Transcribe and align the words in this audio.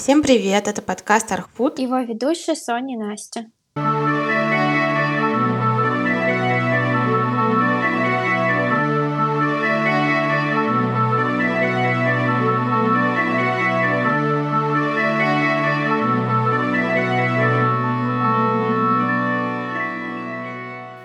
Всем 0.00 0.22
привет, 0.22 0.66
это 0.66 0.80
подкаст 0.80 1.30
Архфуд. 1.30 1.78
Его 1.78 1.98
ведущая 1.98 2.56
Соня 2.56 2.94
и 2.94 2.96
Настя. 2.96 3.50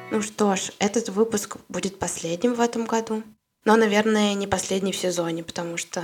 Ну 0.09 0.21
что 0.21 0.55
ж, 0.55 0.71
этот 0.79 1.09
выпуск 1.09 1.57
будет 1.67 1.99
последним 1.99 2.53
в 2.53 2.61
этом 2.61 2.85
году. 2.85 3.23
Но, 3.65 3.75
наверное, 3.75 4.33
не 4.35 4.47
последний 4.47 4.93
в 4.93 4.97
сезоне, 4.97 5.43
потому 5.43 5.75
что 5.75 6.01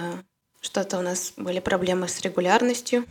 что-то 0.62 1.00
у 1.00 1.02
нас 1.02 1.34
были 1.38 1.60
проблемы 1.60 2.08
с 2.08 2.22
регулярностью, 2.22 3.06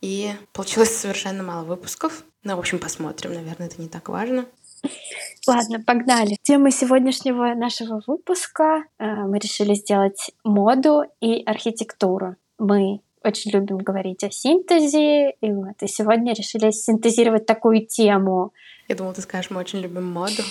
и 0.00 0.32
получилось 0.52 0.96
совершенно 0.96 1.42
мало 1.42 1.64
выпусков. 1.64 2.24
Ну, 2.42 2.56
в 2.56 2.58
общем, 2.58 2.78
посмотрим, 2.78 3.34
наверное, 3.34 3.68
это 3.68 3.80
не 3.80 3.88
так 3.88 4.08
важно. 4.08 4.46
Ладно, 5.46 5.80
погнали. 5.80 6.36
Тема 6.42 6.70
сегодняшнего 6.70 7.54
нашего 7.54 8.02
выпуска 8.06 8.84
э, 8.98 9.04
мы 9.04 9.38
решили 9.38 9.74
сделать 9.74 10.32
моду 10.42 11.02
и 11.20 11.42
архитектуру. 11.44 12.36
Мы 12.58 13.00
очень 13.22 13.52
любим 13.52 13.78
говорить 13.78 14.24
о 14.24 14.30
синтезе, 14.30 15.30
и 15.30 15.52
вот 15.52 15.80
и 15.80 15.86
сегодня 15.86 16.34
решили 16.34 16.70
синтезировать 16.72 17.46
такую 17.46 17.86
тему. 17.86 18.52
Я 18.88 18.96
думала, 18.96 19.14
ты 19.14 19.22
скажешь, 19.22 19.50
мы 19.50 19.60
очень 19.60 19.80
любим 19.80 20.04
моду. 20.04 20.42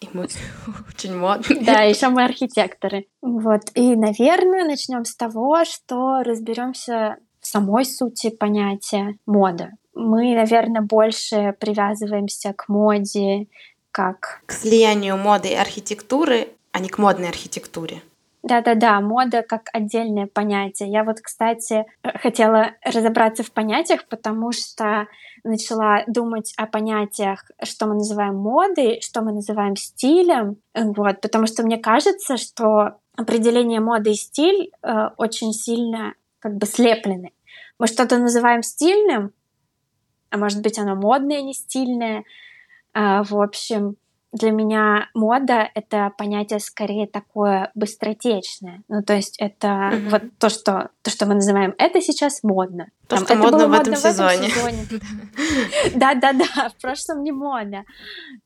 И 0.00 0.08
мы 0.12 0.28
очень 0.88 1.16
модные. 1.16 1.60
Да, 1.64 1.82
еще 1.82 2.08
мы 2.08 2.24
архитекторы. 2.24 3.06
Вот. 3.22 3.62
И, 3.74 3.96
наверное, 3.96 4.64
начнем 4.64 5.04
с 5.04 5.16
того, 5.16 5.64
что 5.64 6.22
разберемся 6.22 7.16
в 7.40 7.46
самой 7.46 7.84
сути 7.84 8.30
понятия 8.30 9.18
мода. 9.26 9.72
Мы, 9.94 10.34
наверное, 10.34 10.82
больше 10.82 11.54
привязываемся 11.58 12.52
к 12.52 12.68
моде 12.68 13.48
как... 13.90 14.42
К 14.46 14.52
слиянию 14.52 15.16
моды 15.16 15.48
и 15.48 15.54
архитектуры, 15.54 16.48
а 16.72 16.78
не 16.78 16.88
к 16.88 16.98
модной 16.98 17.28
архитектуре. 17.28 18.02
Да-да-да, 18.42 19.00
мода 19.00 19.42
как 19.42 19.68
отдельное 19.72 20.26
понятие. 20.26 20.90
Я 20.90 21.02
вот, 21.02 21.20
кстати, 21.20 21.86
хотела 22.02 22.72
разобраться 22.84 23.42
в 23.42 23.50
понятиях, 23.50 24.06
потому 24.08 24.52
что 24.52 25.06
начала 25.42 26.04
думать 26.06 26.54
о 26.56 26.66
понятиях, 26.66 27.44
что 27.62 27.86
мы 27.86 27.94
называем 27.94 28.36
модой, 28.36 29.00
что 29.00 29.22
мы 29.22 29.32
называем 29.32 29.74
стилем, 29.76 30.56
вот, 30.74 31.20
потому 31.20 31.46
что 31.46 31.64
мне 31.64 31.78
кажется, 31.78 32.36
что 32.36 32.98
определение 33.16 33.80
моды 33.80 34.12
и 34.12 34.14
стиль 34.14 34.70
э, 34.82 35.08
очень 35.16 35.52
сильно 35.52 36.14
как 36.38 36.56
бы 36.56 36.66
слеплены. 36.66 37.32
Мы 37.78 37.88
что-то 37.88 38.18
называем 38.18 38.62
стильным, 38.62 39.32
а 40.30 40.38
может 40.38 40.62
быть 40.62 40.78
оно 40.78 40.94
модное, 40.94 41.42
не 41.42 41.54
стильное. 41.54 42.22
Э, 42.94 43.22
в 43.24 43.34
общем, 43.40 43.96
для 44.32 44.50
меня 44.50 45.08
мода— 45.14 45.68
это 45.74 46.12
понятие 46.16 46.60
скорее 46.60 47.06
такое 47.06 47.70
быстротечное. 47.74 48.82
Ну, 48.88 49.02
то 49.02 49.14
есть 49.14 49.36
это 49.38 49.66
mm-hmm. 49.66 50.08
вот 50.10 50.22
то 50.38 50.48
что, 50.50 50.90
то, 51.02 51.10
что 51.10 51.26
мы 51.26 51.34
называем 51.34 51.74
«это 51.78 52.00
сейчас 52.00 52.42
модно». 52.42 52.88
То, 53.06 53.16
Там, 53.16 53.24
что 53.24 53.34
это 53.34 53.42
модно, 53.42 53.58
было 53.58 53.66
в, 53.66 53.70
модно 53.70 53.80
этом 53.80 53.94
в 53.94 54.04
этом 54.04 54.12
сезоне. 54.12 55.00
Да-да-да, 55.94 56.68
в 56.68 56.80
прошлом 56.80 57.22
не 57.22 57.32
модно. 57.32 57.84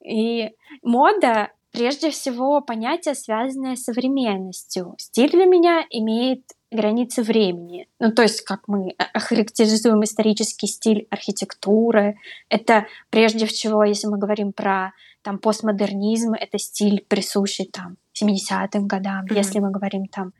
И 0.05 0.51
мода 0.83 1.51
прежде 1.73 2.11
всего 2.11 2.61
понятие, 2.61 3.15
связанное 3.15 3.77
с 3.77 3.85
современностью. 3.85 4.95
Стиль 4.99 5.31
для 5.31 5.47
меня 5.47 5.85
имеет 5.91 6.43
границы 6.71 7.23
времени. 7.23 7.89
Ну, 7.99 8.13
то 8.13 8.23
есть, 8.23 8.43
как 8.43 8.69
мы 8.69 8.95
характеризуем 9.15 10.05
исторический 10.05 10.67
стиль 10.67 11.07
архитектуры, 11.11 12.19
это 12.49 12.87
прежде 13.11 13.47
всего, 13.47 13.85
если 13.85 14.07
мы 14.07 14.19
говорим 14.19 14.53
про 14.53 14.93
там 15.23 15.39
постмодернизм— 15.39 16.33
это 16.41 16.59
стиль, 16.59 17.05
присущий 17.09 17.65
там 17.65 17.97
70-м 18.21 18.87
годам. 18.87 19.27
Mm-hmm. 19.27 19.37
Если 19.37 19.59
мы 19.61 19.71
говорим 19.71 20.07
там... 20.07 20.33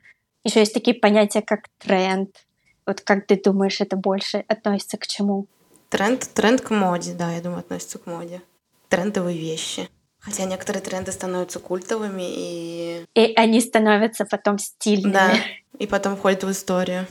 Еще 0.43 0.59
есть 0.59 0.73
такие 0.73 0.95
понятия, 0.95 1.41
как 1.41 1.69
тренд. 1.77 2.29
Вот 2.85 3.01
как 3.01 3.25
ты 3.27 3.41
думаешь, 3.41 3.79
это 3.79 3.95
больше 3.95 4.43
относится 4.47 4.97
к 4.97 5.07
чему? 5.07 5.47
Тренд, 5.89 6.29
тренд 6.33 6.61
к 6.61 6.69
моде, 6.71 7.13
да, 7.13 7.31
я 7.31 7.41
думаю, 7.41 7.59
относится 7.59 7.97
к 7.97 8.05
моде. 8.07 8.41
Трендовые 8.89 9.37
вещи. 9.37 9.89
Хотя 10.19 10.45
некоторые 10.45 10.81
тренды 10.81 11.11
становятся 11.11 11.59
культовыми 11.59 12.23
и... 12.25 13.05
И 13.13 13.33
они 13.35 13.59
становятся 13.61 14.25
потом 14.25 14.57
стильными. 14.57 15.13
Да, 15.13 15.33
и 15.79 15.87
потом 15.87 16.15
входят 16.15 16.43
в 16.43 16.51
историю. 16.51 17.07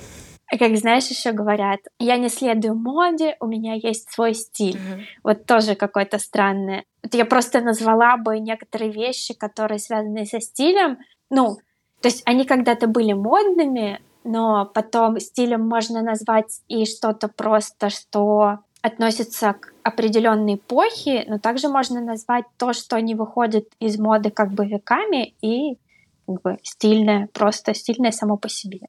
Как 0.59 0.77
знаешь, 0.77 1.09
еще 1.09 1.33
говорят, 1.33 1.81
я 1.99 2.19
не 2.19 2.29
следую 2.29 2.75
моде, 2.75 3.37
у 3.41 3.47
меня 3.47 3.75
есть 3.75 4.11
свой 4.11 4.35
стиль. 4.35 4.77
Mm-hmm. 4.77 5.03
Вот 5.25 5.47
тоже 5.47 5.75
какое-то 5.75 6.19
странное. 6.19 6.85
Вот 7.03 7.15
я 7.15 7.25
просто 7.25 7.61
назвала 7.61 8.17
бы 8.19 8.39
некоторые 8.39 8.93
вещи, 8.93 9.35
которые 9.35 9.79
связаны 9.79 10.27
со 10.27 10.41
стилем. 10.41 10.99
Ну, 11.31 11.57
то 12.03 12.09
есть 12.09 12.23
они 12.27 12.45
когда-то 12.45 12.87
были 12.87 13.15
модными, 13.15 14.01
но 14.25 14.67
потом 14.67 15.19
стилем 15.21 15.67
можно 15.67 16.03
назвать 16.03 16.61
и 16.69 16.85
что-то 16.85 17.29
просто, 17.29 17.89
что 17.89 18.59
относится 18.83 19.55
к 19.55 19.73
определенной 19.85 20.57
эпохе, 20.57 21.25
но 21.29 21.39
также 21.39 21.69
можно 21.69 22.01
назвать 22.01 22.45
то, 22.59 22.73
что 22.73 23.01
не 23.01 23.15
выходит 23.15 23.69
из 23.79 23.99
моды 23.99 24.31
как 24.31 24.51
бы 24.53 24.67
веками 24.67 25.35
и 25.41 25.79
как 26.27 26.43
бы 26.43 26.59
стильное, 26.63 27.29
просто 27.33 27.75
стильное 27.75 28.11
само 28.11 28.37
по 28.37 28.49
себе. 28.49 28.81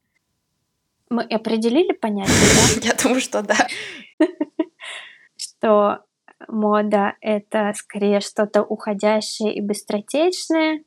Мы 1.14 1.22
определили 1.22 1.92
понятие, 1.92 2.34
да? 2.82 2.88
Я 2.88 2.94
думаю, 3.00 3.20
что 3.20 3.42
да. 3.42 3.68
Что 5.36 6.00
мода— 6.48 7.14
это 7.20 7.72
скорее 7.76 8.18
что-то 8.18 8.64
уходящее 8.64 9.54
и 9.54 9.60
быстротечное. 9.60 10.82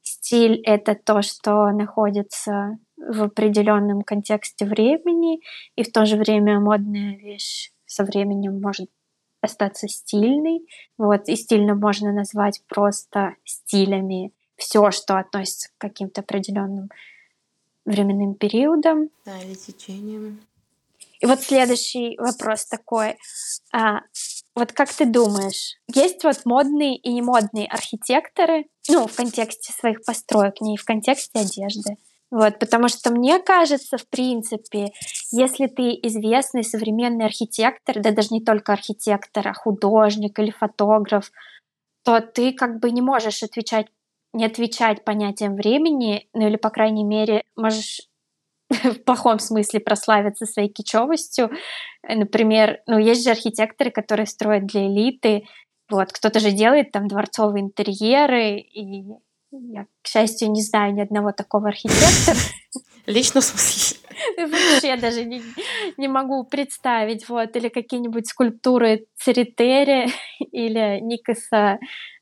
Стиль— 0.00 0.62
это 0.64 0.94
то, 0.94 1.20
что 1.20 1.70
находится 1.72 2.78
в 2.96 3.24
определенном 3.24 4.00
контексте 4.00 4.64
времени, 4.64 5.40
и 5.74 5.82
в 5.82 5.92
то 5.92 6.06
же 6.06 6.16
время 6.16 6.58
модная 6.58 7.14
вещь 7.16 7.70
со 7.84 8.04
временем 8.04 8.58
может 8.62 8.88
остаться 9.42 9.88
стильной. 9.88 10.66
Вот, 10.96 11.28
и 11.28 11.36
стильно 11.36 11.74
можно 11.74 12.12
назвать 12.12 12.62
просто 12.66 13.34
стилями 13.44 14.32
все, 14.56 14.90
что 14.90 15.18
относится 15.18 15.68
к 15.68 15.80
каким-то 15.82 16.22
определенным 16.22 16.88
временным 17.86 18.34
периодом. 18.34 19.08
Да, 19.24 19.40
или 19.40 19.54
течением. 19.54 20.40
И 21.20 21.26
вот 21.26 21.40
следующий 21.40 22.18
вопрос 22.18 22.66
такой. 22.66 23.16
А, 23.72 24.00
вот 24.54 24.72
как 24.72 24.92
ты 24.92 25.06
думаешь, 25.06 25.76
есть 25.94 26.24
вот 26.24 26.44
модные 26.44 26.96
и 26.96 27.12
немодные 27.12 27.66
архитекторы, 27.66 28.66
ну, 28.88 29.06
в 29.06 29.14
контексте 29.14 29.72
своих 29.72 30.04
построек, 30.04 30.60
не 30.60 30.76
в 30.76 30.84
контексте 30.84 31.38
одежды? 31.38 31.96
Вот, 32.30 32.58
потому 32.58 32.88
что 32.88 33.10
мне 33.10 33.38
кажется, 33.38 33.98
в 33.98 34.08
принципе, 34.08 34.92
если 35.30 35.68
ты 35.68 35.90
известный 36.02 36.64
современный 36.64 37.24
архитектор, 37.24 38.00
да 38.00 38.10
даже 38.10 38.28
не 38.32 38.42
только 38.42 38.72
архитектор, 38.72 39.46
а 39.46 39.54
художник 39.54 40.38
или 40.38 40.50
фотограф, 40.50 41.30
то 42.02 42.20
ты 42.20 42.52
как 42.52 42.80
бы 42.80 42.90
не 42.90 43.00
можешь 43.00 43.42
отвечать 43.42 43.86
не 44.32 44.44
отвечать 44.44 45.04
понятиям 45.04 45.56
времени, 45.56 46.28
ну 46.34 46.46
или, 46.46 46.56
по 46.56 46.70
крайней 46.70 47.04
мере, 47.04 47.44
можешь 47.56 48.00
в 48.70 49.04
плохом 49.04 49.38
смысле 49.38 49.80
прославиться 49.80 50.46
своей 50.46 50.68
кичевостью. 50.68 51.50
Например, 52.02 52.80
ну, 52.86 52.98
есть 52.98 53.24
же 53.24 53.30
архитекторы, 53.30 53.90
которые 53.90 54.26
строят 54.26 54.66
для 54.66 54.86
элиты. 54.86 55.44
Вот, 55.88 56.12
кто-то 56.12 56.40
же 56.40 56.50
делает 56.50 56.90
там 56.90 57.06
дворцовые 57.06 57.62
интерьеры, 57.62 58.58
и 58.58 59.04
я, 59.52 59.86
к 60.02 60.08
счастью, 60.08 60.50
не 60.50 60.62
знаю 60.62 60.94
ни 60.94 61.00
одного 61.00 61.32
такого 61.32 61.68
архитектора. 61.68 62.36
Лично 63.06 63.40
в 63.40 63.44
смысле? 63.44 63.98
Вообще 64.38 64.96
даже 64.96 65.24
не, 65.24 65.42
не 65.96 66.08
могу 66.08 66.44
представить. 66.44 67.28
Вот, 67.28 67.54
или 67.54 67.68
какие-нибудь 67.68 68.26
скульптуры 68.26 69.06
Церетери 69.16 70.12
или 70.52 71.00
Никаса 71.00 71.78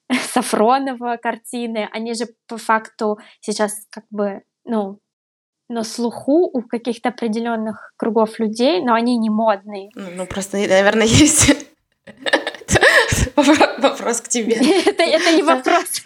Сафронова 0.33 1.17
картины, 1.17 1.89
они 1.93 2.15
же 2.15 2.27
по 2.47 2.59
факту 2.59 3.19
сейчас 3.41 3.87
как 3.91 4.05
бы, 4.11 4.43
ну, 4.65 4.99
на 5.69 5.83
слуху 5.83 6.51
у 6.53 6.63
каких-то 6.63 7.09
определенных 7.09 7.93
кругов 7.97 8.39
людей, 8.39 8.83
но 8.83 8.95
они 8.95 9.17
не 9.17 9.31
модные. 9.31 9.91
Ну, 9.95 10.11
ну 10.15 10.27
просто, 10.27 10.59
наверное, 10.59 11.07
есть 11.07 11.67
вопрос 13.37 14.21
к 14.21 14.29
тебе. 14.29 14.57
это, 14.57 15.03
это 15.03 15.37
не 15.37 15.43
вопрос, 15.43 16.03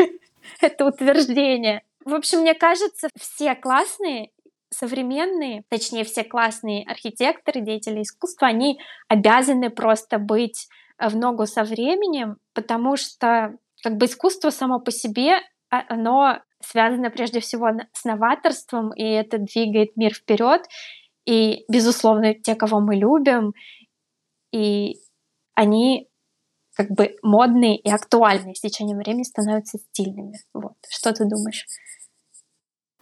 это 0.60 0.86
утверждение. 0.86 1.82
В 2.04 2.14
общем, 2.14 2.40
мне 2.40 2.54
кажется, 2.54 3.08
все 3.18 3.54
классные 3.54 4.30
современные, 4.70 5.64
точнее, 5.68 6.04
все 6.04 6.24
классные 6.24 6.84
архитекторы, 6.84 7.60
деятели 7.60 8.02
искусства, 8.02 8.48
они 8.48 8.78
обязаны 9.08 9.70
просто 9.70 10.18
быть 10.18 10.68
в 10.98 11.16
ногу 11.16 11.46
со 11.46 11.64
временем, 11.64 12.36
потому 12.54 12.96
что 12.96 13.56
как 13.82 13.96
бы 13.96 14.06
искусство 14.06 14.50
само 14.50 14.80
по 14.80 14.90
себе, 14.90 15.40
а, 15.70 15.84
оно 15.88 16.40
связано 16.60 17.10
прежде 17.10 17.40
всего 17.40 17.69
с 17.92 18.04
новаторством, 18.04 18.92
и 18.92 19.02
это 19.02 19.38
двигает 19.38 19.96
мир 19.96 20.14
вперед. 20.14 20.62
и, 21.26 21.64
безусловно, 21.69 22.32
те, 22.34 22.54
кого 22.54 22.80
мы 22.80 22.96
любим, 22.96 23.52
и 24.50 24.96
они 25.54 26.08
как 26.75 26.90
бы 26.90 27.16
модные 27.22 27.76
и 27.76 27.90
актуальные 27.90 28.54
с 28.54 28.60
течением 28.60 28.98
времени 28.98 29.25
становятся 29.25 29.78
стильными. 29.78 30.38
Вот. 30.54 30.76
Что 30.88 31.12
ты 31.12 31.25
думаешь? 31.25 31.66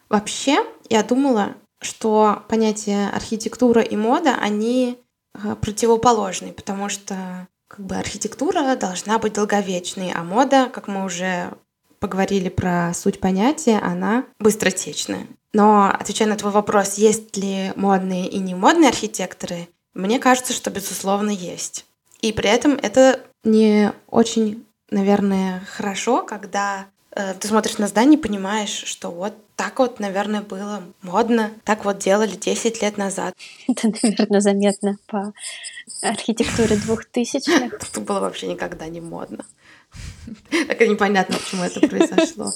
Вообще, 0.08 0.64
я 0.88 1.04
думала, 1.04 1.56
что 1.80 2.42
понятия 2.48 3.10
архитектура 3.10 3.82
и 3.82 3.96
мода, 3.96 4.34
они 4.40 4.98
э, 5.34 5.54
противоположны, 5.56 6.52
потому 6.52 6.88
что 6.88 7.48
как 7.76 7.84
бы 7.84 7.96
архитектура 7.96 8.74
должна 8.74 9.18
быть 9.18 9.34
долговечной, 9.34 10.10
а 10.14 10.22
мода, 10.24 10.70
как 10.72 10.88
мы 10.88 11.04
уже 11.04 11.52
поговорили 11.98 12.48
про 12.48 12.92
суть 12.94 13.20
понятия, 13.20 13.78
она 13.78 14.24
быстротечная. 14.38 15.26
Но 15.52 15.90
отвечая 15.90 16.28
на 16.28 16.36
твой 16.36 16.52
вопрос, 16.52 16.94
есть 16.94 17.36
ли 17.36 17.72
модные 17.76 18.28
и 18.28 18.38
не 18.38 18.54
модные 18.54 18.88
архитекторы, 18.88 19.68
мне 19.92 20.18
кажется, 20.18 20.54
что 20.54 20.70
безусловно 20.70 21.30
есть. 21.30 21.84
И 22.22 22.32
при 22.32 22.48
этом 22.48 22.72
это 22.72 23.20
не 23.44 23.92
очень, 24.08 24.64
наверное, 24.90 25.62
хорошо, 25.70 26.22
когда 26.22 26.86
ты 27.40 27.48
смотришь 27.48 27.78
на 27.78 27.86
здание 27.88 28.18
и 28.18 28.22
понимаешь, 28.22 28.84
что 28.84 29.10
вот 29.10 29.34
так 29.56 29.78
вот, 29.78 30.00
наверное, 30.00 30.42
было 30.42 30.82
модно, 31.00 31.50
так 31.64 31.84
вот 31.86 31.98
делали 31.98 32.36
10 32.36 32.82
лет 32.82 32.98
назад. 32.98 33.34
Это, 33.68 33.88
наверное, 34.02 34.40
заметно 34.40 34.98
по 35.06 35.32
архитектуре 36.02 36.76
двухтысячных. 36.76 37.72
Это 37.90 38.00
было 38.00 38.20
вообще 38.20 38.48
никогда 38.48 38.86
не 38.88 39.00
модно. 39.00 39.44
Так 40.68 40.82
и 40.82 40.88
непонятно, 40.88 41.38
почему 41.38 41.62
это 41.62 41.80
произошло. 41.80 42.52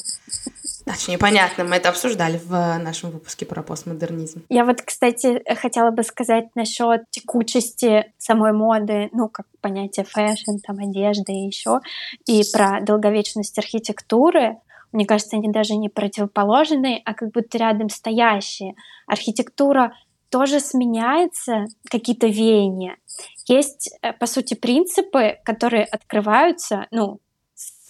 Точнее, 0.84 1.18
понятно, 1.18 1.64
мы 1.64 1.76
это 1.76 1.88
обсуждали 1.88 2.38
в 2.38 2.50
нашем 2.78 3.10
выпуске 3.10 3.46
про 3.46 3.62
постмодернизм. 3.62 4.44
Я 4.48 4.64
вот, 4.64 4.82
кстати, 4.82 5.42
хотела 5.56 5.90
бы 5.90 6.02
сказать 6.02 6.48
насчет 6.54 7.02
текучести 7.10 8.12
самой 8.18 8.52
моды, 8.52 9.08
ну, 9.12 9.28
как 9.28 9.46
понятие 9.60 10.04
fashion, 10.04 10.56
там, 10.66 10.78
одежды 10.78 11.32
и 11.32 11.46
еще, 11.46 11.80
и 12.26 12.42
про 12.52 12.80
долговечность 12.80 13.58
архитектуры. 13.58 14.56
Мне 14.92 15.06
кажется, 15.06 15.36
они 15.36 15.50
даже 15.50 15.74
не 15.74 15.88
противоположны, 15.88 17.00
а 17.04 17.14
как 17.14 17.30
будто 17.30 17.58
рядом 17.58 17.88
стоящие. 17.88 18.74
Архитектура 19.06 19.94
тоже 20.30 20.60
сменяется, 20.60 21.66
какие-то 21.90 22.26
веяния. 22.26 22.96
Есть, 23.46 23.90
э, 24.02 24.12
по 24.12 24.26
сути, 24.26 24.54
принципы, 24.54 25.38
которые 25.44 25.84
открываются, 25.84 26.86
ну, 26.90 27.18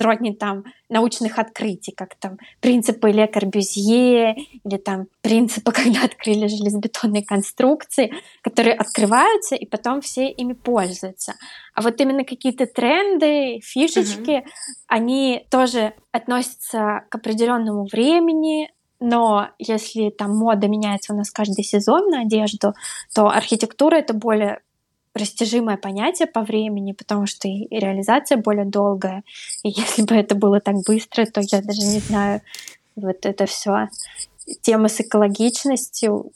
сродни 0.00 0.35
там 0.35 0.64
научных 0.88 1.38
открытий, 1.38 1.93
как 1.93 2.14
там 2.14 2.38
принципы 2.61 3.11
Ле 3.11 3.26
Корбюзье 3.26 4.35
или 4.64 4.76
там 4.79 5.08
принципы, 5.20 5.73
когда 5.75 6.05
открыли 6.05 6.47
железобетонные 6.47 7.23
конструкции, 7.23 8.12
которые 8.41 8.75
открываются, 8.75 9.56
и 9.56 9.67
потом 9.67 10.00
все 10.00 10.31
ими 10.31 10.55
пользуются. 10.55 11.35
А 11.75 11.82
вот 11.82 12.00
именно 12.00 12.25
какие-то 12.25 12.67
тренды, 12.67 13.61
фишечки, 13.62 14.31
mm-hmm. 14.31 14.50
они 14.88 15.47
тоже 15.50 15.93
относятся 16.12 17.03
к 17.11 17.14
определенному 17.14 17.87
времени, 17.93 18.70
но 19.00 19.49
если 19.58 20.11
там 20.11 20.37
мода 20.37 20.67
меняется 20.67 21.12
у 21.12 21.17
нас 21.17 21.31
каждый 21.31 21.64
сезон 21.64 22.08
на 22.08 22.23
одежду, 22.23 22.73
то 23.14 23.29
архитектура 23.29 23.96
это 23.96 24.14
более 24.14 24.61
растяжимое 25.15 25.77
понятие 25.77 26.27
по 26.27 26.43
времени, 26.43 26.93
потому 26.93 27.27
что 27.27 27.49
и 27.49 27.67
реализация 27.71 28.39
более 28.39 28.65
долгая. 28.65 29.25
И 29.62 29.69
если 29.81 30.03
бы 30.03 30.15
это 30.15 30.35
было 30.35 30.61
так 30.61 30.77
быстро, 30.87 31.27
то 31.27 31.41
я 31.41 31.62
даже 31.62 31.83
не 31.83 32.01
знаю, 32.01 32.43
вот 32.97 33.25
это 33.27 33.47
все 33.47 33.89
тема 34.62 34.89
с 34.89 35.01
экологичностью, 35.01 36.33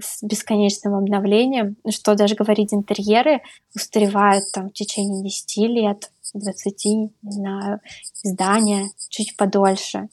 с 0.00 0.22
бесконечным 0.22 0.94
обновлением, 0.94 1.76
что 1.90 2.14
даже 2.14 2.34
говорить, 2.34 2.74
интерьеры 2.74 3.40
устаревают 3.74 4.44
там 4.52 4.70
в 4.70 4.72
течение 4.72 5.22
10 5.22 5.56
лет, 5.68 6.10
20, 6.34 6.84
не 6.84 7.10
знаю, 7.22 7.80
здания 8.22 8.90
чуть 9.08 9.36
подольше. 9.36 10.08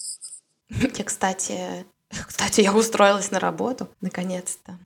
Я, 0.70 1.04
кстати, 1.04 1.58
кстати, 2.28 2.62
я 2.62 2.74
устроилась 2.74 3.32
на 3.32 3.40
работу, 3.40 3.88
наконец-то. 4.02 4.78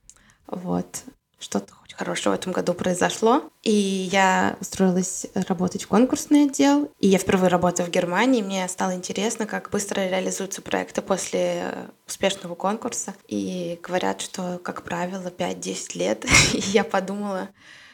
Вот. 0.46 1.04
Что-то 1.44 1.74
хорошего 1.94 2.32
в 2.32 2.36
этом 2.36 2.52
году 2.52 2.72
произошло. 2.72 3.42
И 3.62 3.70
я 3.70 4.56
устроилась 4.62 5.26
работать 5.34 5.84
в 5.84 5.88
конкурсный 5.88 6.44
отдел. 6.44 6.90
И 7.00 7.06
я 7.06 7.18
впервые 7.18 7.48
работаю 7.50 7.86
в 7.86 7.90
Германии. 7.90 8.40
Мне 8.40 8.66
стало 8.66 8.94
интересно, 8.94 9.44
как 9.44 9.68
быстро 9.68 10.00
реализуются 10.00 10.62
проекты 10.62 11.02
после 11.02 11.90
успешного 12.08 12.54
конкурса. 12.54 13.14
И 13.28 13.78
говорят, 13.82 14.22
что, 14.22 14.58
как 14.64 14.84
правило, 14.84 15.28
5-10 15.28 15.98
лет. 15.98 16.24
И 16.54 16.60
я 16.60 16.82
подумала, 16.82 17.50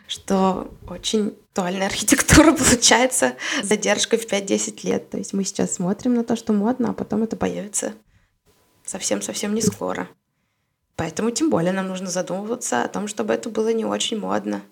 что 0.06 0.72
очень 0.88 1.36
актуальная 1.48 1.88
архитектура 1.88 2.52
получается 2.56 3.34
задержкой 3.64 4.20
в 4.20 4.30
5-10 4.30 4.86
лет. 4.86 5.10
То 5.10 5.18
есть 5.18 5.32
мы 5.32 5.42
сейчас 5.42 5.74
смотрим 5.74 6.14
на 6.14 6.22
то, 6.22 6.36
что 6.36 6.52
модно, 6.52 6.90
а 6.90 6.92
потом 6.92 7.24
это 7.24 7.36
появится 7.36 7.94
совсем-совсем 8.86 9.56
не 9.56 9.60
скоро. 9.60 10.08
Поэтому 10.96 11.30
тем 11.30 11.50
более 11.50 11.72
нам 11.72 11.88
нужно 11.88 12.08
задумываться 12.10 12.84
о 12.84 12.88
том, 12.88 13.06
чтобы 13.08 13.34
это 13.34 13.48
было 13.48 13.72
не 13.72 13.84
очень 13.84 14.18
модно 14.18 14.62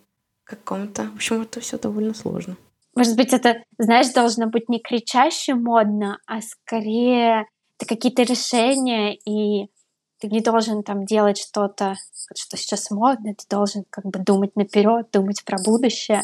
какому-то. 0.45 1.05
В 1.05 1.17
общем, 1.17 1.43
это 1.43 1.61
все 1.61 1.79
довольно 1.79 2.15
сложно. 2.15 2.57
Может 2.95 3.17
быть, 3.17 3.33
это, 3.33 3.63
знаешь, 3.79 4.13
должно 4.13 4.47
быть 4.47 4.69
не 4.69 4.81
кричаще 4.81 5.55
модно, 5.55 6.19
а 6.27 6.41
скорее 6.43 7.47
это 7.79 7.87
какие-то 7.87 8.23
решения, 8.23 9.15
и 9.15 9.71
ты 10.19 10.27
не 10.27 10.41
должен 10.41 10.83
там 10.83 11.07
делать 11.07 11.39
что-то, 11.39 11.95
что 12.35 12.57
сейчас 12.57 12.91
модно, 12.91 13.35
ты 13.35 13.45
должен 13.49 13.85
как 13.89 14.05
бы 14.05 14.19
думать 14.19 14.57
наперед, 14.57 15.09
думать 15.13 15.45
про 15.45 15.59
будущее. 15.65 16.23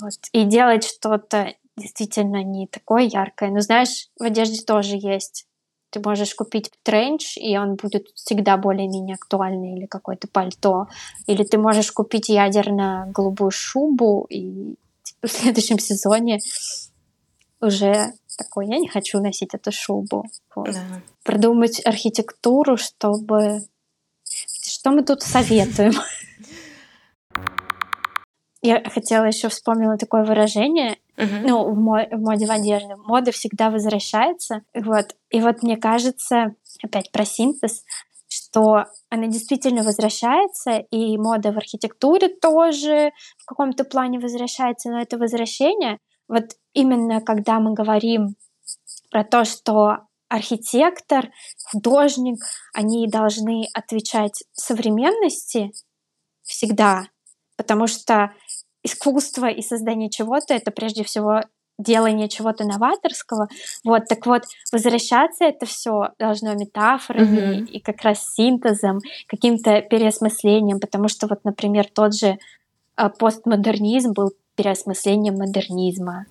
Вот. 0.00 0.14
И 0.32 0.44
делать 0.44 0.84
что-то 0.84 1.54
действительно 1.76 2.42
не 2.42 2.66
такое 2.66 3.02
яркое. 3.02 3.50
Но 3.50 3.60
знаешь, 3.60 4.08
в 4.18 4.22
одежде 4.22 4.62
тоже 4.62 4.96
есть 4.96 5.46
ты 5.90 6.00
можешь 6.00 6.34
купить 6.34 6.70
тренч, 6.82 7.36
и 7.36 7.56
он 7.56 7.76
будет 7.76 8.08
всегда 8.14 8.56
более-менее 8.56 9.14
актуальный, 9.14 9.76
или 9.76 9.86
какое-то 9.86 10.28
пальто. 10.28 10.86
Или 11.26 11.44
ты 11.44 11.58
можешь 11.58 11.92
купить 11.92 12.28
ядерно-голубую 12.28 13.50
шубу, 13.50 14.26
и 14.28 14.74
типа, 15.02 15.28
в 15.28 15.30
следующем 15.30 15.78
сезоне 15.78 16.40
уже 17.60 18.12
такой, 18.36 18.66
я 18.68 18.78
не 18.78 18.88
хочу 18.88 19.20
носить 19.20 19.54
эту 19.54 19.72
шубу. 19.72 20.24
Вот. 20.54 20.72
Да. 20.72 20.80
Продумать 21.22 21.84
архитектуру, 21.84 22.76
чтобы... 22.76 23.62
Что 24.62 24.90
мы 24.90 25.02
тут 25.02 25.22
советуем? 25.22 25.92
Я 28.66 28.82
хотела 28.90 29.24
еще 29.24 29.48
вспомнила 29.48 29.96
такое 29.96 30.24
выражение, 30.24 30.98
uh-huh. 31.16 31.42
ну, 31.46 31.70
в, 31.70 31.78
мо- 31.78 32.08
в 32.10 32.20
моде 32.20 32.46
в 32.46 32.50
одежде. 32.50 32.96
Мода 32.96 33.30
всегда 33.30 33.70
возвращается. 33.70 34.62
Вот. 34.74 35.14
И 35.30 35.40
вот 35.40 35.62
мне 35.62 35.76
кажется, 35.76 36.54
опять 36.82 37.12
про 37.12 37.24
синтез, 37.24 37.84
что 38.28 38.86
она 39.08 39.26
действительно 39.28 39.82
возвращается, 39.82 40.78
и 40.90 41.16
мода 41.16 41.52
в 41.52 41.56
архитектуре 41.58 42.28
тоже 42.28 43.12
в 43.38 43.46
каком-то 43.46 43.84
плане 43.84 44.18
возвращается, 44.18 44.90
но 44.90 45.00
это 45.00 45.16
возвращение, 45.16 45.98
вот 46.28 46.56
именно 46.72 47.20
когда 47.20 47.60
мы 47.60 47.72
говорим 47.72 48.34
про 49.10 49.22
то, 49.24 49.44
что 49.44 49.98
архитектор, 50.28 51.30
художник, 51.70 52.42
они 52.74 53.06
должны 53.08 53.66
отвечать 53.74 54.42
современности 54.52 55.70
всегда, 56.42 57.08
потому 57.56 57.86
что 57.86 58.32
искусство 58.86 59.46
и 59.46 59.60
создание 59.62 60.08
чего-то— 60.08 60.54
это 60.54 60.70
прежде 60.70 61.04
всего 61.04 61.42
делание 61.78 62.28
чего-то 62.28 62.64
новаторского. 62.64 63.48
Вот, 63.84 64.06
так 64.08 64.24
вот, 64.26 64.44
возвращаться 64.72 65.44
это 65.44 65.66
все 65.66 66.10
должно 66.18 66.54
метафорами 66.54 67.38
mm-hmm. 67.38 67.66
и 67.66 67.80
как 67.80 68.02
раз 68.02 68.34
синтезом, 68.34 69.00
каким-то 69.26 69.82
переосмыслением, 69.82 70.80
потому 70.80 71.08
что 71.08 71.26
вот, 71.26 71.44
например, 71.44 71.86
тот 71.92 72.14
же 72.14 72.38
а, 72.96 73.10
постмодернизм 73.10 74.12
был 74.12 74.32
переосмыслением 74.54 75.36
модернизма. 75.36 76.24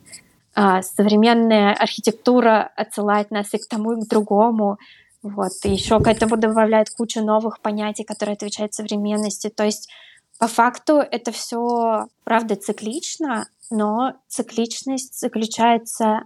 А, 0.56 0.82
современная 0.82 1.74
архитектура 1.74 2.72
отсылает 2.76 3.30
нас 3.30 3.54
и 3.54 3.58
к 3.60 3.68
тому, 3.68 3.94
и 3.94 4.02
к 4.02 4.08
другому. 4.08 4.78
Вот, 5.22 5.52
и 5.64 5.72
еще 5.72 6.00
к 6.00 6.08
этому 6.08 6.38
добавляет 6.38 6.90
кучу 6.90 7.22
новых 7.24 7.60
понятий, 7.60 8.04
которые 8.04 8.34
отвечают 8.34 8.74
современности. 8.74 9.50
То 9.50 9.64
есть 9.64 9.90
по 10.38 10.48
факту 10.48 10.96
это 10.96 11.32
все, 11.32 12.08
правда, 12.24 12.56
циклично, 12.56 13.48
но 13.70 14.16
цикличность 14.28 15.20
заключается 15.20 16.22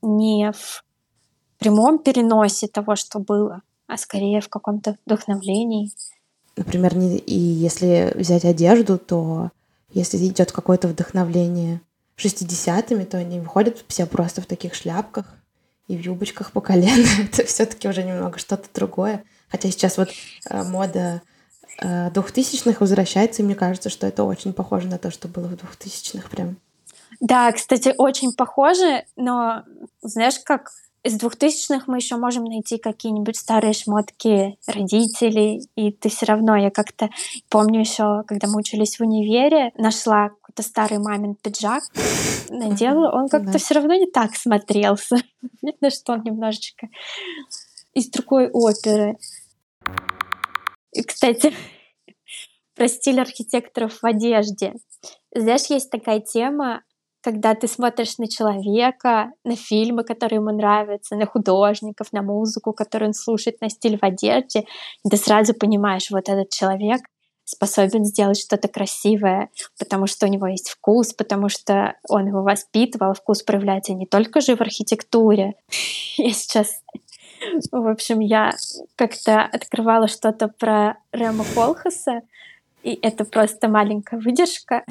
не 0.00 0.52
в 0.52 0.84
прямом 1.58 1.98
переносе 1.98 2.66
того, 2.66 2.96
что 2.96 3.18
было, 3.18 3.62
а 3.86 3.96
скорее 3.96 4.40
в 4.40 4.48
каком-то 4.48 4.96
вдохновлении. 5.04 5.90
Например, 6.56 6.96
не, 6.96 7.18
и 7.18 7.38
если 7.38 8.12
взять 8.14 8.44
одежду, 8.44 8.98
то 8.98 9.50
если 9.90 10.16
идет 10.18 10.52
какое-то 10.52 10.88
вдохновление 10.88 11.80
60-ми, 12.16 13.04
то 13.04 13.18
они 13.18 13.40
выходят 13.40 13.84
все 13.88 14.06
просто 14.06 14.40
в 14.40 14.46
таких 14.46 14.74
шляпках 14.74 15.26
и 15.88 15.96
в 15.96 16.00
юбочках 16.00 16.52
по 16.52 16.60
колено. 16.60 17.06
Это 17.22 17.44
все-таки 17.44 17.88
уже 17.88 18.02
немного 18.02 18.38
что-то 18.38 18.68
другое. 18.74 19.24
Хотя 19.48 19.70
сейчас 19.70 19.98
вот 19.98 20.08
э, 20.48 20.62
мода 20.62 21.22
двухтысячных 21.80 22.80
возвращается, 22.80 23.42
и 23.42 23.44
мне 23.44 23.54
кажется, 23.54 23.90
что 23.90 24.06
это 24.06 24.24
очень 24.24 24.52
похоже 24.52 24.88
на 24.88 24.98
то, 24.98 25.10
что 25.10 25.28
было 25.28 25.46
в 25.46 25.56
двухтысячных 25.56 26.30
прям. 26.30 26.56
Да, 27.20 27.52
кстати, 27.52 27.94
очень 27.96 28.32
похоже, 28.32 29.04
но 29.16 29.62
знаешь, 30.02 30.38
как 30.44 30.70
из 31.02 31.14
двухтысячных 31.14 31.88
мы 31.88 31.96
еще 31.96 32.16
можем 32.16 32.44
найти 32.44 32.78
какие-нибудь 32.78 33.36
старые 33.36 33.72
шмотки 33.72 34.56
родителей, 34.66 35.68
и 35.74 35.90
ты 35.90 36.08
все 36.08 36.26
равно, 36.26 36.56
я 36.56 36.70
как-то 36.70 37.10
помню 37.48 37.80
еще, 37.80 38.22
когда 38.26 38.46
мы 38.46 38.58
учились 38.58 38.98
в 38.98 39.02
универе, 39.02 39.72
нашла 39.76 40.28
какой-то 40.28 40.62
старый 40.62 40.98
мамин 40.98 41.34
пиджак, 41.34 41.82
надела, 42.48 43.10
он 43.12 43.28
как-то 43.28 43.52
да. 43.52 43.58
все 43.58 43.74
равно 43.74 43.94
не 43.94 44.06
так 44.06 44.36
смотрелся. 44.36 45.16
Видно, 45.62 45.90
что 45.90 46.12
он 46.12 46.22
немножечко 46.22 46.88
из 47.94 48.08
другой 48.08 48.48
оперы. 48.50 49.18
И, 50.92 51.02
кстати, 51.02 51.52
про 52.74 52.88
стиль 52.88 53.20
архитекторов 53.20 54.02
в 54.02 54.06
одежде. 54.06 54.74
Знаешь, 55.34 55.66
есть 55.66 55.90
такая 55.90 56.20
тема, 56.20 56.82
когда 57.22 57.54
ты 57.54 57.68
смотришь 57.68 58.18
на 58.18 58.28
человека, 58.28 59.32
на 59.44 59.56
фильмы, 59.56 60.02
которые 60.02 60.38
ему 60.38 60.50
нравятся, 60.50 61.16
на 61.16 61.26
художников, 61.26 62.12
на 62.12 62.22
музыку, 62.22 62.72
которую 62.72 63.10
он 63.10 63.14
слушает, 63.14 63.60
на 63.60 63.70
стиль 63.70 63.98
в 63.98 64.04
одежде, 64.04 64.64
и 65.04 65.08
ты 65.08 65.16
сразу 65.16 65.54
понимаешь, 65.54 66.10
вот 66.10 66.28
этот 66.28 66.50
человек 66.50 67.00
способен 67.44 68.04
сделать 68.04 68.40
что-то 68.40 68.68
красивое, 68.68 69.50
потому 69.78 70.06
что 70.06 70.26
у 70.26 70.28
него 70.28 70.46
есть 70.46 70.70
вкус, 70.70 71.12
потому 71.12 71.48
что 71.48 71.94
он 72.08 72.26
его 72.26 72.42
воспитывал. 72.42 73.14
Вкус 73.14 73.42
проявляется 73.42 73.92
не 73.92 74.06
только 74.06 74.40
же 74.40 74.56
в 74.56 74.60
архитектуре. 74.60 75.54
Я 76.16 76.32
сейчас 76.32 76.80
в 77.70 77.88
общем, 77.88 78.20
я 78.20 78.52
как-то 78.96 79.42
открывала 79.42 80.08
что-то 80.08 80.48
про 80.48 80.98
Рема 81.12 81.44
Колхаса, 81.54 82.22
и 82.82 82.98
это 83.00 83.24
просто 83.24 83.68
маленькая 83.68 84.20
выдержка. 84.20 84.84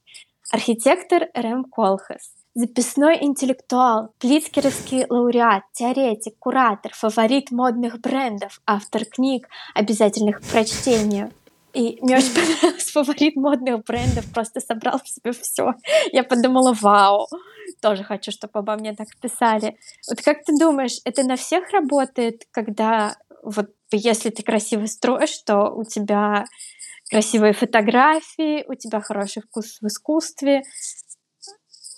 Архитектор 0.50 1.28
Рэм 1.34 1.64
Колхас. 1.64 2.32
Записной 2.54 3.22
интеллектуал, 3.22 4.14
плицкеровский 4.18 5.04
лауреат, 5.10 5.64
теоретик, 5.72 6.38
куратор, 6.38 6.92
фаворит 6.94 7.50
модных 7.50 8.00
брендов, 8.00 8.62
автор 8.64 9.04
книг, 9.04 9.48
обязательных 9.74 10.40
к 10.40 10.44
прочтению. 10.44 11.30
И 11.76 11.98
мне 12.00 12.16
очень 12.16 12.34
понравилось 12.34 12.90
фаворит 12.92 13.36
модных 13.36 13.84
брендов, 13.84 14.24
просто 14.32 14.60
собрал 14.60 14.98
в 14.98 15.08
себе 15.08 15.32
все. 15.32 15.74
Я 16.10 16.24
подумала, 16.24 16.74
вау, 16.80 17.28
тоже 17.82 18.02
хочу, 18.02 18.30
чтобы 18.30 18.60
обо 18.60 18.76
мне 18.76 18.94
так 18.94 19.08
писали. 19.20 19.76
Вот 20.08 20.22
как 20.22 20.42
ты 20.42 20.56
думаешь, 20.58 21.00
это 21.04 21.22
на 21.22 21.36
всех 21.36 21.70
работает, 21.72 22.44
когда 22.50 23.16
вот 23.42 23.68
если 23.92 24.30
ты 24.30 24.42
красиво 24.42 24.86
строишь, 24.86 25.36
то 25.44 25.68
у 25.68 25.84
тебя 25.84 26.46
красивые 27.10 27.52
фотографии, 27.52 28.64
у 28.66 28.74
тебя 28.74 29.02
хороший 29.02 29.42
вкус 29.42 29.76
в 29.82 29.86
искусстве, 29.86 30.62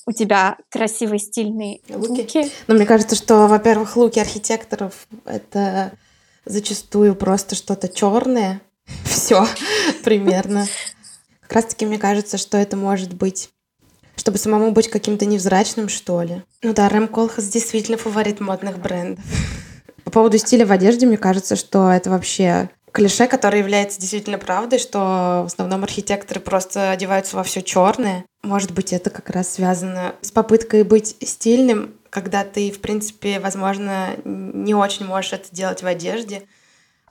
у 0.06 0.12
тебя 0.12 0.58
красивые 0.70 1.20
стильные 1.20 1.82
луки. 1.88 2.22
луки. 2.22 2.52
Но 2.66 2.74
мне 2.74 2.84
кажется, 2.84 3.14
что, 3.14 3.46
во-первых, 3.46 3.96
луки 3.96 4.18
архитекторов 4.18 5.06
это 5.24 5.92
зачастую 6.44 7.14
просто 7.14 7.54
что-то 7.54 7.88
черное. 7.88 8.60
Все 9.04 9.46
примерно. 10.04 10.66
Как 11.40 11.52
раз 11.52 11.64
таки 11.66 11.86
мне 11.86 11.98
кажется, 11.98 12.38
что 12.38 12.56
это 12.56 12.76
может 12.76 13.14
быть 13.14 13.50
чтобы 14.16 14.36
самому 14.38 14.72
быть 14.72 14.90
каким-то 14.90 15.26
невзрачным, 15.26 15.88
что 15.88 16.22
ли. 16.22 16.42
Ну 16.62 16.74
да, 16.74 16.88
Рэм 16.88 17.06
Колхас 17.06 17.46
действительно 17.46 17.96
фаворит 17.96 18.40
модных 18.40 18.78
брендов. 18.78 19.24
По 20.04 20.10
поводу 20.10 20.38
стиля 20.38 20.66
в 20.66 20.72
одежде, 20.72 21.06
мне 21.06 21.16
кажется, 21.16 21.54
что 21.54 21.88
это 21.90 22.10
вообще 22.10 22.68
клише, 22.92 23.26
которое 23.26 23.58
является 23.58 24.00
действительно 24.00 24.38
правдой, 24.38 24.78
что 24.78 25.42
в 25.44 25.46
основном 25.46 25.84
архитекторы 25.84 26.40
просто 26.40 26.90
одеваются 26.90 27.36
во 27.36 27.42
все 27.42 27.62
черное. 27.62 28.24
Может 28.42 28.72
быть, 28.72 28.92
это 28.92 29.10
как 29.10 29.30
раз 29.30 29.54
связано 29.54 30.14
с 30.20 30.30
попыткой 30.30 30.82
быть 30.82 31.16
стильным, 31.22 31.94
когда 32.10 32.44
ты, 32.44 32.70
в 32.70 32.80
принципе, 32.80 33.38
возможно, 33.40 34.16
не 34.24 34.74
очень 34.74 35.06
можешь 35.06 35.32
это 35.32 35.54
делать 35.54 35.82
в 35.82 35.86
одежде. 35.86 36.42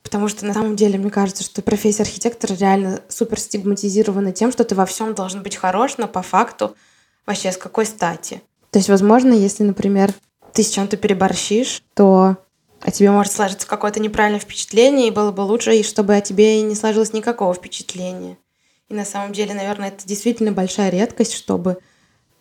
Потому 0.08 0.30
что 0.30 0.46
на 0.46 0.54
самом 0.54 0.78
деле, 0.78 0.98
мне 0.98 1.10
кажется, 1.10 1.44
что 1.44 1.62
профессия 1.62 2.04
архитектора 2.04 2.54
реально 2.54 3.02
супер 3.10 3.42
стигматизирована 3.42 4.32
тем, 4.32 4.54
что 4.54 4.64
ты 4.64 4.74
во 4.74 4.86
всем 4.86 5.14
должен 5.14 5.44
быть 5.44 5.58
хорош, 5.58 5.98
но 5.98 6.08
по 6.08 6.22
факту 6.22 6.78
вообще 7.26 7.52
с 7.52 7.58
какой 7.58 7.86
стати? 7.86 8.42
То 8.72 8.80
есть, 8.80 8.88
возможно, 8.88 9.34
если, 9.34 9.64
например, 9.64 10.14
ты 10.54 10.64
с 10.64 10.70
чем-то 10.70 10.96
переборщишь, 10.96 11.84
то 11.94 12.38
о 12.80 12.90
тебе 12.90 13.12
может 13.12 13.34
сложиться 13.34 13.68
какое-то 13.68 14.00
неправильное 14.00 14.40
впечатление, 14.40 15.10
и 15.10 15.12
было 15.12 15.34
бы 15.34 15.42
лучше, 15.42 15.76
и 15.76 15.84
чтобы 15.84 16.16
о 16.16 16.22
тебе 16.22 16.62
не 16.62 16.76
сложилось 16.76 17.12
никакого 17.12 17.54
впечатления. 17.54 18.38
И 18.88 18.94
на 18.94 19.04
самом 19.04 19.34
деле, 19.34 19.54
наверное, 19.54 19.90
это 19.90 20.08
действительно 20.08 20.54
большая 20.54 20.90
редкость, 20.90 21.34
чтобы 21.34 21.80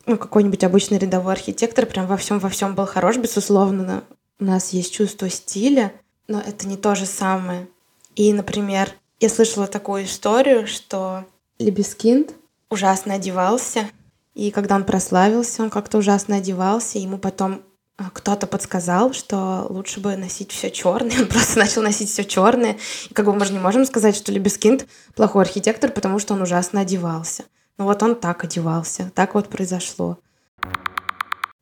ну, 0.05 0.17
какой-нибудь 0.17 0.63
обычный 0.63 0.99
рядовой 0.99 1.33
архитектор 1.33 1.85
прям 1.85 2.07
во 2.07 2.15
всем 2.15 2.39
во 2.39 2.47
всем 2.47 2.75
был 2.75 2.85
хорош. 2.85 3.17
Безусловно, 3.17 4.05
у 4.39 4.45
нас 4.45 4.71
есть 4.71 4.93
чувство 4.93 5.29
стиля, 5.29 5.91
но 6.27 6.39
это 6.39 6.67
не 6.67 6.77
то 6.77 6.95
же 6.95 7.05
самое. 7.05 7.67
И, 8.15 8.33
например, 8.33 8.91
я 9.19 9.29
слышала 9.29 9.67
такую 9.67 10.05
историю, 10.05 10.67
что 10.67 11.25
Лебескинд 11.59 12.33
ужасно 12.69 13.15
одевался, 13.15 13.89
и 14.33 14.51
когда 14.51 14.75
он 14.75 14.83
прославился, 14.83 15.63
он 15.63 15.69
как-то 15.69 15.97
ужасно 15.97 16.37
одевался, 16.37 16.99
ему 16.99 17.17
потом 17.17 17.63
а, 17.97 18.11
кто-то 18.11 18.45
подсказал, 18.45 19.11
что 19.13 19.65
лучше 19.69 19.99
бы 19.99 20.15
носить 20.15 20.51
все 20.51 20.69
черное. 20.69 21.17
Он 21.21 21.27
просто 21.27 21.57
начал 21.57 21.81
носить 21.81 22.11
все 22.11 22.23
черное. 22.23 22.77
И 23.09 23.13
как 23.15 23.25
бы 23.25 23.33
мы 23.33 23.43
же 23.43 23.53
не 23.53 23.59
можем 23.59 23.85
сказать, 23.85 24.15
что 24.15 24.31
Лебескинд 24.31 24.85
плохой 25.15 25.41
архитектор, 25.41 25.91
потому 25.91 26.19
что 26.19 26.35
он 26.35 26.43
ужасно 26.43 26.81
одевался. 26.81 27.45
Но 27.79 27.85
вот 27.85 28.03
он 28.03 28.13
так 28.13 28.43
одевался. 28.43 29.11
Так 29.15 29.33
вот 29.33 29.49
произошло. 29.49 30.19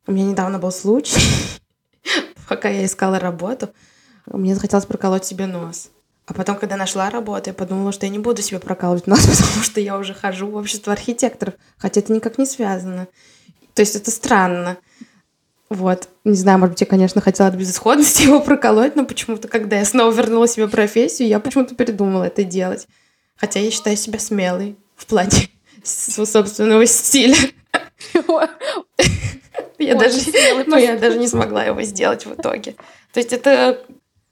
У 0.06 0.12
меня 0.12 0.26
недавно 0.26 0.58
был 0.58 0.70
случай, 0.72 1.22
пока 2.48 2.68
я 2.68 2.84
искала 2.84 3.18
работу, 3.18 3.70
мне 4.26 4.54
захотелось 4.54 4.86
проколоть 4.86 5.24
себе 5.24 5.46
нос. 5.46 5.90
А 6.26 6.34
потом, 6.34 6.56
когда 6.56 6.76
нашла 6.76 7.08
работу, 7.08 7.50
я 7.50 7.54
подумала, 7.54 7.92
что 7.92 8.06
я 8.06 8.10
не 8.10 8.18
буду 8.18 8.42
себе 8.42 8.58
прокалывать 8.58 9.06
нос, 9.06 9.20
потому 9.20 9.62
что 9.62 9.80
я 9.80 9.96
уже 9.96 10.14
хожу 10.14 10.48
в 10.48 10.56
общество 10.56 10.92
архитекторов, 10.92 11.54
хотя 11.78 12.00
это 12.00 12.12
никак 12.12 12.38
не 12.38 12.46
связано. 12.46 13.06
То 13.74 13.82
есть 13.82 13.94
это 13.94 14.10
странно. 14.10 14.78
Вот. 15.68 16.08
Не 16.24 16.36
знаю, 16.36 16.58
может 16.58 16.72
быть, 16.72 16.80
я, 16.80 16.86
конечно, 16.86 17.20
хотела 17.20 17.48
от 17.48 17.54
безысходности 17.54 18.22
его 18.24 18.40
проколоть, 18.40 18.96
но 18.96 19.04
почему-то, 19.04 19.48
когда 19.48 19.78
я 19.78 19.84
снова 19.84 20.12
вернула 20.12 20.48
себе 20.48 20.68
профессию, 20.68 21.28
я 21.28 21.40
почему-то 21.40 21.74
передумала 21.74 22.24
это 22.24 22.44
делать. 22.44 22.86
Хотя 23.36 23.60
я 23.60 23.70
считаю 23.70 23.96
себя 23.96 24.18
смелой 24.18 24.76
в 24.96 25.06
плане 25.06 25.50
своего 25.84 26.24
собственного 26.26 26.86
стиля. 26.86 27.36
Я 29.78 29.94
даже, 29.94 30.18
ну, 30.66 30.76
я 30.76 30.96
даже 30.96 31.18
не 31.18 31.28
смогла 31.28 31.64
его 31.64 31.82
сделать 31.82 32.24
в 32.24 32.34
итоге. 32.34 32.72
То 33.12 33.20
есть 33.20 33.32
это 33.32 33.80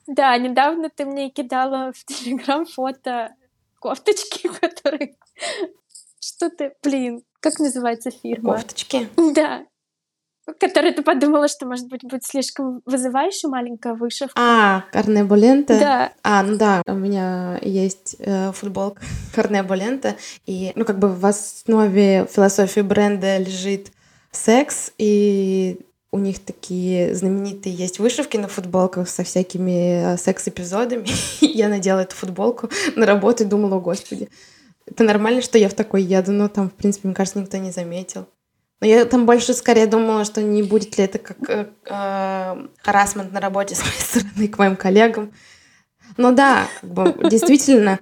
да, 0.06 0.36
недавно 0.38 0.90
ты 0.90 1.04
мне 1.04 1.30
кидала 1.30 1.92
в 1.92 2.04
Телеграм 2.04 2.66
фото 2.66 3.34
кофточки, 3.78 4.48
которые... 4.60 5.16
Что 6.20 6.50
ты... 6.50 6.72
Блин, 6.82 7.22
как 7.40 7.58
называется 7.58 8.10
фирма? 8.10 8.54
Кофточки? 8.54 9.08
Да. 9.34 9.66
Которая 10.60 10.92
ты 10.92 11.02
подумала, 11.02 11.48
что, 11.48 11.66
может 11.66 11.88
быть, 11.88 12.02
будет 12.02 12.24
слишком 12.24 12.82
вызывающая 12.84 13.48
маленькая 13.48 13.94
вышивка. 13.94 14.34
А, 14.36 14.84
Карне 14.92 15.24
Болента? 15.24 15.78
Да. 15.78 16.12
А, 16.22 16.42
ну 16.42 16.58
да, 16.58 16.82
у 16.86 16.92
меня 16.92 17.58
есть 17.62 18.16
э, 18.18 18.52
футболка 18.52 19.02
Карне 19.34 19.62
Болента, 19.62 20.16
и, 20.44 20.72
ну, 20.74 20.84
как 20.84 20.98
бы 20.98 21.08
в 21.08 21.24
основе 21.24 22.26
философии 22.26 22.80
бренда 22.80 23.38
лежит 23.38 23.90
секс, 24.32 24.92
и 24.98 25.80
у 26.14 26.18
них 26.18 26.38
такие 26.38 27.12
знаменитые 27.12 27.74
есть 27.74 27.98
вышивки 27.98 28.36
на 28.36 28.46
футболках 28.46 29.08
со 29.08 29.24
всякими 29.24 30.14
э, 30.14 30.16
секс-эпизодами. 30.16 31.08
я 31.40 31.68
надела 31.68 32.00
эту 32.00 32.14
футболку 32.14 32.70
на 32.94 33.04
работу 33.04 33.42
и 33.42 33.46
думала, 33.46 33.78
о 33.78 33.80
господи, 33.80 34.28
это 34.86 35.02
нормально, 35.02 35.42
что 35.42 35.58
я 35.58 35.68
в 35.68 35.74
такой 35.74 36.04
еду, 36.04 36.30
но 36.30 36.48
там, 36.48 36.70
в 36.70 36.74
принципе, 36.74 37.08
мне 37.08 37.16
кажется, 37.16 37.40
никто 37.40 37.56
не 37.56 37.72
заметил. 37.72 38.28
Но 38.80 38.86
я 38.86 39.04
там 39.06 39.26
больше 39.26 39.54
скорее 39.54 39.88
думала, 39.88 40.24
что 40.24 40.40
не 40.40 40.62
будет 40.62 40.96
ли 40.98 41.04
это 41.04 41.18
как 41.18 41.50
э, 41.50 41.66
э, 41.84 42.66
харасмент 42.78 43.32
на 43.32 43.40
работе 43.40 43.74
с 43.74 43.80
моей 43.80 44.00
стороны 44.00 44.46
к 44.46 44.56
моим 44.56 44.76
коллегам. 44.76 45.32
Но 46.16 46.30
да, 46.30 46.68
как 46.80 46.90
бы, 46.90 47.28
действительно, 47.28 47.98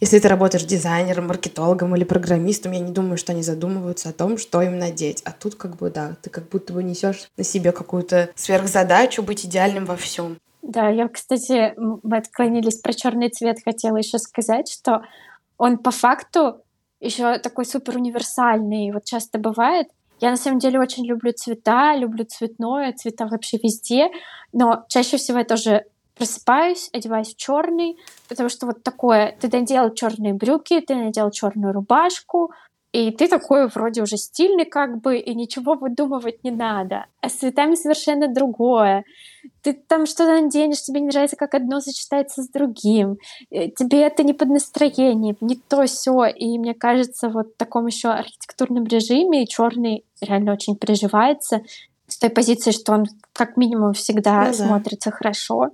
если 0.00 0.18
ты 0.18 0.28
работаешь 0.28 0.64
дизайнером, 0.64 1.28
маркетологом 1.28 1.94
или 1.96 2.04
программистом, 2.04 2.72
я 2.72 2.80
не 2.80 2.92
думаю, 2.92 3.16
что 3.16 3.32
они 3.32 3.42
задумываются 3.42 4.08
о 4.08 4.12
том, 4.12 4.38
что 4.38 4.62
им 4.62 4.78
надеть. 4.78 5.22
А 5.24 5.32
тут 5.32 5.54
как 5.54 5.76
бы, 5.76 5.90
да, 5.90 6.16
ты 6.22 6.30
как 6.30 6.48
будто 6.48 6.72
бы 6.72 6.82
несешь 6.82 7.28
на 7.36 7.44
себе 7.44 7.72
какую-то 7.72 8.30
сверхзадачу 8.34 9.22
быть 9.22 9.44
идеальным 9.44 9.84
во 9.84 9.96
всем. 9.96 10.38
Да, 10.62 10.88
я, 10.88 11.08
кстати, 11.08 11.74
мы 11.76 12.16
отклонились 12.16 12.78
про 12.78 12.92
черный 12.92 13.28
цвет, 13.28 13.58
хотела 13.64 13.96
еще 13.96 14.18
сказать, 14.18 14.70
что 14.70 15.02
он 15.58 15.78
по 15.78 15.90
факту 15.90 16.62
еще 17.00 17.38
такой 17.38 17.66
супер 17.66 17.96
универсальный. 17.96 18.92
Вот 18.92 19.04
часто 19.04 19.38
бывает, 19.38 19.88
я 20.20 20.30
на 20.30 20.36
самом 20.36 20.60
деле 20.60 20.78
очень 20.78 21.04
люблю 21.04 21.32
цвета, 21.32 21.96
люблю 21.96 22.24
цветное, 22.24 22.92
цвета 22.92 23.26
вообще 23.26 23.58
везде, 23.60 24.08
но 24.52 24.84
чаще 24.88 25.16
всего 25.16 25.38
я 25.38 25.44
тоже 25.44 25.84
просыпаюсь, 26.16 26.90
одеваюсь 26.92 27.34
в 27.34 27.36
черный, 27.36 27.96
потому 28.28 28.48
что 28.48 28.66
вот 28.66 28.82
такое, 28.82 29.36
ты 29.40 29.48
надел 29.48 29.92
черные 29.94 30.34
брюки, 30.34 30.80
ты 30.80 30.94
надел 30.94 31.30
черную 31.30 31.72
рубашку, 31.72 32.52
и 32.92 33.10
ты 33.10 33.26
такой 33.26 33.68
вроде 33.68 34.02
уже 34.02 34.18
стильный 34.18 34.66
как 34.66 35.00
бы, 35.00 35.16
и 35.18 35.34
ничего 35.34 35.74
выдумывать 35.74 36.44
не 36.44 36.50
надо. 36.50 37.06
А 37.22 37.30
с 37.30 37.32
цветами 37.32 37.74
совершенно 37.74 38.28
другое. 38.28 39.04
Ты 39.62 39.72
там 39.72 40.04
что-то 40.04 40.42
наденешь, 40.42 40.82
тебе 40.82 41.00
не 41.00 41.06
нравится, 41.06 41.36
как 41.36 41.54
одно 41.54 41.80
сочетается 41.80 42.42
с 42.42 42.48
другим. 42.50 43.16
Э, 43.50 43.68
тебе 43.68 44.02
это 44.02 44.22
не 44.22 44.34
под 44.34 44.48
настроение, 44.50 45.34
не 45.40 45.56
то 45.56 45.86
все. 45.86 46.26
И 46.26 46.58
мне 46.58 46.74
кажется, 46.74 47.30
вот 47.30 47.54
в 47.54 47.56
таком 47.56 47.86
еще 47.86 48.08
архитектурном 48.08 48.84
режиме 48.84 49.46
черный 49.46 50.04
реально 50.20 50.52
очень 50.52 50.76
приживается 50.76 51.62
с 52.08 52.18
той 52.18 52.28
позиции, 52.28 52.72
что 52.72 52.92
он 52.92 53.06
как 53.32 53.56
минимум 53.56 53.94
всегда 53.94 54.48
ну, 54.48 54.52
смотрится 54.52 55.08
да. 55.10 55.16
хорошо 55.16 55.70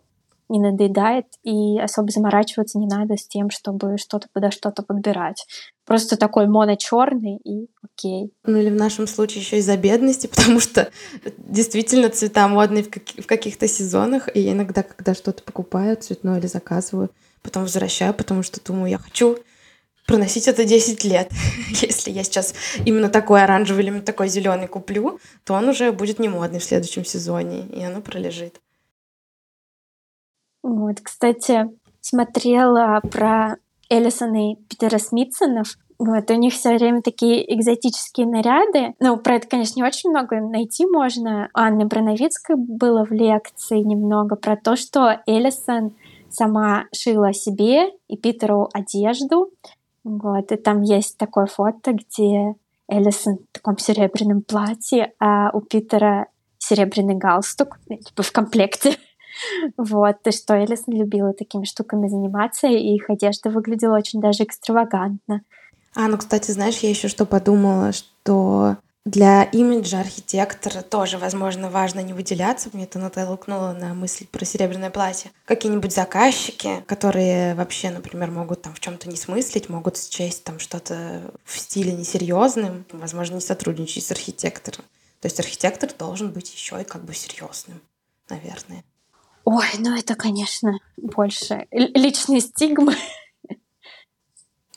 не 0.49 0.61
надоедает, 0.61 1.26
и 1.43 1.78
особо 1.78 2.11
заморачиваться 2.11 2.78
не 2.78 2.87
надо 2.87 3.17
с 3.17 3.26
тем, 3.26 3.50
чтобы 3.50 3.99
что-то 3.99 4.28
подо 4.33 4.50
что-то 4.50 4.83
подбирать. 4.83 5.47
Просто 5.85 6.17
такой 6.17 6.47
моно-черный 6.47 7.37
и 7.45 7.69
окей. 7.83 8.33
Ну 8.45 8.57
или 8.59 8.71
в 8.71 8.75
нашем 8.75 9.07
случае 9.07 9.40
еще 9.43 9.59
из-за 9.59 9.76
бедности, 9.76 10.26
потому 10.35 10.61
что 10.61 10.90
действительно 11.38 12.09
цвета 12.09 12.49
модные 12.49 12.85
в, 12.85 12.90
каких- 12.90 13.25
в 13.25 13.26
каких-то 13.26 13.69
сезонах, 13.69 14.35
и 14.35 14.50
иногда, 14.50 14.83
когда 14.83 15.14
что-то 15.14 15.43
покупаю 15.43 15.97
цветное 15.97 16.38
или 16.38 16.47
заказываю, 16.47 17.11
потом 17.43 17.62
возвращаю, 17.62 18.14
потому 18.14 18.43
что 18.43 18.61
думаю, 18.64 18.90
я 18.90 18.99
хочу 18.99 19.38
проносить 20.07 20.49
это 20.49 20.64
10 20.64 21.05
лет. 21.05 21.31
Если 21.69 22.11
я 22.11 22.25
сейчас 22.25 22.55
именно 22.85 23.11
такой 23.11 23.43
оранжевый 23.45 23.85
или 23.85 24.00
такой 24.00 24.28
зеленый 24.28 24.67
куплю, 24.67 25.21
то 25.45 25.55
он 25.55 25.69
уже 25.69 25.93
будет 25.93 26.19
не 26.19 26.28
модный 26.28 26.59
в 26.59 26.64
следующем 26.64 27.05
сезоне, 27.05 27.67
и 27.67 27.83
оно 27.85 28.00
пролежит. 28.00 28.61
Вот, 30.62 31.00
кстати, 31.00 31.71
смотрела 32.00 33.00
про 33.11 33.57
Эллисон 33.91 34.35
и 34.35 34.57
Питера 34.69 34.99
Смитсонов. 34.99 35.77
Вот, 35.99 36.31
у 36.31 36.35
них 36.35 36.55
все 36.55 36.77
время 36.77 37.03
такие 37.03 37.55
экзотические 37.55 38.27
наряды. 38.27 38.95
Ну, 39.00 39.17
про 39.17 39.37
это, 39.37 39.49
конечно, 39.49 39.81
не 39.81 39.87
очень 39.87 40.11
много 40.11 40.41
найти 40.41 40.87
можно. 40.87 41.49
У 41.55 41.59
Анны 41.59 41.87
Брановицкой 41.87 42.57
было 42.57 43.05
в 43.05 43.11
лекции 43.11 43.79
немного 43.79 44.37
про 44.37 44.57
то, 44.57 44.77
что 44.77 45.21
Эллисон 45.27 45.97
сама 46.31 46.85
шила 46.95 47.33
себе 47.33 47.91
и 48.07 48.17
Питеру 48.17 48.69
одежду. 48.73 49.50
Вот, 50.05 50.53
и 50.53 50.57
там 50.57 50.83
есть 50.83 51.19
такое 51.19 51.47
фото, 51.47 51.93
где 51.93 52.55
Эллисон 52.88 53.38
в 53.38 53.53
таком 53.53 53.77
серебряном 53.79 54.43
платье, 54.43 55.12
а 55.19 55.50
у 55.53 55.61
Питера 55.61 56.29
серебряный 56.59 57.15
галстук, 57.15 57.79
типа 57.88 58.23
в 58.23 58.33
комплекте. 58.33 58.97
Вот, 59.76 60.16
и 60.26 60.30
что 60.30 60.62
Элисон 60.62 60.95
любила 60.95 61.33
такими 61.33 61.64
штуками 61.64 62.09
заниматься, 62.09 62.66
и 62.66 62.95
их 62.95 63.11
одежда 63.11 63.50
выглядела 63.50 63.97
очень 63.97 64.21
даже 64.21 64.45
экстравагантно. 64.45 65.42
А, 65.95 66.09
ну, 66.09 66.18
кстати, 66.18 66.50
знаешь, 66.50 66.78
я 66.78 66.90
еще 66.90 67.09
что 67.09 67.25
подумала, 67.26 67.92
что 67.92 68.76
для 69.04 69.45
имиджа 69.45 70.00
архитектора 70.00 70.83
тоже, 70.83 71.16
возможно, 71.16 71.71
важно 71.71 72.00
не 72.00 72.12
выделяться. 72.12 72.68
Мне 72.73 72.85
это 72.85 72.99
натолкнуло 72.99 73.73
на 73.73 73.95
мысль 73.95 74.26
про 74.26 74.45
серебряное 74.45 74.90
платье. 74.90 75.30
Какие-нибудь 75.47 75.95
заказчики, 75.95 76.83
которые 76.87 77.54
вообще, 77.54 77.88
например, 77.88 78.30
могут 78.30 78.62
там 78.62 78.75
в 78.75 78.80
чем-то 78.80 79.09
не 79.09 79.16
смыслить, 79.16 79.71
могут 79.71 79.97
счесть 79.97 80.45
там 80.45 80.59
что-то 80.59 81.23
в 81.45 81.59
стиле 81.59 81.92
несерьезным, 81.92 82.85
возможно, 82.92 83.37
не 83.37 83.40
сотрудничать 83.40 84.04
с 84.04 84.11
архитектором. 84.11 84.85
То 85.21 85.26
есть 85.26 85.40
архитектор 85.40 85.90
должен 85.99 86.30
быть 86.30 86.52
еще 86.52 86.78
и 86.80 86.85
как 86.85 87.02
бы 87.04 87.14
серьезным, 87.14 87.80
наверное. 88.28 88.85
Ой, 89.50 89.64
ну 89.78 89.97
это, 89.97 90.14
конечно, 90.14 90.78
больше 90.99 91.67
личные 91.71 92.43
стигмы. 92.43 92.95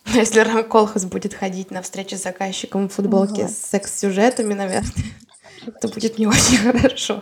Если 0.06 0.40
Рам 0.40 0.64
Колхас 0.64 1.04
будет 1.04 1.34
ходить 1.34 1.72
на 1.72 1.82
встречи 1.82 2.16
с 2.16 2.24
заказчиком 2.24 2.88
в 2.88 2.94
футболке 2.94 3.42
вот. 3.42 3.52
с 3.52 3.58
секс-сюжетами, 3.58 4.54
наверное, 4.54 4.90
это 5.66 5.90
будет 5.90 6.18
не 6.18 6.26
очень 6.26 6.56
хорошо. 6.60 7.22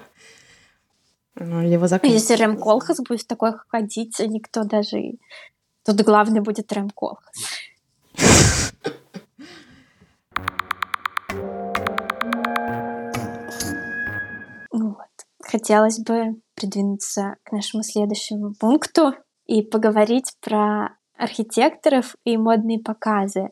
Ну, 1.34 1.68
его 1.68 1.88
заказ... 1.88 2.12
Если 2.12 2.36
Рэм 2.36 2.60
Колхас 2.60 3.00
будет 3.00 3.26
такой 3.26 3.54
ходить, 3.68 4.20
никто 4.20 4.64
даже... 4.64 5.14
Тут 5.84 6.02
главный 6.04 6.42
будет 6.42 6.72
Рэм 6.72 6.92
Колхас. 6.92 7.34
Хотелось 15.50 16.00
бы 16.00 16.42
придвинуться 16.56 17.38
к 17.44 17.52
нашему 17.52 17.82
следующему 17.82 18.54
пункту 18.60 19.14
и 19.48 19.64
поговорить 19.64 20.34
про 20.42 20.98
архитекторов 21.18 22.16
и 22.24 22.38
модные 22.38 22.80
показы, 22.80 23.50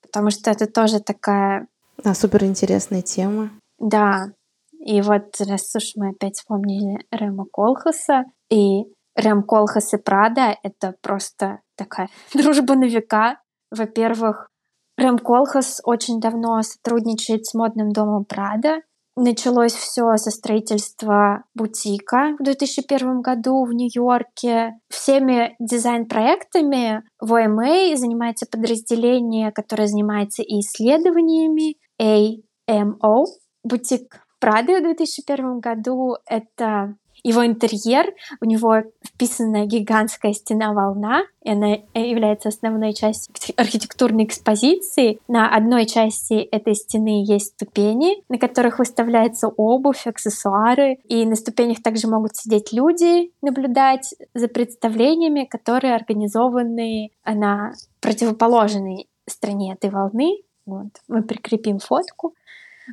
потому 0.00 0.30
что 0.30 0.50
это 0.50 0.66
тоже 0.66 1.00
такая... 1.00 1.66
Да, 1.98 2.14
супер 2.14 2.44
интересная 2.44 3.02
тема. 3.02 3.50
Да, 3.78 4.32
и 4.78 5.02
вот 5.02 5.40
раз 5.40 5.74
уж 5.74 5.92
мы 5.96 6.10
опять 6.10 6.36
вспомнили 6.36 7.04
Рема 7.10 7.46
Колхаса, 7.52 8.24
и 8.48 8.84
Рэм 9.16 9.42
Колхас 9.42 9.92
и 9.92 9.96
Прада— 9.96 10.56
это 10.62 10.94
просто 11.02 11.60
такая 11.76 12.08
дружба 12.34 12.76
на 12.76 12.84
века. 12.84 13.40
Во-первых, 13.72 14.48
Рэм 14.96 15.18
Колхас 15.18 15.80
очень 15.84 16.20
давно 16.20 16.62
сотрудничает 16.62 17.44
с 17.44 17.54
модным 17.54 17.90
домом 17.90 18.24
Прада, 18.24 18.82
Началось 19.22 19.74
все 19.74 20.16
со 20.16 20.30
строительства 20.30 21.44
бутика 21.54 22.36
в 22.38 22.42
2001 22.42 23.20
году 23.20 23.66
в 23.66 23.74
Нью-Йорке. 23.74 24.80
Всеми 24.88 25.56
дизайн-проектами 25.58 27.02
в 27.20 27.34
OMA 27.34 27.94
занимается 27.96 28.46
подразделение, 28.50 29.52
которое 29.52 29.88
занимается 29.88 30.42
и 30.42 30.60
исследованиями 30.60 31.76
AMO. 32.00 33.26
Бутик 33.62 34.22
Прады 34.40 34.80
в 34.80 34.82
2001 34.84 35.60
году— 35.60 36.16
это 36.26 36.96
его 37.22 37.44
интерьер, 37.44 38.12
у 38.40 38.44
него 38.44 38.82
вписана 39.04 39.66
гигантская 39.66 40.32
стена-волна, 40.32 41.22
и 41.42 41.50
она 41.50 41.78
является 41.94 42.48
основной 42.48 42.92
частью 42.92 43.34
архитектурной 43.56 44.24
экспозиции. 44.24 45.20
На 45.28 45.54
одной 45.54 45.86
части 45.86 46.34
этой 46.34 46.74
стены 46.74 47.24
есть 47.24 47.54
ступени, 47.54 48.22
на 48.28 48.38
которых 48.38 48.78
выставляется 48.78 49.48
обувь, 49.48 50.06
аксессуары, 50.06 50.98
и 51.04 51.24
на 51.24 51.36
ступенях 51.36 51.82
также 51.82 52.08
могут 52.08 52.36
сидеть 52.36 52.72
люди, 52.72 53.32
наблюдать 53.42 54.14
за 54.34 54.48
представлениями, 54.48 55.44
которые 55.44 55.94
организованы 55.94 57.10
на 57.24 57.72
противоположной 58.00 59.08
стороне 59.28 59.74
этой 59.74 59.90
волны. 59.90 60.42
Вот. 60.66 60.88
Мы 61.08 61.22
прикрепим 61.22 61.78
фотку. 61.78 62.34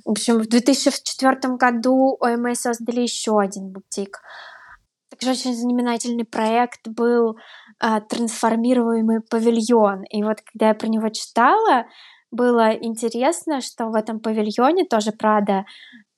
В 0.05 0.11
общем, 0.11 0.39
в 0.39 0.47
2004 0.47 1.55
году 1.55 2.17
ОМС 2.19 2.61
создали 2.61 3.01
еще 3.01 3.39
один 3.39 3.69
бутик. 3.69 4.19
Также 5.09 5.31
очень 5.31 5.55
знаменательный 5.55 6.25
проект 6.25 6.87
был 6.87 7.37
а, 7.79 8.01
трансформируемый 8.01 9.21
павильон. 9.21 10.03
И 10.03 10.23
вот 10.23 10.41
когда 10.41 10.69
я 10.69 10.73
про 10.75 10.87
него 10.87 11.09
читала, 11.09 11.85
было 12.31 12.73
интересно, 12.73 13.61
что 13.61 13.87
в 13.87 13.95
этом 13.95 14.19
павильоне 14.19 14.85
тоже, 14.85 15.11
правда, 15.11 15.65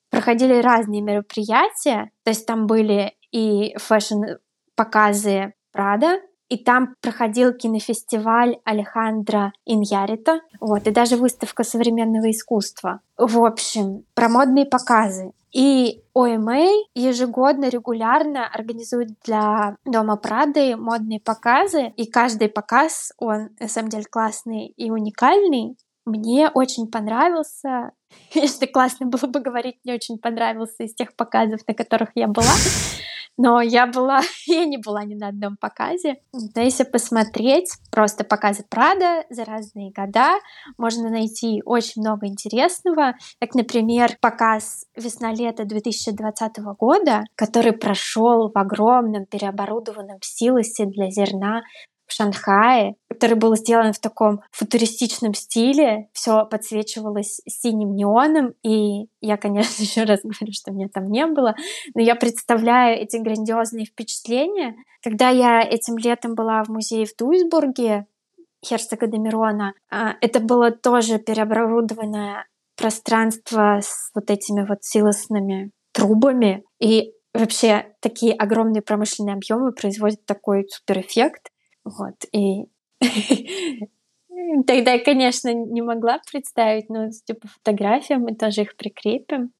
проходили 0.09 0.61
разные 0.61 1.01
мероприятия. 1.01 2.11
То 2.23 2.31
есть 2.31 2.45
там 2.45 2.65
были 2.65 3.13
и 3.31 3.75
фэшн-показы 3.77 5.53
Прада, 5.71 6.19
и 6.49 6.57
там 6.57 6.95
проходил 7.01 7.53
кинофестиваль 7.53 8.57
Алехандро 8.65 9.53
Иньярита, 9.65 10.41
вот, 10.59 10.87
и 10.87 10.91
даже 10.91 11.15
выставка 11.15 11.63
современного 11.63 12.29
искусства. 12.31 13.01
В 13.17 13.45
общем, 13.45 14.03
про 14.15 14.29
модные 14.29 14.65
показы. 14.65 15.31
И 15.51 16.03
ОМА 16.13 16.67
ежегодно, 16.93 17.69
регулярно 17.69 18.47
организует 18.47 19.09
для 19.25 19.77
Дома 19.83 20.15
Прады 20.15 20.75
модные 20.75 21.19
показы, 21.19 21.93
и 21.95 22.05
каждый 22.05 22.49
показ, 22.49 23.13
он 23.17 23.49
на 23.59 23.67
самом 23.67 23.89
деле 23.89 24.05
классный 24.09 24.67
и 24.67 24.91
уникальный. 24.91 25.75
Мне 26.05 26.49
очень 26.49 26.87
понравился. 26.87 27.91
Конечно, 28.33 28.67
классно 28.67 29.07
было 29.07 29.27
бы 29.27 29.39
говорить, 29.39 29.77
мне 29.83 29.95
очень 29.95 30.19
понравился 30.19 30.83
из 30.83 30.93
тех 30.93 31.15
показов, 31.15 31.61
на 31.67 31.73
которых 31.73 32.09
я 32.15 32.27
была. 32.27 32.53
Но 33.41 33.61
я 33.61 33.87
была, 33.87 34.19
я 34.47 34.65
не 34.65 34.77
была 34.77 35.05
ни 35.05 35.15
на 35.15 35.29
одном 35.29 35.55
показе. 35.55 36.17
Но 36.33 36.61
если 36.61 36.83
посмотреть 36.83 37.71
просто 37.89 38.25
показы 38.25 38.65
Прада 38.69 39.23
за 39.29 39.45
разные 39.45 39.93
года, 39.95 40.31
можно 40.77 41.09
найти 41.09 41.61
очень 41.63 42.01
много 42.01 42.27
интересного. 42.27 43.13
Как, 43.39 43.55
например, 43.55 44.17
показ 44.19 44.85
«Весна-лето» 44.97 45.63
2020 45.63 46.57
года, 46.77 47.23
который 47.35 47.71
прошел 47.71 48.51
в 48.53 48.57
огромном 48.57 49.25
переоборудованном 49.25 50.17
силосе 50.21 50.85
для 50.85 51.09
зерна 51.09 51.61
в 52.09 52.13
Шанхае, 52.13 52.95
который 53.07 53.35
был 53.35 53.55
сделан 53.55 53.93
в 53.93 53.99
таком 53.99 54.41
футуристичном 54.51 55.33
стиле. 55.33 56.09
Все 56.11 56.45
подсвечивалось 56.45 57.39
синим 57.47 57.95
неоном. 57.95 58.53
И 58.63 59.07
я, 59.21 59.37
конечно, 59.37 59.81
еще 59.81 60.03
раз 60.03 60.21
говорю, 60.23 60.51
что 60.51 60.71
меня 60.71 60.87
там 60.91 61.09
не 61.09 61.25
было. 61.27 61.55
Но 61.93 62.01
я 62.01 62.15
представляю 62.15 62.99
эти 63.01 63.17
грандиозные 63.17 63.85
впечатления. 63.85 64.75
Когда 65.03 65.29
я 65.29 65.61
этим 65.61 65.97
летом 65.97 66.35
была 66.35 66.63
в 66.63 66.69
музее 66.69 67.05
в 67.05 67.15
Дуйсбурге, 67.15 68.07
Херцога 68.65 69.07
Демирона, 69.07 69.73
а, 69.89 70.15
это 70.19 70.41
было 70.41 70.71
тоже 70.71 71.17
переоборудованное 71.17 72.45
пространство 72.75 73.79
с 73.81 74.11
вот 74.13 74.29
этими 74.29 74.65
вот 74.67 74.83
силосными 74.83 75.71
трубами. 75.93 76.63
И 76.79 77.13
вообще 77.33 77.93
такие 78.01 78.33
огромные 78.33 78.81
промышленные 78.81 79.35
объемы 79.35 79.71
производят 79.71 80.25
такой 80.25 80.65
суперэффект. 80.67 81.49
Вот. 81.83 82.15
И 82.31 82.65
тогда 84.67 84.99
конечно, 84.99 85.53
не 85.53 85.81
могла 85.81 86.19
представить, 86.31 86.89
но 86.89 87.09
типа 87.09 87.47
фотографии 87.47 88.15
мы 88.15 88.35
тоже 88.35 88.61
их 88.61 88.75
прикрепим. 88.75 89.51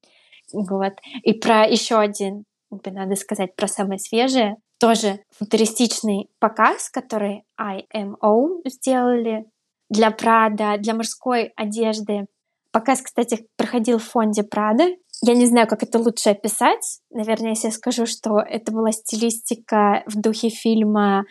Вот. 0.52 0.94
И 1.22 1.32
про 1.34 1.66
еще 1.66 1.98
один, 1.98 2.44
надо 2.70 3.16
сказать, 3.16 3.54
про 3.56 3.68
самое 3.68 3.98
свежее, 3.98 4.56
тоже 4.80 5.20
футуристичный 5.38 6.30
показ, 6.38 6.88
который 6.88 7.44
IMO 7.60 8.62
сделали 8.64 9.44
для 9.90 10.10
Прада, 10.10 10.76
для 10.78 10.94
мужской 10.94 11.52
одежды. 11.56 12.26
Показ, 12.72 13.02
кстати, 13.02 13.46
проходил 13.56 13.98
в 13.98 14.04
фонде 14.04 14.42
Прада. 14.42 14.84
Я 15.22 15.34
не 15.34 15.44
знаю, 15.44 15.66
как 15.68 15.82
это 15.82 15.98
лучше 15.98 16.30
описать. 16.30 17.00
Наверное, 17.10 17.50
если 17.50 17.66
я 17.66 17.72
скажу, 17.72 18.06
что 18.06 18.38
это 18.38 18.72
была 18.72 18.90
стилистика 18.92 20.02
в 20.06 20.18
духе 20.18 20.48
фильма 20.48 21.24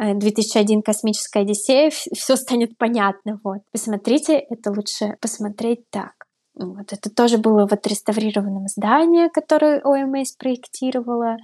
2001 0.00 0.78
э, 0.78 0.82
«Космическая 0.82 1.40
Одиссея», 1.40 1.90
все 1.90 2.36
станет 2.36 2.78
понятно. 2.78 3.40
Вот. 3.44 3.58
Посмотрите, 3.70 4.38
это 4.38 4.70
лучше 4.70 5.16
посмотреть 5.20 5.88
так. 5.90 6.12
Вот. 6.54 6.92
Это 6.92 7.10
тоже 7.10 7.38
было 7.38 7.66
в 7.66 7.72
отреставрированном 7.72 8.66
здании, 8.68 9.28
которое 9.28 9.80
ОМС 9.82 10.32
проектировала. 10.32 11.36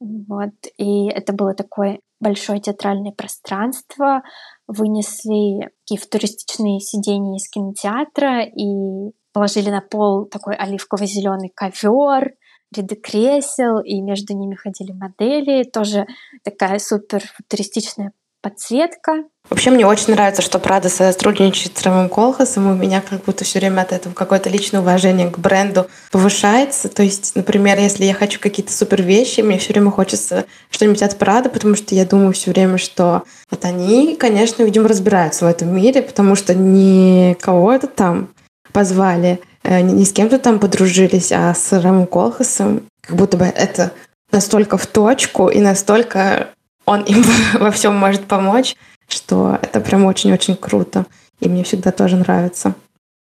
Вот. 0.00 0.54
И 0.76 1.08
это 1.08 1.32
было 1.32 1.54
такое 1.54 2.00
большое 2.20 2.60
театральное 2.60 3.12
пространство. 3.12 4.22
Вынесли 4.66 5.70
такие 5.84 6.00
футуристичные 6.00 6.80
сиденья 6.80 7.36
из 7.36 7.48
кинотеатра 7.48 8.44
и 8.44 9.12
положили 9.32 9.70
на 9.70 9.80
пол 9.80 10.26
такой 10.26 10.54
оливково-зеленый 10.54 11.52
ковер, 11.54 12.34
ряды 12.76 12.96
кресел, 12.96 13.80
и 13.80 14.00
между 14.00 14.34
ними 14.34 14.54
ходили 14.54 14.92
модели. 14.92 15.64
Тоже 15.64 16.06
такая 16.44 16.78
супер 16.78 17.22
футуристичная 17.36 18.12
подсветка. 18.46 19.24
Вообще 19.50 19.70
мне 19.70 19.86
очень 19.86 20.12
нравится, 20.12 20.42
что 20.42 20.58
Прада 20.58 20.88
сотрудничает 20.88 21.76
с 21.76 21.82
Ромом 21.82 22.08
Колхасом, 22.08 22.68
и 22.68 22.72
у 22.72 22.76
меня 22.76 23.00
как 23.00 23.24
будто 23.24 23.44
все 23.44 23.58
время 23.58 23.82
от 23.82 23.92
этого 23.92 24.12
какое-то 24.12 24.50
личное 24.50 24.80
уважение 24.80 25.30
к 25.30 25.38
бренду 25.38 25.86
повышается. 26.12 26.88
То 26.88 27.02
есть, 27.02 27.34
например, 27.34 27.78
если 27.78 28.04
я 28.04 28.14
хочу 28.14 28.38
какие-то 28.40 28.72
супер 28.72 29.02
вещи, 29.02 29.40
мне 29.40 29.58
все 29.58 29.72
время 29.72 29.90
хочется 29.90 30.46
что-нибудь 30.70 31.02
от 31.02 31.16
Прада, 31.16 31.48
потому 31.48 31.74
что 31.74 31.94
я 31.94 32.04
думаю 32.04 32.32
все 32.32 32.52
время, 32.52 32.78
что 32.78 33.22
вот 33.50 33.64
они, 33.64 34.16
конечно, 34.16 34.62
видимо, 34.62 34.88
разбираются 34.88 35.44
в 35.44 35.48
этом 35.48 35.74
мире, 35.74 36.02
потому 36.02 36.36
что 36.36 36.54
не 36.54 37.36
кого-то 37.40 37.88
там 37.88 38.30
позвали, 38.72 39.40
не 39.66 40.04
с 40.04 40.12
кем-то 40.12 40.38
там 40.38 40.58
подружились, 40.58 41.32
а 41.32 41.52
с 41.54 41.72
Ромом 41.80 42.06
Колхасом. 42.06 42.82
Как 43.00 43.16
будто 43.16 43.36
бы 43.36 43.44
это 43.44 43.92
настолько 44.30 44.76
в 44.76 44.86
точку 44.86 45.48
и 45.48 45.60
настолько 45.60 46.50
он 46.84 47.02
им 47.02 47.22
во 47.60 47.70
всем 47.70 47.96
может 47.96 48.26
помочь, 48.26 48.76
что 49.08 49.58
это 49.60 49.80
прям 49.80 50.04
очень-очень 50.04 50.56
круто. 50.56 51.06
И 51.40 51.48
мне 51.48 51.64
всегда 51.64 51.92
тоже 51.92 52.16
нравится. 52.16 52.74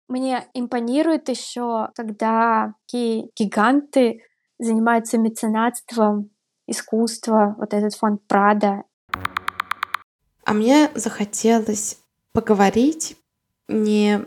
Мне 0.08 0.46
импонирует 0.54 1.28
еще, 1.28 1.88
когда 1.94 2.74
такие 2.86 3.28
гиганты 3.36 4.20
занимаются 4.58 5.18
меценатством 5.18 6.30
искусства, 6.66 7.56
вот 7.58 7.74
этот 7.74 7.94
фонд 7.94 8.20
Прада. 8.28 8.84
А 10.44 10.52
мне 10.52 10.90
захотелось 10.94 11.98
поговорить 12.32 13.16
не 13.68 14.26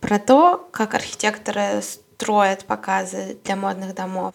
про 0.00 0.18
то, 0.18 0.68
как 0.72 0.94
архитекторы 0.94 1.82
строят 1.82 2.64
показы 2.64 3.38
для 3.44 3.56
модных 3.56 3.94
домов, 3.94 4.34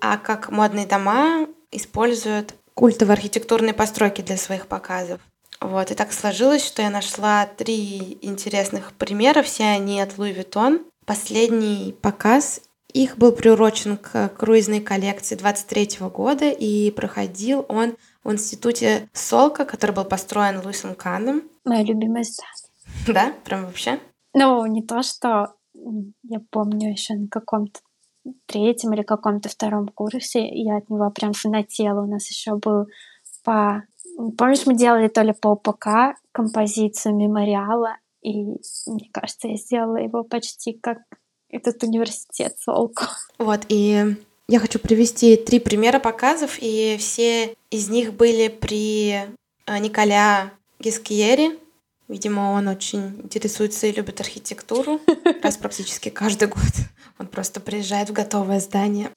а 0.00 0.16
как 0.16 0.50
модные 0.50 0.86
дома 0.86 1.46
используют 1.70 2.54
культовые 2.74 3.14
архитектурные 3.14 3.74
постройки 3.74 4.22
для 4.22 4.36
своих 4.36 4.66
показов. 4.66 5.20
Вот, 5.60 5.90
и 5.90 5.94
так 5.94 6.12
сложилось, 6.12 6.64
что 6.64 6.82
я 6.82 6.90
нашла 6.90 7.46
три 7.46 8.18
интересных 8.22 8.92
примера, 8.92 9.42
все 9.42 9.64
они 9.64 10.00
от 10.00 10.16
Louis 10.16 10.36
Vuitton. 10.36 10.84
Последний 11.04 11.96
показ 12.00 12.60
их 12.92 13.18
был 13.18 13.32
приурочен 13.32 13.96
к 13.96 14.28
круизной 14.28 14.80
коллекции 14.80 15.34
23 15.34 15.98
года, 16.08 16.48
и 16.48 16.90
проходил 16.90 17.66
он 17.68 17.96
в 18.24 18.32
институте 18.32 19.08
Солка, 19.12 19.64
который 19.64 19.92
был 19.92 20.04
построен 20.04 20.60
Луисом 20.60 20.94
Каном. 20.94 21.42
Моя 21.64 21.82
любимая 21.82 22.24
здание. 22.24 22.52
Да, 23.06 23.32
прям 23.44 23.66
вообще? 23.66 23.98
Ну, 24.38 24.66
не 24.66 24.82
то, 24.82 25.02
что 25.02 25.54
я 26.22 26.40
помню 26.50 26.90
еще 26.92 27.14
на 27.14 27.28
каком-то 27.28 27.80
третьем 28.46 28.92
или 28.92 29.02
каком-то 29.02 29.48
втором 29.48 29.88
курсе 29.88 30.46
я 30.48 30.76
от 30.76 30.88
него 30.90 31.10
прям 31.10 31.32
фанатела. 31.32 32.02
У 32.02 32.06
нас 32.06 32.28
еще 32.30 32.54
был 32.56 32.86
по 33.44 33.82
Помнишь, 34.36 34.66
мы 34.66 34.74
делали 34.74 35.06
то 35.06 35.22
ли 35.22 35.32
по 35.32 35.52
ОПК 35.52 36.18
композицию 36.32 37.14
мемориала, 37.14 37.98
и 38.20 38.44
мне 38.86 39.10
кажется, 39.12 39.46
я 39.46 39.56
сделала 39.56 39.98
его 39.98 40.24
почти 40.24 40.72
как 40.72 40.98
этот 41.48 41.84
университет 41.84 42.58
Солку. 42.58 43.04
Вот, 43.38 43.60
и 43.68 44.16
я 44.48 44.58
хочу 44.58 44.80
привести 44.80 45.36
три 45.36 45.60
примера 45.60 46.00
показов, 46.00 46.58
и 46.60 46.96
все 46.98 47.54
из 47.70 47.88
них 47.88 48.12
были 48.14 48.48
при 48.48 49.12
э, 49.12 49.78
Николя 49.78 50.50
Гискиери. 50.80 51.56
Видимо, 52.08 52.52
он 52.52 52.68
очень 52.68 53.20
интересуется 53.22 53.86
и 53.86 53.92
любит 53.92 54.20
архитектуру, 54.20 55.00
раз 55.42 55.58
практически 55.58 56.08
каждый 56.08 56.48
год 56.48 56.62
он 57.18 57.26
просто 57.26 57.60
приезжает 57.60 58.08
в 58.08 58.12
готовое 58.12 58.60
здание. 58.60 59.10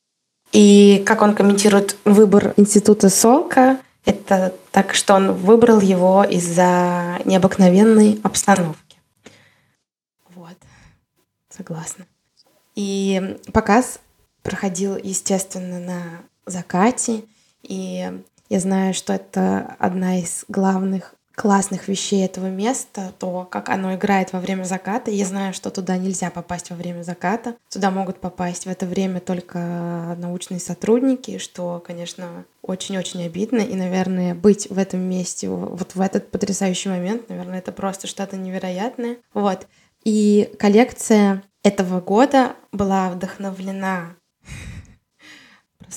И 0.52 1.02
как 1.06 1.22
он 1.22 1.34
комментирует 1.34 1.96
выбор 2.04 2.54
института 2.58 3.10
Солка, 3.10 3.80
это 4.04 4.54
так, 4.72 4.94
что 4.94 5.14
он 5.14 5.34
выбрал 5.34 5.80
его 5.80 6.24
из-за 6.24 7.20
необыкновенной 7.24 8.20
обстановки. 8.24 8.98
Вот. 10.36 10.58
Согласна. 11.50 12.06
И 12.76 13.38
показ 13.54 14.00
проходил, 14.42 14.98
естественно, 14.98 15.80
на 15.80 16.04
закате. 16.46 17.24
И 17.62 18.12
я 18.50 18.60
знаю, 18.60 18.94
что 18.94 19.14
это 19.14 19.76
одна 19.80 20.20
из 20.20 20.44
главных 20.48 21.16
классных 21.42 21.88
вещей 21.88 22.24
этого 22.24 22.52
места, 22.52 23.14
то, 23.18 23.48
как 23.50 23.70
оно 23.70 23.96
играет 23.96 24.32
во 24.32 24.40
время 24.40 24.64
заката. 24.64 25.10
Я 25.10 25.26
знаю, 25.26 25.56
что 25.56 25.72
туда 25.72 25.98
нельзя 25.98 26.30
попасть 26.30 26.70
во 26.70 26.76
время 26.76 27.02
заката. 27.02 27.56
Туда 27.68 27.90
могут 27.90 28.20
попасть 28.20 28.68
в 28.68 28.70
это 28.70 28.86
время 28.86 29.20
только 29.20 29.58
научные 30.20 30.60
сотрудники, 30.60 31.40
что, 31.40 31.82
конечно, 31.84 32.46
очень-очень 32.62 33.26
обидно. 33.26 33.62
И, 33.62 33.74
наверное, 33.74 34.36
быть 34.36 34.70
в 34.70 34.78
этом 34.78 35.00
месте 35.00 35.50
вот 35.50 35.96
в 35.96 36.02
этот 36.02 36.30
потрясающий 36.30 36.90
момент, 36.90 37.28
наверное, 37.28 37.58
это 37.58 37.72
просто 37.72 38.06
что-то 38.06 38.38
невероятное. 38.38 39.18
Вот. 39.34 39.66
И 40.04 40.54
коллекция 40.60 41.42
этого 41.64 42.02
года 42.02 42.56
была 42.72 43.10
вдохновлена 43.10 44.16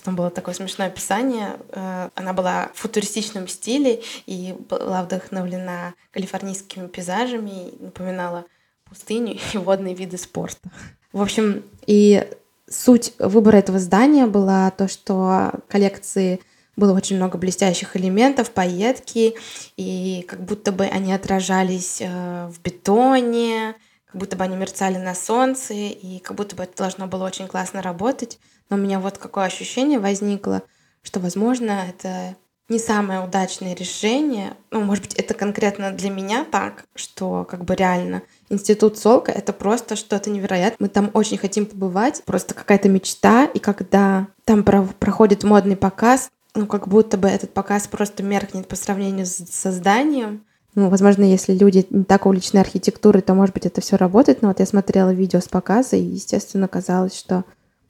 там 0.03 0.17
было 0.17 0.31
такое 0.31 0.55
смешное 0.55 0.89
описание. 0.89 1.57
Э, 1.71 2.11
она 2.15 2.33
была 2.33 2.71
в 2.75 2.79
футуристичном 2.79 3.49
стиле 3.49 4.03
и 4.27 4.55
была 4.69 5.03
вдохновлена 5.03 5.95
калифорнийскими 6.13 6.87
пейзажами 6.89 7.69
и 7.69 7.83
напоминала 7.85 8.45
пустыню 8.89 9.39
и 9.53 9.59
водные 9.59 9.95
виды 9.95 10.19
спорта. 10.19 10.71
В 11.13 11.21
общем, 11.23 11.63
и 11.87 12.27
суть 12.69 13.13
выбора 13.19 13.59
этого 13.59 13.79
здания 13.79 14.27
была 14.27 14.71
то, 14.71 14.89
что 14.89 15.53
коллекции 15.69 16.41
было 16.77 16.93
очень 16.93 17.17
много 17.17 17.39
блестящих 17.39 17.97
элементов, 17.97 18.51
пайетки, 18.51 19.37
и 19.77 20.25
как 20.29 20.41
будто 20.45 20.73
бы 20.73 20.85
они 20.85 21.13
отражались 21.13 21.99
э, 22.01 22.49
в 22.49 22.61
бетоне, 22.61 23.77
как 24.15 24.21
будто 24.21 24.37
бы 24.37 24.45
они 24.45 24.55
мерцали 24.55 24.97
на 24.97 25.13
солнце, 25.13 25.75
и 25.75 26.21
как 26.21 26.37
будто 26.37 26.55
бы 26.55 26.63
это 26.63 26.77
должно 26.77 27.09
было 27.09 27.25
очень 27.25 27.49
классно 27.49 27.83
работать. 27.83 28.39
Но 28.71 28.77
у 28.77 28.79
меня 28.79 29.01
вот 29.01 29.19
какое 29.19 29.47
ощущение 29.47 29.99
возникло, 29.99 30.63
что, 31.03 31.19
возможно, 31.19 31.85
это 31.89 32.37
не 32.69 32.79
самое 32.79 33.25
удачное 33.25 33.75
решение. 33.75 34.57
Ну, 34.71 34.83
может 34.83 35.03
быть, 35.03 35.15
это 35.15 35.35
конкретно 35.35 35.91
для 35.91 36.11
меня 36.11 36.45
так, 36.45 36.85
что 36.95 37.45
как 37.45 37.65
бы 37.65 37.75
реально 37.75 38.23
Институт 38.51 38.99
Солка— 38.99 39.33
это 39.35 39.53
просто 39.53 39.97
что-то 39.97 40.31
невероятное. 40.31 40.77
Мы 40.79 40.89
там 40.89 41.11
очень 41.13 41.37
хотим 41.37 41.67
побывать, 41.67 42.23
просто 42.25 42.55
какая-то 42.55 42.89
мечта. 42.89 43.47
И 43.47 43.59
когда 43.59 44.29
там 44.45 44.63
про 44.63 44.85
проходит 44.85 45.43
модный 45.43 45.77
показ, 45.77 46.31
ну, 46.55 46.69
как 46.69 46.87
будто 46.87 47.19
бы 47.19 47.27
этот 47.27 47.53
показ 47.53 47.89
просто 47.89 48.23
меркнет 48.23 48.69
по 48.69 48.77
сравнению 48.77 49.27
с 49.27 49.45
созданием. 49.51 50.45
Ну, 50.75 50.89
возможно, 50.89 51.23
если 51.23 51.55
люди 51.55 51.87
не 51.91 52.05
так 52.05 52.27
увлечены 52.27 52.59
архитектурой, 52.59 53.23
то, 53.23 53.35
может 53.35 53.55
быть, 53.55 53.67
это 53.67 53.81
все 53.81 53.97
работает. 53.97 54.43
Но 54.43 54.49
вот 54.49 54.59
я 54.59 54.67
смотрела 54.67 55.11
видео 55.11 55.41
с 55.41 55.49
показа, 55.49 55.97
и, 55.97 56.03
естественно, 56.03 56.67
казалось, 56.67 57.17
что 57.17 57.45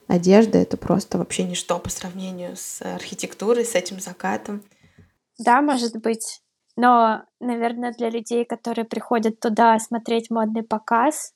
одежда— 0.06 0.58
это 0.60 0.76
просто 0.76 1.16
вообще 1.16 1.44
ничто 1.44 1.78
по 1.78 1.88
сравнению 1.88 2.56
с 2.56 2.82
архитектурой, 2.82 3.64
с 3.64 3.74
этим 3.74 4.00
закатом. 4.00 4.62
Да, 5.38 5.62
может 5.62 5.96
быть. 5.96 6.42
Но, 6.76 7.22
наверное, 7.40 7.92
для 7.92 8.10
людей, 8.10 8.44
которые 8.44 8.84
приходят 8.84 9.40
туда 9.40 9.78
смотреть 9.78 10.30
модный 10.30 10.62
показ, 10.62 11.32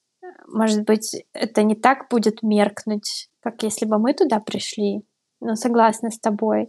может 0.46 0.84
быть, 0.84 1.24
это 1.32 1.62
не 1.62 1.74
так 1.74 2.08
будет 2.10 2.42
меркнуть, 2.42 3.30
как 3.40 3.62
если 3.62 3.86
бы 3.86 3.98
мы 3.98 4.12
туда 4.12 4.40
пришли. 4.40 5.02
Но 5.40 5.54
согласна 5.54 6.10
с 6.10 6.18
тобой, 6.18 6.68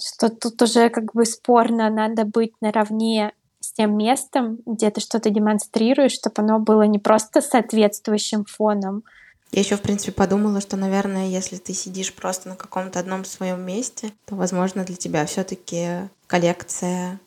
что 0.00 0.28
тут 0.30 0.62
уже 0.62 0.88
как 0.88 1.12
бы 1.12 1.24
спорно, 1.24 1.90
надо 1.90 2.24
быть 2.24 2.52
наравне 2.60 3.32
тем 3.76 3.96
местом, 3.96 4.58
где 4.66 4.90
ты 4.90 5.00
что-то 5.00 5.30
демонстрируешь, 5.30 6.12
чтобы 6.12 6.42
оно 6.42 6.58
было 6.58 6.82
не 6.82 6.98
просто 6.98 7.40
соответствующим 7.40 8.44
фоном. 8.44 9.04
Я 9.52 9.60
еще, 9.60 9.76
в 9.76 9.82
принципе, 9.82 10.10
подумала, 10.12 10.60
что, 10.60 10.76
наверное, 10.76 11.28
если 11.28 11.58
ты 11.58 11.74
сидишь 11.74 12.12
просто 12.12 12.48
на 12.48 12.56
каком-то 12.56 12.98
одном 12.98 13.24
своем 13.24 13.60
месте, 13.62 14.12
то, 14.24 14.34
возможно, 14.34 14.84
для 14.84 14.96
тебя 14.96 15.26
все-таки 15.26 16.08
коллекция 16.26 17.20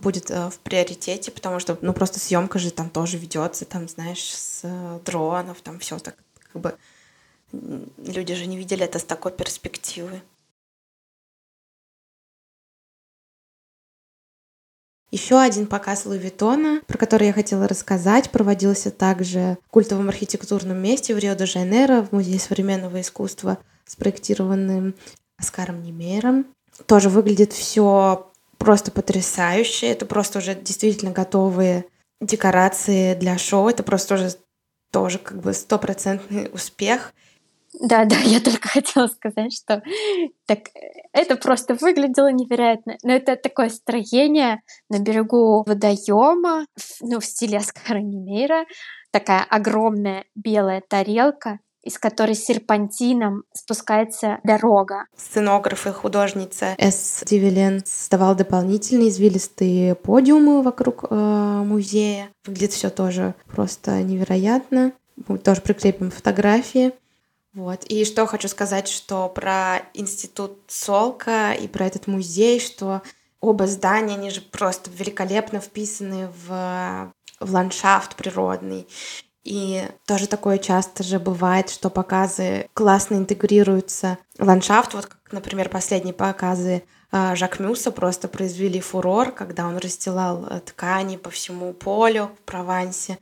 будет 0.00 0.30
э, 0.30 0.48
в 0.48 0.58
приоритете, 0.60 1.32
потому 1.32 1.58
что, 1.58 1.76
ну, 1.80 1.92
просто 1.92 2.20
съемка 2.20 2.58
же 2.60 2.70
там 2.70 2.88
тоже 2.88 3.18
ведется, 3.18 3.64
там, 3.64 3.88
знаешь, 3.88 4.32
с 4.32 4.60
э, 4.62 5.00
дронов, 5.04 5.60
там 5.60 5.80
все 5.80 5.98
так, 5.98 6.14
как 6.52 6.62
бы 6.62 6.76
люди 7.52 8.34
же 8.34 8.46
не 8.46 8.56
видели 8.56 8.84
это 8.84 8.98
с 8.98 9.04
такой 9.04 9.32
перспективы. 9.32 10.22
Еще 15.12 15.38
один 15.38 15.66
показ 15.66 16.06
Луи 16.06 16.16
Виттона, 16.16 16.80
про 16.86 16.96
который 16.96 17.26
я 17.26 17.34
хотела 17.34 17.68
рассказать, 17.68 18.30
проводился 18.30 18.90
также 18.90 19.58
в 19.66 19.70
культовом 19.70 20.08
архитектурном 20.08 20.78
месте 20.78 21.14
в 21.14 21.18
Рио-де-Жанейро, 21.18 22.00
в 22.00 22.12
Музее 22.12 22.40
современного 22.40 22.98
искусства, 23.02 23.58
спроектированным 23.84 24.94
Оскаром 25.36 25.82
Немейром. 25.82 26.46
Тоже 26.86 27.10
выглядит 27.10 27.52
все 27.52 28.30
просто 28.56 28.90
потрясающе. 28.90 29.88
Это 29.88 30.06
просто 30.06 30.38
уже 30.38 30.54
действительно 30.54 31.10
готовые 31.10 31.84
декорации 32.22 33.14
для 33.14 33.36
шоу. 33.36 33.68
Это 33.68 33.82
просто 33.82 34.14
уже 34.14 34.34
тоже 34.90 35.18
как 35.18 35.42
бы 35.42 35.52
стопроцентный 35.52 36.48
успех. 36.54 37.12
Да, 37.82 38.04
да, 38.04 38.16
я 38.16 38.40
только 38.40 38.68
хотела 38.68 39.08
сказать, 39.08 39.52
что 39.52 39.82
так 40.46 40.60
это 41.12 41.36
просто 41.36 41.74
выглядело 41.74 42.30
невероятно. 42.30 42.96
Но 43.02 43.12
это 43.12 43.34
такое 43.36 43.70
строение 43.70 44.62
на 44.88 45.00
берегу 45.00 45.64
водоема, 45.66 46.66
ну, 47.00 47.18
в 47.18 47.24
стиле 47.24 47.58
Оскара 47.58 48.00
такая 49.10 49.44
огромная 49.50 50.24
белая 50.36 50.82
тарелка, 50.88 51.58
из 51.82 51.98
которой 51.98 52.36
серпантином 52.36 53.42
спускается 53.52 54.38
дорога. 54.44 55.06
Сценограф 55.16 55.88
и 55.88 55.90
художница 55.90 56.76
С. 56.78 57.24
Дивилен 57.26 57.82
создавал 57.84 58.36
дополнительные 58.36 59.08
извилистые 59.08 59.96
подиумы 59.96 60.62
вокруг 60.62 61.06
э, 61.10 61.62
музея. 61.64 62.28
Выглядит 62.46 62.72
все 62.72 62.90
тоже 62.90 63.34
просто 63.48 64.00
невероятно. 64.02 64.92
Мы 65.26 65.38
тоже 65.38 65.60
прикрепим 65.60 66.12
фотографии. 66.12 66.92
Вот. 67.54 67.84
И 67.84 68.04
что 68.04 68.26
хочу 68.26 68.48
сказать, 68.48 68.88
что 68.88 69.28
про 69.28 69.82
институт 69.92 70.58
Солка 70.68 71.52
и 71.52 71.68
про 71.68 71.86
этот 71.86 72.06
музей, 72.06 72.60
что 72.60 73.02
оба 73.40 73.66
здания, 73.66 74.14
они 74.14 74.30
же 74.30 74.40
просто 74.40 74.90
великолепно 74.90 75.60
вписаны 75.60 76.28
в, 76.46 77.12
в 77.40 77.52
ландшафт 77.52 78.16
природный. 78.16 78.86
И 79.44 79.86
тоже 80.06 80.28
такое 80.28 80.58
часто 80.58 81.02
же 81.02 81.18
бывает, 81.18 81.68
что 81.68 81.90
показы 81.90 82.68
классно 82.74 83.16
интегрируются 83.16 84.18
в 84.38 84.46
ландшафт. 84.46 84.94
Вот, 84.94 85.06
как, 85.06 85.32
например, 85.32 85.68
последние 85.68 86.14
показы 86.14 86.84
а, 87.10 87.34
Жак 87.34 87.58
Мюса 87.58 87.90
просто 87.90 88.28
произвели 88.28 88.80
фурор, 88.80 89.32
когда 89.32 89.66
он 89.66 89.76
расстилал 89.76 90.46
э, 90.46 90.60
ткани 90.60 91.16
по 91.16 91.28
всему 91.28 91.74
полю 91.74 92.30
в 92.38 92.44
Провансе 92.44 93.18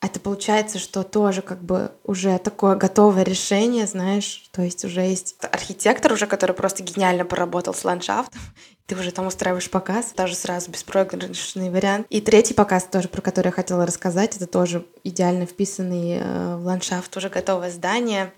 это 0.00 0.18
получается, 0.18 0.78
что 0.78 1.02
тоже 1.02 1.42
как 1.42 1.62
бы 1.62 1.92
уже 2.04 2.38
такое 2.38 2.74
готовое 2.74 3.22
решение, 3.22 3.86
знаешь, 3.86 4.48
то 4.50 4.62
есть 4.62 4.84
уже 4.84 5.02
есть 5.02 5.36
архитектор 5.52 6.12
уже, 6.12 6.26
который 6.26 6.54
просто 6.54 6.82
гениально 6.82 7.26
поработал 7.26 7.74
с 7.74 7.84
ландшафтом, 7.84 8.40
ты 8.86 8.96
уже 8.96 9.12
там 9.12 9.26
устраиваешь 9.26 9.70
показ, 9.70 10.12
тоже 10.16 10.34
сразу 10.34 10.70
беспроигрышный 10.70 11.70
вариант. 11.70 12.06
И 12.08 12.20
третий 12.22 12.54
показ 12.54 12.84
тоже, 12.90 13.08
про 13.08 13.20
который 13.20 13.48
я 13.48 13.52
хотела 13.52 13.86
рассказать, 13.86 14.36
это 14.36 14.46
тоже 14.46 14.86
идеально 15.04 15.44
вписанный 15.44 16.18
э, 16.20 16.56
в 16.56 16.64
ландшафт 16.64 17.14
уже 17.16 17.28
готовое 17.28 17.70
здание. 17.70 18.32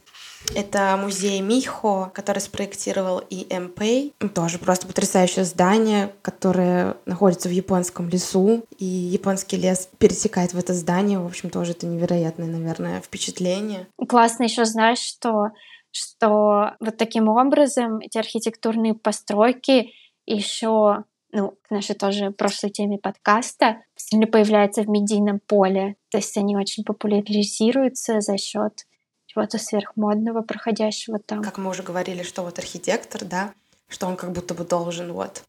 Это 0.55 0.98
музей 1.00 1.40
Михо, 1.40 2.11
который 2.14 2.40
спроектировал 2.40 3.22
и 3.31 3.46
МП. 3.55 4.12
Тоже 4.35 4.59
просто 4.59 4.87
потрясающее 4.87 5.44
здание, 5.44 6.12
которое 6.22 6.96
находится 7.07 7.48
в 7.48 7.52
японском 7.52 8.09
лесу. 8.09 8.64
И 8.78 8.85
японский 8.85 9.57
лес 9.57 9.88
пересекает 9.98 10.52
в 10.52 10.59
это 10.59 10.74
здание. 10.74 11.18
В 11.18 11.26
общем, 11.26 11.50
тоже 11.50 11.72
это 11.72 11.87
невероятное, 11.87 12.48
наверное, 12.48 13.00
впечатление. 13.00 13.87
Классно 14.09 14.44
еще 14.44 14.64
знаешь, 14.64 15.00
что 15.00 15.50
что 15.94 16.74
вот 16.81 16.96
таким 16.96 17.28
образом 17.28 17.98
эти 17.98 18.16
архитектурные 18.16 18.94
постройки 18.94 19.92
еще 20.24 21.05
ну, 21.33 21.55
к 21.62 21.70
нашей 21.70 21.94
тоже 21.94 22.31
прошлой 22.31 22.70
теме 22.70 22.98
подкаста, 22.98 23.83
сильно 23.96 24.26
появляются 24.26 24.83
в 24.83 24.88
медийном 24.88 25.40
поле. 25.40 25.96
То 26.11 26.18
есть 26.18 26.37
они 26.37 26.57
очень 26.57 26.85
популяризируются 26.85 28.20
за 28.20 28.37
счет 28.37 28.87
чего-то 29.33 29.59
сверхмодного, 29.59 30.42
проходящего 30.42 31.18
там. 31.18 31.42
Как 31.42 31.59
мы 31.59 31.71
уже 31.71 31.83
говорили, 31.83 32.23
что 32.23 32.42
вот 32.42 32.59
архитектор, 32.59 33.25
да, 33.25 33.55
что 33.88 34.07
он 34.07 34.16
как 34.16 34.33
будто 34.33 34.55
бы 34.55 34.64
должен 34.64 35.12
вот 35.12 35.45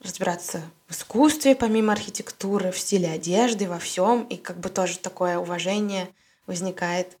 разбираться 0.00 0.62
в 0.86 0.92
искусстве 0.92 1.54
помимо 1.54 1.92
архитектуры, 1.92 2.70
в 2.70 2.78
стиле 2.78 3.10
одежды, 3.10 3.68
во 3.68 3.78
всем, 3.78 4.22
и 4.24 4.36
как 4.36 4.58
бы 4.58 4.68
тоже 4.68 4.98
такое 4.98 5.38
уважение 5.38 6.08
возникает 6.46 7.18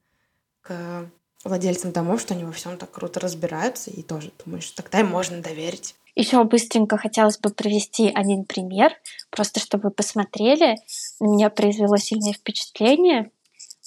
к 0.62 1.10
владельцам 1.44 1.92
домов, 1.92 2.20
что 2.20 2.34
они 2.34 2.44
во 2.44 2.52
всем 2.52 2.78
так 2.78 2.90
круто 2.90 3.20
разбираются, 3.20 3.90
и 3.90 4.02
тоже 4.02 4.32
думаешь, 4.44 4.70
тогда 4.70 5.00
им 5.00 5.08
можно 5.08 5.40
доверить. 5.40 5.94
Еще 6.14 6.42
быстренько 6.42 6.96
хотелось 6.96 7.38
бы 7.38 7.50
привести 7.50 8.10
один 8.12 8.44
пример, 8.44 8.92
просто 9.30 9.60
чтобы 9.60 9.84
вы 9.84 9.90
посмотрели. 9.90 10.76
На 11.20 11.26
меня 11.26 11.50
произвело 11.50 11.96
сильное 11.96 12.32
впечатление. 12.32 13.30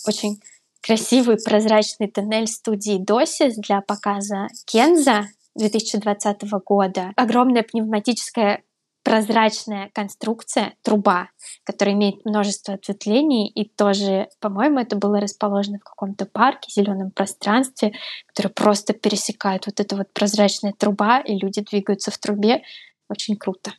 Очень 0.08 0.42
красивый 0.82 1.38
прозрачный 1.38 2.08
тоннель 2.08 2.48
студии 2.48 2.98
Досис 2.98 3.56
для 3.56 3.82
показа 3.82 4.48
Кенза 4.66 5.28
2020 5.56 6.44
года. 6.66 7.12
Огромная 7.16 7.64
пневматическая 7.64 8.64
прозрачная 9.04 9.90
конструкция, 9.94 10.76
труба, 10.84 11.30
которая 11.64 11.96
имеет 11.96 12.24
множество 12.24 12.76
ответвлений, 12.76 13.48
и 13.48 13.68
тоже, 13.68 14.28
по-моему, 14.40 14.80
это 14.80 14.96
было 14.96 15.20
расположено 15.20 15.80
в 15.80 15.84
каком-то 15.84 16.26
парке, 16.26 16.72
зеленом 16.72 17.10
пространстве, 17.12 17.94
которое 18.28 18.50
просто 18.50 18.94
пересекает 18.94 19.66
вот 19.66 19.80
эта 19.80 19.96
вот 19.96 20.14
прозрачная 20.14 20.74
труба, 20.74 21.20
и 21.20 21.36
люди 21.36 21.62
двигаются 21.62 22.12
в 22.12 22.18
трубе. 22.20 22.62
Очень 23.10 23.38
круто. 23.38 23.74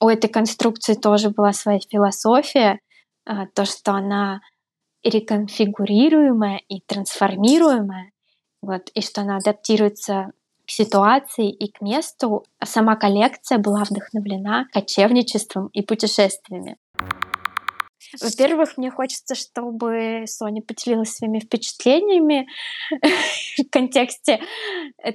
У 0.00 0.08
этой 0.08 0.28
конструкции 0.28 0.94
тоже 0.94 1.30
была 1.30 1.52
своя 1.52 1.80
философия, 1.80 2.80
а, 3.24 3.46
то, 3.46 3.64
что 3.64 3.92
она 3.92 4.40
реконфигурируемая 5.02 6.60
и 6.68 6.80
трансформируемая, 6.80 8.12
вот, 8.62 8.90
и 8.94 9.00
что 9.00 9.22
она 9.22 9.36
адаптируется 9.36 10.32
к 10.66 10.70
ситуации 10.70 11.50
и 11.50 11.70
к 11.70 11.80
месту. 11.80 12.44
А 12.58 12.66
сама 12.66 12.96
коллекция 12.96 13.58
была 13.58 13.84
вдохновлена 13.84 14.66
кочевничеством 14.72 15.68
и 15.68 15.82
путешествиями. 15.82 16.76
Во-первых, 18.20 18.76
мне 18.76 18.90
хочется, 18.90 19.34
чтобы 19.34 20.24
Соня 20.26 20.62
поделилась 20.62 21.14
своими 21.14 21.40
впечатлениями 21.40 22.48
в 23.58 23.70
контексте 23.70 24.40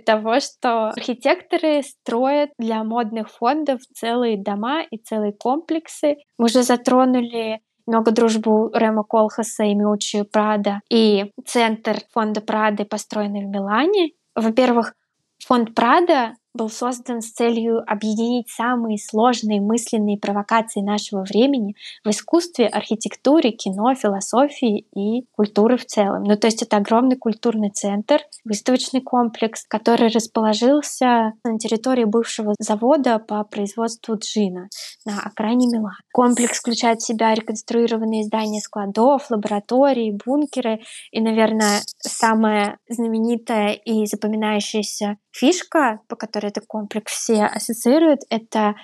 того, 0.05 0.39
что 0.39 0.89
архитекторы 0.89 1.81
строят 1.81 2.51
для 2.59 2.83
модных 2.83 3.29
фондов 3.29 3.81
целые 3.93 4.37
дома 4.37 4.83
и 4.83 4.97
целые 4.97 5.33
комплексы. 5.33 6.17
Мы 6.37 6.45
уже 6.45 6.63
затронули 6.63 7.61
много 7.87 8.11
дружбу 8.11 8.71
Рема 8.73 9.03
Колхаса 9.03 9.63
и 9.63 9.75
Миучи 9.75 10.23
Прада. 10.23 10.81
И 10.89 11.31
центр 11.45 11.97
фонда 12.13 12.41
Прады, 12.41 12.85
построенный 12.85 13.45
в 13.45 13.49
Милане. 13.49 14.11
Во-первых, 14.35 14.95
фонд 15.39 15.75
Прада 15.75 16.33
был 16.53 16.69
создан 16.69 17.21
с 17.21 17.31
целью 17.31 17.81
объединить 17.87 18.49
самые 18.49 18.97
сложные 18.97 19.59
мысленные 19.59 20.17
провокации 20.17 20.81
нашего 20.81 21.23
времени 21.23 21.75
в 22.03 22.09
искусстве, 22.09 22.67
архитектуре, 22.67 23.51
кино, 23.51 23.95
философии 23.95 24.85
и 24.95 25.25
культуре 25.31 25.77
в 25.77 25.85
целом. 25.85 26.23
Ну, 26.23 26.37
то 26.37 26.47
есть 26.47 26.61
это 26.61 26.77
огромный 26.77 27.17
культурный 27.17 27.71
центр, 27.71 28.21
выставочный 28.45 29.01
комплекс, 29.01 29.65
который 29.67 30.09
расположился 30.09 31.33
на 31.43 31.57
территории 31.57 32.05
бывшего 32.05 32.53
завода 32.59 33.19
по 33.19 33.43
производству 33.43 34.15
джина 34.15 34.69
на 35.05 35.21
окраине 35.21 35.67
Милана. 35.67 35.97
Комплекс 36.11 36.59
включает 36.59 36.99
в 36.99 37.05
себя 37.05 37.33
реконструированные 37.33 38.23
здания 38.23 38.61
складов, 38.61 39.29
лаборатории, 39.29 40.17
бункеры 40.25 40.81
и, 41.11 41.19
наверное, 41.19 41.81
самая 41.99 42.77
знаменитая 42.87 43.73
и 43.73 44.05
запоминающаяся 44.05 45.17
фишка, 45.33 45.99
по 46.07 46.15
которой 46.15 46.47
этот 46.47 46.65
комплекс 46.67 47.11
все 47.11 47.43
ассоциируют, 47.43 48.21
это 48.29 48.75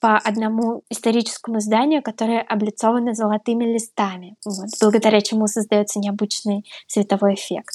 по 0.00 0.18
одному 0.18 0.82
историческому 0.90 1.58
зданию, 1.58 2.02
которое 2.02 2.42
облицовано 2.42 3.14
золотыми 3.14 3.64
листами, 3.64 4.36
вот, 4.44 4.68
благодаря 4.80 5.20
чему 5.22 5.46
создается 5.46 5.98
необычный 5.98 6.64
световой 6.86 7.34
эффект. 7.34 7.74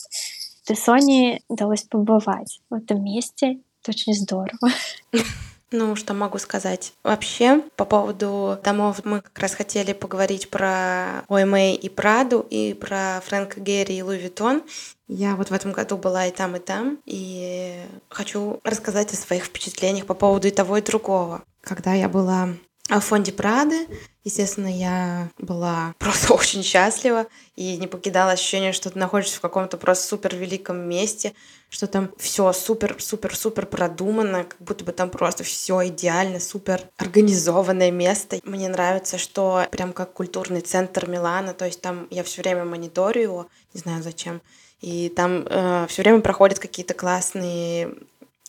Тессоне 0.63 1.41
удалось 1.47 1.83
побывать 1.83 2.61
в 2.69 2.75
этом 2.75 3.03
месте. 3.03 3.59
Это 3.81 3.89
очень 3.91 4.13
здорово. 4.13 4.69
Ну, 5.73 5.95
что 5.95 6.13
могу 6.13 6.37
сказать? 6.37 6.93
Вообще, 7.01 7.61
по 7.77 7.85
поводу 7.85 8.59
домов, 8.61 9.01
мы 9.05 9.21
как 9.21 9.39
раз 9.39 9.53
хотели 9.53 9.93
поговорить 9.93 10.49
про 10.49 11.23
OMA 11.29 11.75
и 11.75 11.87
Праду, 11.87 12.45
и 12.49 12.73
про 12.73 13.21
Фрэнка 13.25 13.61
Герри 13.61 13.95
и 13.95 14.01
Louis 14.03 14.17
Vuitton. 14.17 14.63
Я 15.07 15.37
вот 15.37 15.49
в 15.49 15.53
этом 15.53 15.71
году 15.71 15.95
была 15.95 16.27
и 16.27 16.31
там, 16.31 16.57
и 16.57 16.59
там, 16.59 16.99
и 17.05 17.79
хочу 18.09 18.59
рассказать 18.65 19.13
о 19.13 19.17
своих 19.17 19.45
впечатлениях 19.45 20.05
по 20.05 20.13
поводу 20.13 20.49
и 20.49 20.51
того, 20.51 20.77
и 20.77 20.81
другого. 20.81 21.41
Когда 21.61 21.93
я 21.93 22.09
была 22.09 22.49
в 22.89 22.99
фонде 22.99 23.31
Прады, 23.31 23.87
естественно, 24.25 24.67
я 24.67 25.29
была 25.37 25.95
просто 25.99 26.33
очень 26.33 26.63
счастлива 26.63 27.27
и 27.55 27.77
не 27.77 27.87
покидала 27.87 28.31
ощущение, 28.31 28.73
что 28.73 28.89
ты 28.89 28.99
находишься 28.99 29.37
в 29.37 29.41
каком-то 29.41 29.77
просто 29.77 30.05
супер 30.05 30.35
великом 30.35 30.77
месте, 30.77 31.33
что 31.71 31.87
там 31.87 32.11
все 32.17 32.51
супер, 32.51 32.97
супер, 32.99 33.35
супер 33.35 33.65
продумано, 33.65 34.43
как 34.43 34.57
будто 34.59 34.83
бы 34.83 34.91
там 34.91 35.09
просто 35.09 35.45
все 35.45 35.87
идеально, 35.87 36.41
супер 36.41 36.81
организованное 36.97 37.91
место. 37.91 38.39
Мне 38.43 38.67
нравится, 38.67 39.17
что 39.17 39.65
прям 39.71 39.93
как 39.93 40.11
культурный 40.11 40.59
центр 40.59 41.07
Милана, 41.09 41.53
то 41.53 41.65
есть 41.65 41.81
там 41.81 42.07
я 42.11 42.23
все 42.23 42.41
время 42.41 42.65
мониторю 42.65 43.21
его, 43.21 43.47
не 43.73 43.79
знаю 43.79 44.03
зачем, 44.03 44.41
и 44.81 45.07
там 45.15 45.47
э, 45.49 45.85
все 45.87 46.01
время 46.01 46.19
проходят 46.19 46.59
какие-то 46.59 46.93
классные 46.93 47.95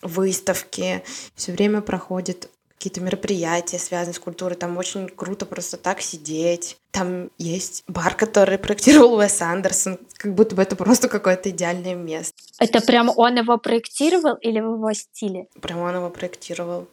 выставки, 0.02 1.04
все 1.36 1.52
время 1.52 1.80
проходят 1.80 2.50
какие-то 2.82 3.00
мероприятия, 3.00 3.78
связанные 3.78 4.14
с 4.14 4.18
культурой. 4.18 4.56
Там 4.56 4.76
очень 4.76 5.08
круто 5.08 5.46
просто 5.46 5.76
так 5.76 6.00
сидеть. 6.00 6.78
Там 6.90 7.30
есть 7.38 7.84
бар, 7.86 8.16
который 8.16 8.58
проектировал 8.58 9.14
Уэс 9.14 9.40
Андерсон. 9.40 10.00
Как 10.16 10.34
будто 10.34 10.56
бы 10.56 10.62
это 10.62 10.74
просто 10.74 11.08
какое-то 11.08 11.50
идеальное 11.50 11.94
место. 11.94 12.34
Это 12.58 12.80
прям 12.80 13.08
он 13.16 13.36
его 13.36 13.56
проектировал 13.56 14.34
или 14.34 14.58
в 14.58 14.74
его 14.74 14.92
стиле? 14.94 15.46
Прям 15.60 15.78
он 15.78 15.94
его 15.94 16.10
проектировал. 16.10 16.88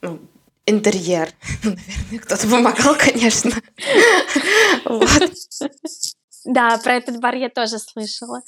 Ну, 0.00 0.18
интерьер. 0.64 1.28
Ну, 1.62 1.70
наверное, 1.86 2.18
кто-то 2.20 2.48
помогал, 2.48 2.96
конечно. 2.96 3.52
Да, 6.44 6.78
про 6.78 6.94
этот 6.94 7.20
бар 7.20 7.34
я 7.34 7.50
тоже 7.50 7.78
слышала. 7.78 8.40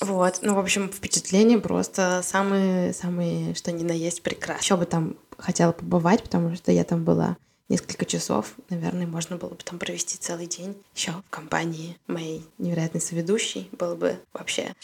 Вот, 0.00 0.38
ну, 0.42 0.54
в 0.54 0.58
общем, 0.58 0.90
впечатление 0.90 1.58
просто 1.58 2.22
самые, 2.24 2.94
самые, 2.94 3.54
что 3.54 3.70
ни 3.70 3.82
на 3.82 3.92
есть, 3.92 4.22
прекрасно. 4.22 4.62
Еще 4.62 4.76
бы 4.76 4.86
там 4.86 5.16
хотела 5.36 5.72
побывать, 5.72 6.22
потому 6.22 6.54
что 6.56 6.72
я 6.72 6.84
там 6.84 7.04
была 7.04 7.36
несколько 7.68 8.04
часов. 8.04 8.54
Наверное, 8.68 9.06
можно 9.06 9.36
было 9.36 9.50
бы 9.50 9.62
там 9.64 9.78
провести 9.78 10.18
целый 10.18 10.46
день 10.46 10.76
еще 10.94 11.12
в 11.12 11.30
компании 11.30 11.96
моей 12.06 12.44
невероятной 12.58 13.00
соведущей. 13.00 13.68
Было 13.72 13.94
бы 13.94 14.18
вообще 14.32 14.74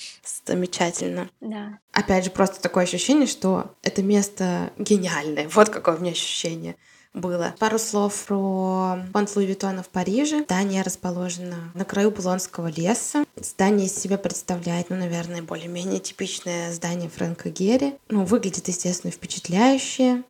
замечательно. 0.47 1.29
Да. 1.41 1.79
Опять 1.93 2.25
же, 2.25 2.31
просто 2.31 2.61
такое 2.63 2.85
ощущение, 2.85 3.27
что 3.27 3.75
это 3.83 4.03
место 4.03 4.73
гениальное. 4.79 5.49
Вот 5.49 5.69
какое 5.69 5.97
у 5.97 6.01
меня 6.01 6.13
ощущение 6.13 6.77
было. 7.17 7.55
Пару 7.59 7.79
слов 7.79 8.27
про 8.27 8.99
фонд 9.13 9.35
Луи 9.35 9.47
Виттона 9.47 9.83
в 9.83 9.89
Париже. 9.89 10.43
Здание 10.45 10.83
расположено 10.83 11.73
на 11.75 11.85
краю 11.85 12.11
Булонского 12.11 12.69
леса. 12.69 13.25
Здание 13.37 13.87
из 13.87 13.97
себя 13.97 14.19
представляет, 14.19 14.91
ну, 14.91 14.97
наверное, 14.97 15.43
более-менее 15.43 15.99
типичное 15.99 16.73
здание 16.73 17.09
Фрэнка 17.09 17.51
Герри. 17.51 17.95
Ну, 18.09 18.25
выглядит, 18.25 18.69
естественно, 18.69 19.11
впечатляюще. 19.11 20.23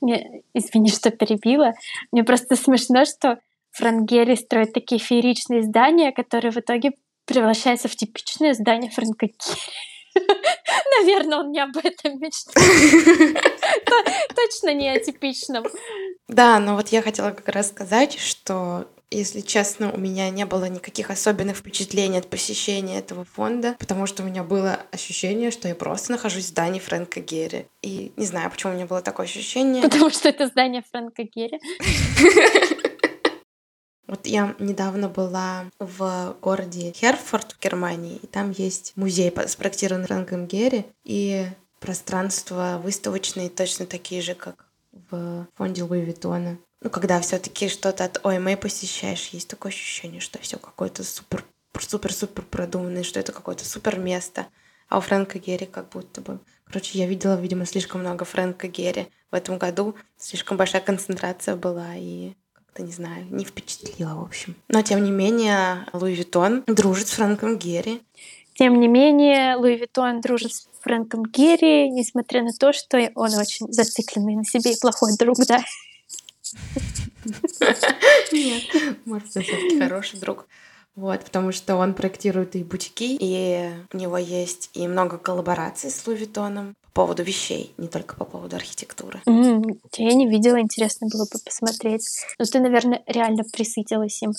Мне, 0.00 0.42
извини, 0.54 0.90
что 0.90 1.10
перебила. 1.10 1.74
Мне 2.12 2.24
просто 2.24 2.56
смешно, 2.56 3.04
что 3.04 3.38
Фрэнк 3.72 4.08
Герри 4.08 4.36
строит 4.36 4.72
такие 4.72 4.98
фееричные 4.98 5.62
здания, 5.62 6.12
которые 6.12 6.50
в 6.50 6.56
итоге 6.56 6.92
превращаются 7.26 7.88
в 7.88 7.96
типичное 7.96 8.54
здание 8.54 8.90
Фрэнка 8.90 9.26
Герри. 9.26 9.60
Наверное, 10.98 11.38
он 11.38 11.52
не 11.52 11.60
об 11.60 11.76
этом 11.76 12.20
мечтает. 12.20 13.54
Точно 14.34 14.74
не 14.74 14.88
о 14.90 14.98
типичном. 14.98 15.64
Да, 16.28 16.58
но 16.58 16.74
вот 16.74 16.88
я 16.88 17.02
хотела 17.02 17.30
как 17.30 17.48
раз 17.48 17.68
сказать, 17.68 18.18
что 18.18 18.86
если 19.10 19.40
честно, 19.40 19.92
у 19.92 19.98
меня 19.98 20.28
не 20.30 20.44
было 20.46 20.64
никаких 20.64 21.10
особенных 21.10 21.58
впечатлений 21.58 22.18
от 22.18 22.28
посещения 22.28 22.98
этого 22.98 23.24
фонда, 23.24 23.76
потому 23.78 24.06
что 24.06 24.24
у 24.24 24.26
меня 24.26 24.42
было 24.42 24.80
ощущение, 24.90 25.52
что 25.52 25.68
я 25.68 25.76
просто 25.76 26.12
нахожусь 26.12 26.44
в 26.44 26.48
здании 26.48 26.80
Фрэнка 26.80 27.20
Герри. 27.20 27.66
И 27.82 28.12
не 28.16 28.26
знаю, 28.26 28.50
почему 28.50 28.72
у 28.72 28.74
меня 28.74 28.86
было 28.86 29.02
такое 29.02 29.26
ощущение. 29.26 29.82
Потому 29.82 30.10
что 30.10 30.28
это 30.28 30.48
здание 30.48 30.82
Фрэнка 30.90 31.22
Герри. 31.22 31.60
Вот 34.06 34.26
я 34.26 34.54
недавно 34.58 35.08
была 35.08 35.64
в 35.78 36.36
городе 36.40 36.92
Херфорд 36.92 37.52
в 37.52 37.60
Германии, 37.60 38.16
и 38.22 38.26
там 38.26 38.52
есть 38.52 38.92
музей, 38.96 39.32
спроектированный 39.48 40.06
Фрэнком 40.06 40.46
Герри, 40.46 40.86
и 41.04 41.46
пространства 41.80 42.80
выставочные 42.82 43.48
точно 43.48 43.86
такие 43.86 44.22
же, 44.22 44.34
как 44.34 44.66
в 45.10 45.46
фонде 45.54 45.82
Луи 45.82 46.00
Виттона. 46.00 46.58
Ну, 46.82 46.90
когда 46.90 47.20
все-таки 47.20 47.68
что-то 47.68 48.04
от 48.04 48.24
ОМА 48.24 48.56
посещаешь, 48.56 49.28
есть 49.28 49.48
такое 49.48 49.72
ощущение, 49.72 50.20
что 50.20 50.38
все 50.38 50.58
какое-то 50.58 51.02
супер 51.04 51.44
супер-супер 51.78 52.42
продуманное, 52.42 53.02
что 53.02 53.20
это 53.20 53.32
какое-то 53.32 53.64
супер 53.64 53.98
место. 53.98 54.46
А 54.88 54.98
у 54.98 55.00
Фрэнка 55.00 55.38
Герри 55.38 55.66
как 55.66 55.90
будто 55.90 56.20
бы... 56.20 56.38
Короче, 56.64 56.98
я 56.98 57.06
видела, 57.06 57.38
видимо, 57.38 57.66
слишком 57.66 58.00
много 58.00 58.24
Фрэнка 58.24 58.68
Герри 58.68 59.08
в 59.30 59.34
этом 59.34 59.58
году. 59.58 59.94
Слишком 60.16 60.56
большая 60.56 60.80
концентрация 60.80 61.56
была, 61.56 61.96
и 61.96 62.34
как-то, 62.76 62.82
не 62.82 62.92
знаю, 62.92 63.26
не 63.30 63.44
впечатлила, 63.44 64.14
в 64.14 64.22
общем. 64.22 64.54
Но, 64.68 64.82
тем 64.82 65.02
не 65.04 65.10
менее, 65.10 65.86
Louis 65.92 66.14
Vuitton 66.14 66.62
дружит 66.66 67.08
с 67.08 67.12
Фрэнком 67.12 67.58
Герри. 67.58 68.02
Тем 68.54 68.80
не 68.80 68.88
менее, 68.88 69.56
Louis 69.56 69.76
Vuitton 69.76 70.20
дружит 70.20 70.52
с 70.52 70.68
Фрэнком 70.80 71.24
Герри, 71.24 71.90
несмотря 71.90 72.42
на 72.42 72.52
то, 72.52 72.72
что 72.72 72.98
он 73.14 73.34
очень 73.34 73.72
зацикленный 73.72 74.36
на 74.36 74.44
себе 74.44 74.72
и 74.72 74.80
плохой 74.80 75.16
друг, 75.18 75.38
да. 75.46 75.62
Нет, 78.32 78.62
может, 79.04 79.28
все-таки 79.28 79.80
хороший 79.80 80.20
друг. 80.20 80.46
Вот, 80.94 81.24
потому 81.24 81.52
что 81.52 81.76
он 81.76 81.92
проектирует 81.92 82.56
и 82.56 82.64
бутики, 82.64 83.16
и 83.20 83.70
у 83.92 83.96
него 83.96 84.16
есть 84.16 84.70
и 84.72 84.88
много 84.88 85.18
коллабораций 85.18 85.90
с 85.90 86.06
Louis 86.06 86.16
Vuitton 86.16 86.61
ом 86.61 86.74
поводу 86.96 87.22
вещей, 87.22 87.74
не 87.76 87.88
только 87.88 88.16
по 88.16 88.24
поводу 88.24 88.56
архитектуры. 88.56 89.20
Mm, 89.28 89.78
я 89.98 90.14
не 90.14 90.26
видела, 90.26 90.58
интересно 90.58 91.08
было 91.12 91.24
бы 91.24 91.38
посмотреть. 91.44 92.06
Но 92.38 92.46
ты, 92.46 92.58
наверное, 92.58 93.02
реально 93.06 93.44
присытилась 93.52 94.22
им. 94.22 94.32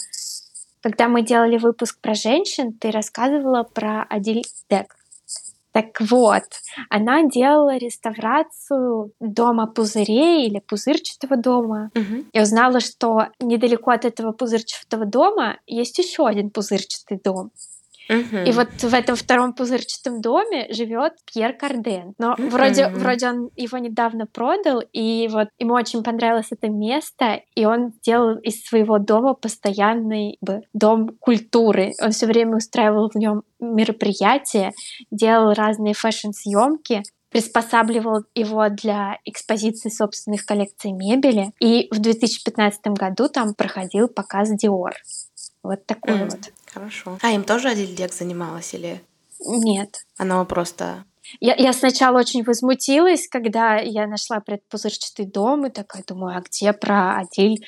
Когда 0.81 1.07
мы 1.07 1.21
делали 1.21 1.57
выпуск 1.59 1.99
про 2.01 2.15
женщин, 2.15 2.73
ты 2.73 2.89
рассказывала 2.89 3.61
про 3.63 4.03
Адиль 4.09 4.43
Дек. 4.71 4.95
Так 5.71 6.01
вот, 6.01 6.45
она 6.89 7.21
делала 7.29 7.77
реставрацию 7.77 9.11
дома 9.19 9.67
пузырей 9.67 10.47
или 10.47 10.59
пузырчатого 10.59 11.37
дома. 11.37 11.91
Угу. 11.93 12.25
Я 12.33 12.41
узнала, 12.41 12.79
что 12.79 13.27
недалеко 13.39 13.91
от 13.91 14.05
этого 14.05 14.31
пузырчатого 14.31 15.05
дома 15.05 15.57
есть 15.67 15.99
еще 15.99 16.25
один 16.25 16.49
пузырчатый 16.49 17.19
дом. 17.23 17.51
Угу. 18.09 18.37
И 18.45 18.51
вот 18.51 18.69
в 18.69 18.93
этом 18.93 19.15
втором 19.15 19.53
пузырчатом 19.53 20.21
доме 20.21 20.67
живет 20.71 21.13
Пьер 21.25 21.53
Карден. 21.53 22.13
Но 22.17 22.33
угу. 22.33 22.49
вроде, 22.49 22.89
вроде 22.89 23.27
он 23.27 23.49
его 23.55 23.77
недавно 23.77 24.25
продал, 24.25 24.81
и 24.93 25.27
вот 25.31 25.49
ему 25.59 25.73
очень 25.73 26.03
понравилось 26.03 26.47
это 26.51 26.69
место, 26.69 27.41
и 27.55 27.65
он 27.65 27.91
сделал 28.01 28.37
из 28.37 28.63
своего 28.63 28.99
дома 28.99 29.33
постоянный 29.33 30.37
бы, 30.41 30.61
дом 30.73 31.09
культуры. 31.19 31.93
Он 32.01 32.11
все 32.11 32.25
время 32.25 32.57
устраивал 32.57 33.09
в 33.09 33.15
нем 33.15 33.43
мероприятия, 33.59 34.73
делал 35.11 35.53
разные 35.53 35.93
фэшн-съемки, 35.93 37.03
приспосабливал 37.29 38.23
его 38.35 38.69
для 38.69 39.19
экспозиции 39.25 39.89
собственных 39.89 40.45
коллекций 40.45 40.91
мебели. 40.91 41.51
И 41.59 41.87
в 41.91 41.99
2015 41.99 42.87
году 42.87 43.27
там 43.29 43.53
проходил 43.53 44.07
показ 44.07 44.51
Dior. 44.51 44.93
Вот 45.63 45.85
такой 45.85 46.15
mm. 46.15 46.29
вот. 46.29 46.51
Хорошо. 46.73 47.17
А 47.21 47.31
им 47.31 47.43
тоже 47.43 47.69
Адильдек 47.69 48.13
занималась 48.13 48.73
или? 48.73 49.01
Нет. 49.39 49.97
Она 50.17 50.43
просто 50.45 51.05
Я, 51.39 51.55
я 51.55 51.73
сначала 51.73 52.19
очень 52.19 52.43
возмутилась, 52.43 53.27
когда 53.27 53.77
я 53.77 54.07
нашла 54.07 54.39
предпузырчатый 54.39 55.25
дом, 55.25 55.65
и 55.65 55.69
такая 55.69 56.03
думаю, 56.07 56.37
а 56.37 56.41
где 56.41 56.73
про 56.73 57.17
Адиль 57.17 57.65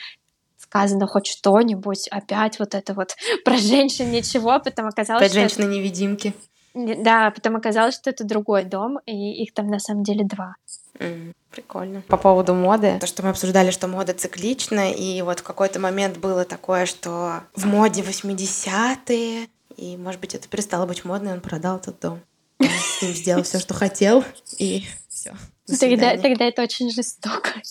сказано 0.58 1.08
хоть 1.08 1.28
что-нибудь, 1.28 2.08
опять 2.10 2.60
вот 2.60 2.76
это 2.76 2.94
вот 2.94 3.16
про 3.44 3.58
женщин 3.58 4.12
ничего, 4.12 4.60
потом 4.60 4.88
оказалось, 4.88 5.24
Опять 5.24 5.34
женщины-невидимки. 5.34 6.34
Да, 6.74 7.32
потом 7.32 7.56
оказалось, 7.56 7.96
что 7.96 8.10
это 8.10 8.24
другой 8.24 8.64
дом, 8.64 9.00
и 9.06 9.44
их 9.44 9.54
там 9.54 9.68
на 9.68 9.80
самом 9.80 10.04
деле 10.04 10.24
два. 10.24 10.56
Mm, 11.00 11.34
прикольно. 11.52 12.02
По 12.02 12.18
поводу 12.18 12.54
моды, 12.54 12.98
то, 13.00 13.08
что 13.08 13.24
мы 13.24 13.30
обсуждали, 13.30 13.72
что 13.72 13.88
мода 13.88 14.14
циклична, 14.14 14.92
и 14.92 15.22
вот 15.22 15.40
в 15.40 15.44
какой-то 15.44 15.80
момент 15.80 16.18
было 16.18 16.46
такое, 16.46 16.86
что 16.86 17.42
в 17.56 17.66
моде 17.66 18.02
80-е, 18.02 19.48
и, 19.78 19.98
может 19.98 20.20
быть, 20.20 20.36
это 20.36 20.48
перестало 20.48 20.86
быть 20.86 21.06
модно, 21.06 21.30
и 21.30 21.34
он 21.34 21.42
продал 21.42 21.78
этот 21.78 22.00
дом. 22.00 22.22
Он 22.60 22.68
с 22.68 23.02
ним 23.02 23.14
сделал 23.14 23.44
все, 23.44 23.60
что 23.60 23.74
хотел, 23.74 24.24
и 24.58 24.84
все. 25.08 25.34
Тогда, 25.80 26.18
тогда 26.18 26.46
это 26.46 26.62
очень 26.62 26.92
жестоко. 26.92 27.62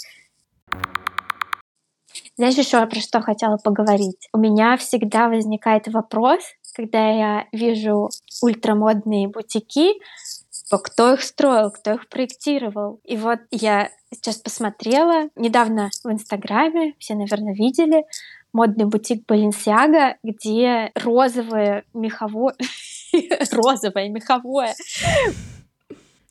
Знаешь, 2.36 2.54
еще 2.54 2.86
про 2.86 3.00
что 3.00 3.20
хотела 3.20 3.56
поговорить? 3.56 4.28
У 4.32 4.38
меня 4.38 4.76
всегда 4.76 5.28
возникает 5.28 5.88
вопрос, 5.88 6.40
когда 6.78 7.10
я 7.10 7.46
вижу 7.50 8.08
ультрамодные 8.40 9.26
бутики, 9.26 9.94
то 10.70 10.78
кто 10.78 11.14
их 11.14 11.22
строил, 11.24 11.72
кто 11.72 11.94
их 11.94 12.08
проектировал. 12.08 13.00
И 13.02 13.16
вот 13.16 13.40
я 13.50 13.90
сейчас 14.12 14.36
посмотрела, 14.36 15.28
недавно 15.34 15.90
в 16.04 16.12
Инстаграме, 16.12 16.94
все, 17.00 17.16
наверное, 17.16 17.52
видели, 17.52 18.04
модный 18.52 18.84
бутик 18.84 19.24
Balenciaga, 19.28 20.14
где 20.22 20.92
розовое 20.94 21.82
меховое... 21.94 22.54
розовое 23.50 24.08
меховое. 24.08 24.76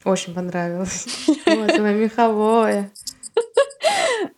Очень 0.05 0.33
понравилось. 0.33 1.27
Розовое 1.45 1.93
меховое. 1.93 2.89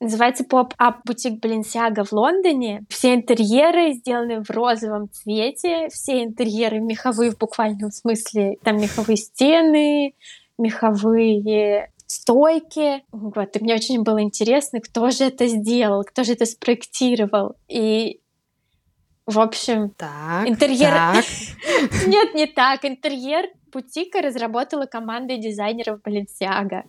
Называется 0.00 0.44
поп-ап 0.44 1.00
бутик 1.04 1.40
Баленсиага 1.40 2.04
в 2.04 2.12
Лондоне. 2.12 2.84
Все 2.88 3.14
интерьеры 3.14 3.94
сделаны 3.94 4.44
в 4.44 4.50
розовом 4.50 5.10
цвете, 5.10 5.88
все 5.88 6.22
интерьеры 6.22 6.78
меховые 6.78 7.32
в 7.32 7.38
буквальном 7.38 7.90
смысле. 7.90 8.58
Там 8.62 8.80
меховые 8.80 9.16
стены, 9.16 10.14
меховые 10.56 11.90
стойки. 12.06 13.02
Вот. 13.10 13.56
И 13.56 13.62
мне 13.62 13.74
очень 13.74 14.02
было 14.02 14.22
интересно, 14.22 14.80
кто 14.80 15.10
же 15.10 15.24
это 15.24 15.48
сделал, 15.48 16.04
кто 16.04 16.22
же 16.22 16.32
это 16.34 16.46
спроектировал. 16.46 17.56
И 17.68 18.20
в 19.26 19.40
общем, 19.40 19.90
так, 19.90 20.48
интерьер... 20.48 20.90
Так. 20.90 21.24
Нет, 22.06 22.34
не 22.34 22.46
так. 22.46 22.84
Интерьер 22.86 23.46
бутика 23.70 24.22
разработала 24.22 24.86
команда 24.86 25.36
дизайнеров 25.36 26.00
Balenciaga. 26.00 26.84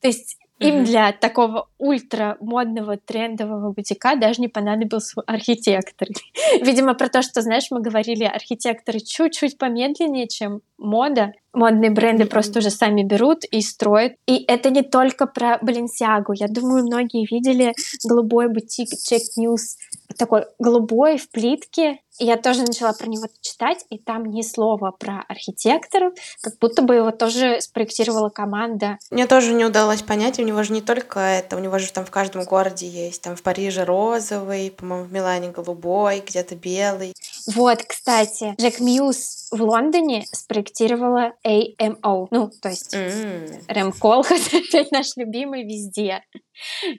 То 0.00 0.08
есть 0.08 0.38
им 0.58 0.84
для 0.84 1.12
такого 1.12 1.68
ультра 1.78 2.36
модного 2.40 2.96
трендового 2.96 3.72
бутика 3.72 4.16
даже 4.16 4.40
не 4.40 4.48
понадобился 4.48 5.20
архитектор. 5.26 6.08
Видимо, 6.60 6.94
про 6.94 7.08
то, 7.08 7.22
что, 7.22 7.42
знаешь, 7.42 7.68
мы 7.70 7.80
говорили, 7.80 8.24
архитекторы 8.24 9.00
чуть-чуть 9.00 9.58
помедленнее, 9.58 10.28
чем 10.28 10.60
мода. 10.78 11.32
Модные 11.52 11.90
бренды 11.90 12.26
просто 12.26 12.60
уже 12.60 12.70
сами 12.70 13.02
берут 13.02 13.44
и 13.44 13.60
строят. 13.60 14.14
И 14.26 14.44
это 14.46 14.70
не 14.70 14.82
только 14.82 15.26
про 15.26 15.58
Баленсиагу. 15.60 16.32
Я 16.34 16.48
думаю, 16.48 16.84
многие 16.84 17.26
видели 17.30 17.72
голубой 18.08 18.48
бутик 18.48 18.88
Check 18.92 19.22
News, 19.38 19.76
такой 20.16 20.44
голубой 20.58 21.18
в 21.18 21.30
плитке, 21.30 22.00
и 22.22 22.24
я 22.24 22.36
тоже 22.36 22.62
начала 22.62 22.92
про 22.92 23.08
него 23.08 23.26
читать, 23.40 23.84
и 23.90 23.98
там 23.98 24.26
ни 24.26 24.42
слова 24.42 24.92
про 24.92 25.24
архитекторов, 25.28 26.14
как 26.40 26.56
будто 26.60 26.82
бы 26.82 26.94
его 26.94 27.10
тоже 27.10 27.60
спроектировала 27.60 28.28
команда. 28.28 28.98
Мне 29.10 29.26
тоже 29.26 29.52
не 29.52 29.64
удалось 29.64 30.02
понять, 30.02 30.38
у 30.38 30.44
него 30.44 30.62
же 30.62 30.72
не 30.72 30.82
только 30.82 31.18
это, 31.18 31.56
у 31.56 31.58
него 31.58 31.80
же 31.80 31.92
там 31.92 32.04
в 32.04 32.12
каждом 32.12 32.44
городе 32.44 32.86
есть, 32.86 33.22
там 33.22 33.34
в 33.34 33.42
Париже 33.42 33.82
розовый, 33.82 34.70
по-моему, 34.70 35.06
в 35.06 35.12
Милане 35.12 35.48
голубой, 35.48 36.22
где-то 36.24 36.54
белый. 36.54 37.12
Вот, 37.56 37.82
кстати, 37.82 38.54
Джек 38.60 38.78
Мьюз 38.78 39.48
в 39.50 39.60
Лондоне 39.60 40.24
спроектировала 40.30 41.32
AMO, 41.44 42.28
ну, 42.30 42.52
то 42.62 42.68
есть 42.68 42.94
mm. 42.94 43.64
Рэм 43.66 43.90
Колхас, 43.90 44.46
опять 44.46 44.92
наш 44.92 45.16
любимый 45.16 45.64
везде. 45.64 46.22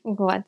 Вот. 0.03 0.41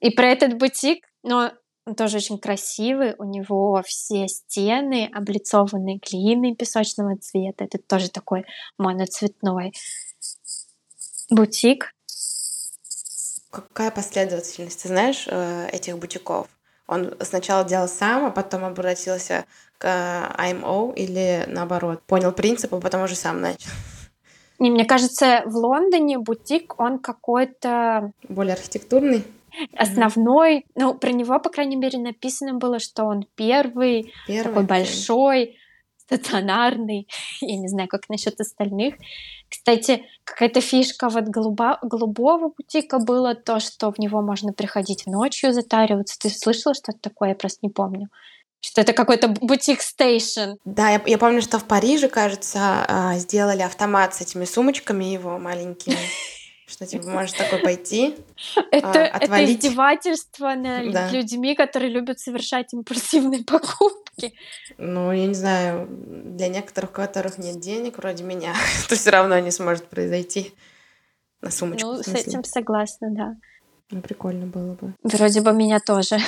И 0.00 0.08
про 0.08 0.28
этот 0.28 0.56
бутик, 0.56 1.04
но 1.22 1.52
он 1.84 1.94
тоже 1.94 2.18
очень 2.18 2.38
красивый, 2.38 3.14
у 3.18 3.24
него 3.24 3.82
все 3.84 4.28
стены 4.28 5.10
облицованы 5.12 5.98
глиной 5.98 6.54
песочного 6.54 7.16
цвета. 7.16 7.64
Это 7.64 7.78
тоже 7.78 8.08
такой 8.08 8.44
моноцветной 8.78 9.72
бутик. 11.30 11.92
Какая 13.50 13.90
последовательность, 13.90 14.82
ты 14.82 14.88
знаешь, 14.88 15.26
э, 15.28 15.68
этих 15.72 15.98
бутиков? 15.98 16.46
Он 16.86 17.14
сначала 17.20 17.64
делал 17.64 17.88
сам, 17.88 18.26
а 18.26 18.30
потом 18.30 18.64
обратился 18.64 19.44
к 19.78 19.86
IMO 20.38 20.94
или 20.94 21.44
наоборот? 21.48 22.02
Понял 22.06 22.32
принцип, 22.32 22.72
а 22.74 22.80
потом 22.80 23.02
уже 23.02 23.14
сам 23.14 23.40
начал. 23.40 23.70
Не, 24.58 24.70
мне 24.70 24.84
кажется, 24.84 25.42
в 25.44 25.56
Лондоне 25.56 26.18
бутик, 26.18 26.78
он 26.80 26.98
какой-то... 27.00 28.12
Более 28.28 28.54
архитектурный? 28.54 29.24
Основной, 29.76 30.64
ну, 30.74 30.94
про 30.94 31.12
него, 31.12 31.38
по 31.38 31.50
крайней 31.50 31.76
мере, 31.76 31.98
написано 31.98 32.54
было, 32.54 32.78
что 32.78 33.04
он 33.04 33.26
первый, 33.34 34.12
первый 34.26 34.48
такой 34.48 34.64
большой, 34.64 35.56
стационарный. 36.12 37.08
Я 37.40 37.56
не 37.56 37.68
знаю, 37.68 37.88
как 37.88 38.08
насчет 38.08 38.40
остальных. 38.40 38.94
Кстати, 39.48 40.04
какая-то 40.24 40.60
фишка 40.60 41.08
вот 41.08 41.24
голуба, 41.24 41.78
голубого 41.82 42.52
бутика 42.56 42.98
было 42.98 43.34
то, 43.34 43.60
что 43.60 43.92
в 43.92 43.98
него 43.98 44.22
можно 44.22 44.52
приходить 44.52 45.06
ночью 45.06 45.52
затариваться. 45.52 46.18
Ты 46.18 46.30
слышала 46.30 46.74
что-то 46.74 46.98
такое? 46.98 47.30
Я 47.30 47.34
просто 47.34 47.60
не 47.62 47.70
помню. 47.70 48.08
Что 48.64 48.80
это 48.80 48.92
какой-то 48.92 49.28
бутик 49.28 49.82
стейшн. 49.82 50.52
Да, 50.64 50.90
я, 50.90 51.02
я 51.04 51.18
помню, 51.18 51.42
что 51.42 51.58
в 51.58 51.64
Париже, 51.64 52.08
кажется, 52.08 52.84
а, 52.86 53.18
сделали 53.18 53.62
автомат 53.62 54.14
с 54.14 54.20
этими 54.20 54.44
сумочками 54.44 55.04
его 55.04 55.38
маленькими. 55.38 55.96
Что 56.66 56.86
типа 56.86 57.06
можешь 57.08 57.32
такой 57.32 57.58
пойти, 57.58 58.14
это, 58.70 59.04
а, 59.04 59.18
это 59.18 59.44
издевательство 59.44 60.54
над 60.54 60.92
да. 60.92 61.10
людьми, 61.10 61.54
которые 61.54 61.90
любят 61.90 62.20
совершать 62.20 62.72
импульсивные 62.72 63.44
покупки. 63.46 64.32
Ну, 64.78 65.12
я 65.12 65.26
не 65.26 65.34
знаю, 65.34 65.88
для 65.90 66.48
некоторых, 66.48 66.90
у 66.90 66.94
которых 66.94 67.38
нет 67.38 67.60
денег, 67.60 67.98
вроде 67.98 68.24
меня, 68.24 68.54
то 68.88 68.94
все 68.94 69.10
равно 69.10 69.38
не 69.40 69.50
сможет 69.50 69.86
произойти 69.88 70.54
на 71.40 71.50
сумочку. 71.50 71.88
Ну, 71.88 72.02
с 72.02 72.08
этим 72.08 72.44
согласна, 72.44 73.08
да. 73.10 73.36
Ну, 73.90 74.00
прикольно 74.00 74.46
было 74.46 74.74
бы. 74.74 74.94
Вроде 75.02 75.40
бы 75.42 75.52
меня 75.52 75.80
тоже. 75.80 76.18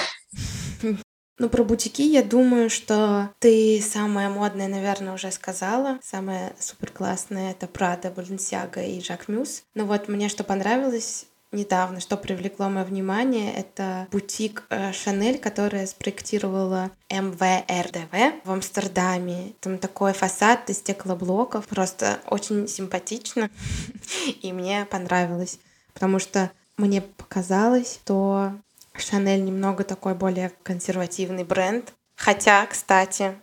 Ну, 1.38 1.48
про 1.48 1.64
бутики, 1.64 2.02
я 2.02 2.22
думаю, 2.22 2.70
что 2.70 3.30
ты 3.40 3.82
самая 3.82 4.28
модная, 4.28 4.68
наверное, 4.68 5.14
уже 5.14 5.32
сказала. 5.32 5.98
Самая 6.02 6.54
супер 6.60 6.90
классная 6.92 7.50
это 7.50 7.66
Прада, 7.66 8.08
Balenciaga 8.08 8.86
и 8.86 9.00
Жак 9.00 9.26
Мюс. 9.26 9.64
Но 9.74 9.84
вот 9.84 10.08
мне 10.08 10.28
что 10.28 10.44
понравилось 10.44 11.26
недавно, 11.54 12.00
что 12.00 12.16
привлекло 12.16 12.68
мое 12.68 12.84
внимание, 12.84 13.52
это 13.54 14.06
бутик 14.10 14.64
Шанель, 14.92 15.38
которая 15.38 15.86
спроектировала 15.86 16.90
МВРДВ 17.10 18.44
в 18.44 18.50
Амстердаме. 18.50 19.54
Там 19.60 19.78
такой 19.78 20.12
фасад 20.12 20.68
из 20.68 20.78
стеклоблоков, 20.78 21.66
просто 21.66 22.18
очень 22.28 22.68
симпатично, 22.68 23.50
и 24.42 24.52
мне 24.52 24.86
понравилось, 24.90 25.58
потому 25.94 26.18
что 26.18 26.50
мне 26.76 27.00
показалось, 27.00 28.00
что 28.02 28.52
Шанель 28.96 29.44
немного 29.44 29.84
такой 29.84 30.14
более 30.14 30.52
консервативный 30.62 31.44
бренд. 31.44 31.92
Хотя, 32.16 32.64
кстати, 32.66 33.34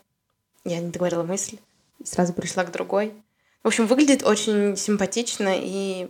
я 0.63 0.79
не 0.79 0.89
договорила 0.89 1.23
мысль, 1.23 1.57
сразу 2.03 2.33
пришла 2.33 2.63
к 2.63 2.71
другой. 2.71 3.13
В 3.63 3.67
общем, 3.67 3.85
выглядит 3.85 4.23
очень 4.23 4.75
симпатично 4.75 5.53
и 5.55 6.09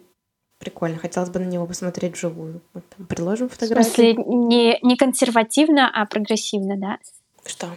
прикольно. 0.60 0.98
Хотелось 1.00 1.30
бы 1.30 1.40
на 1.40 1.46
него 1.48 1.66
посмотреть 1.66 2.14
вживую. 2.14 2.62
Вот 2.74 2.84
там 2.96 3.06
приложим 3.08 3.50
фотографию. 3.50 3.84
В 3.84 3.96
смысле, 3.96 4.14
не, 4.16 4.80
не 4.82 4.96
консервативно, 4.96 5.90
а 5.94 6.06
прогрессивно, 6.06 6.78
да? 6.78 6.98
Что? 7.46 7.68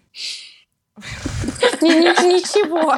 Ничего. 1.81 2.97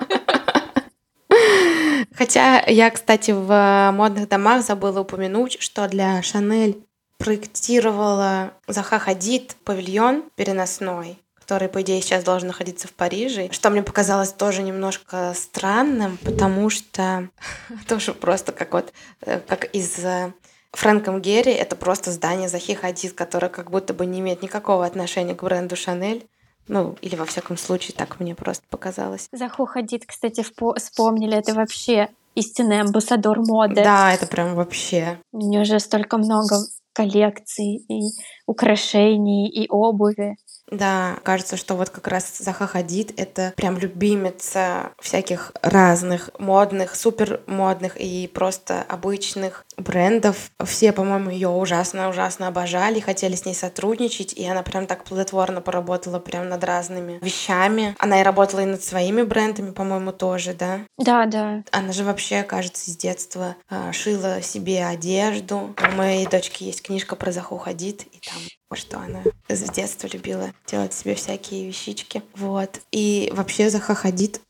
Хотя 2.15 2.63
я, 2.67 2.91
кстати, 2.91 3.31
в 3.31 3.91
модных 3.95 4.29
домах 4.29 4.63
забыла 4.63 5.01
упомянуть, 5.01 5.61
что 5.61 5.89
для 5.89 6.23
Шанель 6.23 6.86
проектировала 7.19 8.53
Заха 8.67 8.99
Хадид 8.99 9.57
павильон 9.65 10.25
переносной, 10.35 11.19
который, 11.39 11.69
по 11.69 11.83
идее, 11.83 12.01
сейчас 12.03 12.25
должен 12.25 12.49
находиться 12.49 12.89
в 12.89 12.93
Париже, 12.93 13.51
что 13.53 13.71
мне 13.71 13.83
показалось 13.83 14.33
тоже 14.33 14.63
немножко 14.63 15.33
странным, 15.35 16.19
потому 16.19 16.71
что 16.71 17.29
тоже 17.89 18.15
просто 18.15 18.53
как 18.53 18.73
вот, 18.73 18.93
э, 19.23 19.41
как 19.41 19.65
из 19.75 19.99
э, 20.05 20.33
Фрэнком 20.73 21.23
Герри 21.23 21.53
это 21.53 21.75
просто 21.75 22.11
здание 22.11 22.49
Захи 22.49 22.75
Хадид, 22.75 23.15
которое 23.15 23.49
как 23.49 23.71
будто 23.71 23.95
бы 23.95 24.05
не 24.07 24.21
имеет 24.21 24.43
никакого 24.43 24.85
отношения 24.85 25.35
к 25.35 25.43
бренду 25.43 25.77
Шанель. 25.77 26.27
Ну, 26.69 26.97
или 27.01 27.15
во 27.15 27.25
всяком 27.25 27.57
случае, 27.57 27.95
так 27.97 28.19
мне 28.19 28.35
просто 28.35 28.65
показалось. 28.69 29.29
Заху 29.31 29.67
Хадид, 29.67 30.05
кстати, 30.05 30.43
вспомнили, 30.43 31.37
это 31.37 31.55
вообще 31.55 32.09
истинный 32.35 32.81
амбассадор 32.81 33.39
моды. 33.39 33.85
Да, 33.85 34.13
это 34.13 34.27
прям 34.27 34.55
вообще. 34.57 35.19
У 35.33 35.39
нее 35.39 35.65
же 35.65 35.79
столько 35.79 36.19
много 36.19 36.57
коллекций 36.97 37.85
и 37.89 38.01
украшений, 38.47 39.49
и 39.49 39.67
обуви. 39.69 40.37
Да, 40.71 41.19
кажется, 41.23 41.57
что 41.57 41.75
вот 41.77 41.91
как 41.91 42.09
раз 42.09 42.39
Заха 42.39 42.67
Хадид— 42.67 43.13
это 43.21 43.53
прям 43.57 43.79
любимица 43.79 44.93
всяких 44.99 45.53
разных 45.63 46.31
модных, 46.39 46.97
супер 46.97 47.41
модных 47.47 47.97
и 48.01 48.27
просто 48.27 48.83
обычных 48.89 49.66
брендов. 49.77 50.51
Все, 50.65 50.93
по-моему, 50.93 51.31
ее 51.31 51.49
ужасно-ужасно 51.49 52.49
обожали, 52.49 53.01
хотели 53.01 53.35
с 53.35 53.45
ней 53.45 53.55
сотрудничать, 53.55 54.33
и 54.33 54.47
она 54.47 54.63
прям 54.63 54.87
так 54.87 55.05
плодотворно 55.05 55.61
поработала 55.61 56.19
прям 56.19 56.49
над 56.49 56.65
разными 56.65 57.19
вещами. 57.23 57.95
Она 57.99 58.21
и 58.21 58.25
работала 58.25 58.61
и 58.61 58.67
над 58.67 58.83
своими 58.83 59.23
брендами, 59.23 59.71
по-моему, 59.71 60.13
тоже, 60.13 60.55
да? 60.55 60.81
Да, 60.99 61.27
да. 61.27 61.63
Она 61.71 61.93
же 61.93 62.05
вообще, 62.05 62.43
кажется, 62.43 62.91
с 62.91 62.97
детства 62.97 63.57
э, 63.71 63.93
шила 63.93 64.43
себе 64.43 64.85
одежду. 64.87 65.75
У 65.83 65.97
моей 65.97 66.27
дочки 66.27 66.65
есть 66.65 66.83
книжка 66.83 67.17
про 67.17 67.33
Заху 67.33 67.59
Хадид, 67.59 68.03
и 68.13 68.21
там 68.21 68.39
что 68.75 68.99
она 68.99 69.23
с 69.49 69.71
детства 69.71 70.09
любила 70.13 70.53
делать 70.67 70.93
себе 70.93 71.15
всякие 71.15 71.67
вещички. 71.69 72.23
Вот. 72.35 72.81
И 72.91 73.33
вообще 73.35 73.71
Заха 73.71 73.95
Хадид 73.95 74.41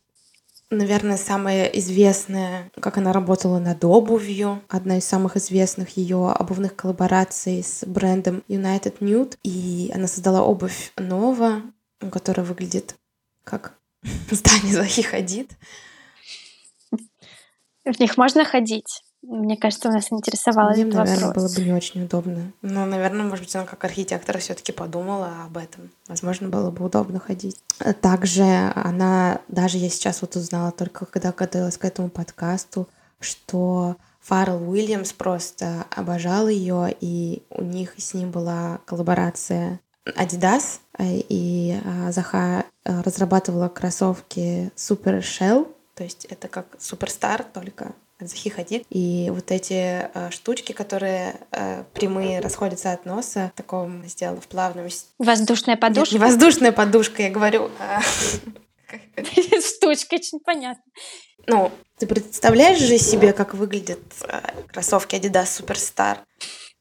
наверное, 0.71 1.17
самая 1.17 1.67
известная, 1.67 2.71
как 2.81 2.99
она 2.99 3.13
работала 3.13 3.59
над 3.59 3.85
обувью, 3.85 4.63
одна 4.69 4.99
из 4.99 5.05
самых 5.05 5.37
известных 5.37 5.97
ее 5.97 6.31
обувных 6.31 6.75
коллабораций 6.75 7.63
с 7.63 7.85
брендом 7.87 8.43
United 8.49 8.99
Nude. 8.99 9.37
И 9.43 9.91
она 9.95 10.07
создала 10.07 10.43
обувь 10.43 10.93
Нова, 10.97 11.63
которая 12.11 12.45
выглядит 12.45 12.97
как 13.45 13.75
здание 14.31 14.73
Захи 14.73 15.03
Хадид. 15.03 15.53
В 17.85 18.01
них 18.01 18.17
можно 18.17 18.45
ходить. 18.45 19.03
Мне 19.29 19.57
кажется, 19.57 19.89
у 19.89 19.93
нас 19.93 20.13
интересовало 20.13 20.71
Мне, 20.71 20.83
этот 20.83 20.95
наверное, 20.95 21.27
вопрос. 21.27 21.53
было 21.53 21.55
бы 21.55 21.65
не 21.65 21.73
очень 21.73 22.05
удобно. 22.05 22.53
Но, 22.63 22.87
наверное, 22.87 23.25
может 23.25 23.45
быть, 23.45 23.57
она 23.57 23.67
как 23.67 23.83
архитектор 23.85 24.39
все 24.39 24.55
таки 24.55 24.71
подумала 24.71 25.33
об 25.45 25.57
этом. 25.57 25.91
Возможно, 26.07 26.49
было 26.49 26.71
бы 26.71 26.85
удобно 26.85 27.19
ходить. 27.19 27.61
Также 28.01 28.45
она, 28.77 29.41
даже 29.49 29.79
я 29.79 29.91
сейчас 29.91 30.23
вот 30.23 30.37
узнала 30.37 30.71
только, 30.71 31.07
когда 31.07 31.33
готовилась 31.33 31.77
к 31.77 31.85
этому 31.85 32.09
подкасту, 32.09 32.89
что 33.19 33.97
Фаррелл 34.21 34.71
Уильямс 34.71 35.13
просто 35.13 35.87
обожал 35.91 36.49
ее, 36.49 36.95
и 37.01 37.43
у 37.51 37.63
них 37.63 37.95
с 37.97 38.15
ним 38.15 38.31
была 38.31 38.79
коллаборация 38.85 39.81
Adidas, 40.05 40.79
и 41.01 41.81
а, 41.85 42.13
Заха 42.13 42.65
а, 42.85 43.03
разрабатывала 43.03 43.69
кроссовки 43.69 44.71
Super 44.77 45.21
Shell, 45.21 45.67
то 45.95 46.05
есть 46.05 46.27
это 46.27 46.47
как 46.47 46.67
Суперстар, 46.79 47.43
только 47.43 47.93
Захи 48.19 48.49
Хадид. 48.49 48.85
И 48.89 49.29
вот 49.31 49.51
эти 49.51 50.09
э, 50.13 50.31
штучки, 50.31 50.73
которые 50.73 51.37
э, 51.51 51.85
прямые 51.93 52.41
расходятся 52.41 52.93
от 52.93 53.05
носа, 53.05 53.53
таком 53.55 54.05
сделала 54.07 54.41
в 54.41 54.49
плавном... 54.49 54.89
Воздушная 55.19 55.77
подушка? 55.77 56.15
Нет, 56.15 56.23
не 56.23 56.27
воздушная 56.27 56.73
подушка, 56.73 57.23
я 57.23 57.31
говорю... 57.31 57.71
А, 57.79 58.01
Штучка, 59.77 60.15
очень 60.15 60.41
понятно. 60.41 60.83
Ну, 61.47 61.71
ты 61.99 62.07
представляешь 62.07 62.79
же 62.79 62.99
себе, 62.99 63.33
как 63.33 63.55
выглядят 63.55 64.01
э, 64.23 64.41
кроссовки 64.69 65.15
Adidas 65.15 65.45
Superstar? 65.45 66.19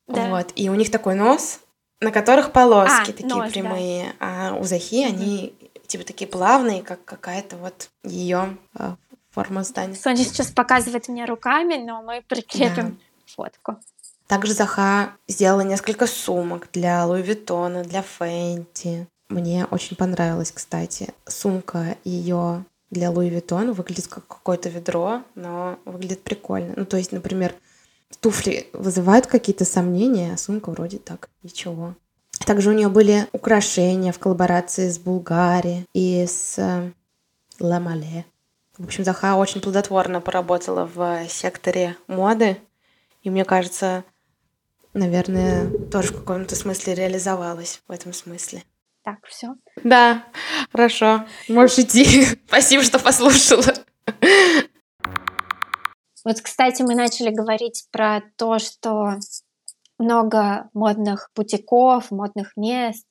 Да. 0.08 0.30
Вот. 0.30 0.52
И 0.56 0.70
у 0.70 0.76
них 0.76 0.92
такой 0.92 1.16
нос, 1.16 1.60
на 2.00 2.12
которых 2.12 2.52
полоски 2.52 3.12
а, 3.12 3.14
такие 3.14 3.28
нос, 3.28 3.52
прямые. 3.52 4.14
Да. 4.20 4.50
А 4.52 4.56
у 4.56 4.64
Захи 4.64 5.04
они 5.04 5.54
типа 5.88 6.04
такие 6.04 6.28
плавные, 6.28 6.82
как 6.82 7.04
какая-то 7.06 7.58
вот 7.58 7.90
ее 8.04 8.58
форма 9.36 9.64
здания. 9.64 9.96
Соня 9.96 10.24
сейчас 10.24 10.48
показывает 10.48 11.10
мне 11.10 11.26
руками, 11.26 11.76
но 11.76 12.02
мы 12.02 12.24
прикрепим 12.28 12.92
да. 12.92 12.96
фотку. 13.26 13.76
Также 14.28 14.54
Заха 14.54 15.12
сделала 15.28 15.62
несколько 15.62 16.08
сумок 16.08 16.70
для 16.72 17.06
Луи 17.06 17.22
Виттона, 17.22 17.84
для 17.84 18.02
Фенти. 18.02 19.08
Мне 19.30 19.66
очень 19.70 19.98
понравилось, 19.98 20.52
кстати. 20.52 21.14
Сумка 21.28 21.98
ее 22.06 22.64
для 22.90 23.12
Луи 23.12 23.30
Виттона 23.30 23.74
выглядит 23.74 24.08
как 24.08 24.26
какое-то 24.26 24.70
ведро, 24.70 25.22
но 25.36 25.78
выглядит 25.86 26.24
прикольно. 26.24 26.74
Ну, 26.78 26.86
то 26.86 26.98
есть, 26.98 27.12
например, 27.12 27.54
туфли 28.22 28.68
вызывают 28.74 29.28
какие-то 29.28 29.66
сомнения, 29.66 30.34
а 30.34 30.38
сумка 30.38 30.72
вроде 30.72 30.98
так, 30.98 31.30
ничего. 31.44 31.94
Также 32.46 32.70
у 32.70 32.74
нее 32.74 32.88
были 32.88 33.28
украшения 33.34 34.12
в 34.12 34.20
коллаборации 34.20 34.90
с 34.90 34.98
Булгари 34.98 35.86
и 35.94 36.26
с 36.26 36.58
Ламале. 37.60 38.26
В 38.78 38.84
общем, 38.84 39.06
Заха 39.06 39.36
очень 39.36 39.62
плодотворно 39.62 40.20
поработала 40.20 40.86
в 40.86 41.28
секторе 41.30 41.96
моды. 42.08 42.58
И 43.24 43.30
мне 43.30 43.46
кажется, 43.46 44.04
наверное, 44.94 45.70
тоже 45.90 46.10
в 46.10 46.20
каком-то 46.20 46.56
смысле 46.56 46.94
реализовалась 46.94 47.82
в 47.88 47.92
этом 47.92 48.12
смысле. 48.12 48.64
Так, 49.04 49.26
все. 49.28 49.56
Да, 49.84 50.26
хорошо. 50.72 51.26
Можешь 51.48 51.80
идти. 51.80 52.26
Спасибо, 52.48 52.84
что 52.84 53.00
послушала. 53.00 53.64
Вот, 56.26 56.42
кстати, 56.42 56.82
мы 56.82 56.96
начали 56.96 57.30
говорить 57.30 57.88
про 57.92 58.24
то, 58.36 58.60
что 58.60 59.20
много 59.98 60.70
модных 60.74 61.30
бутиков, 61.36 62.12
модных 62.12 62.58
мест, 62.58 63.06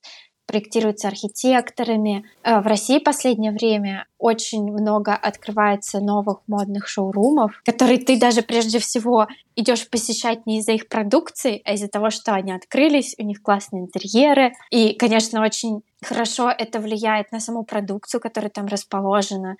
проектируется 0.46 1.08
архитекторами. 1.08 2.24
Э, 2.42 2.60
в 2.60 2.66
России 2.66 2.98
в 2.98 3.04
последнее 3.04 3.52
время 3.52 4.06
очень 4.18 4.70
много 4.70 5.14
открывается 5.14 6.00
новых 6.00 6.40
модных 6.46 6.86
шоурумов, 6.86 7.60
которые 7.64 7.98
ты 7.98 8.18
даже 8.18 8.42
прежде 8.42 8.78
всего 8.78 9.26
идешь 9.56 9.88
посещать 9.88 10.46
не 10.46 10.58
из-за 10.58 10.72
их 10.72 10.88
продукции, 10.88 11.62
а 11.64 11.74
из-за 11.74 11.88
того, 11.88 12.10
что 12.10 12.34
они 12.34 12.52
открылись, 12.52 13.14
у 13.18 13.24
них 13.24 13.42
классные 13.42 13.82
интерьеры. 13.82 14.52
И, 14.70 14.94
конечно, 14.94 15.42
очень 15.42 15.82
хорошо 16.02 16.50
это 16.50 16.80
влияет 16.80 17.32
на 17.32 17.40
саму 17.40 17.64
продукцию, 17.64 18.20
которая 18.20 18.50
там 18.50 18.66
расположена. 18.66 19.56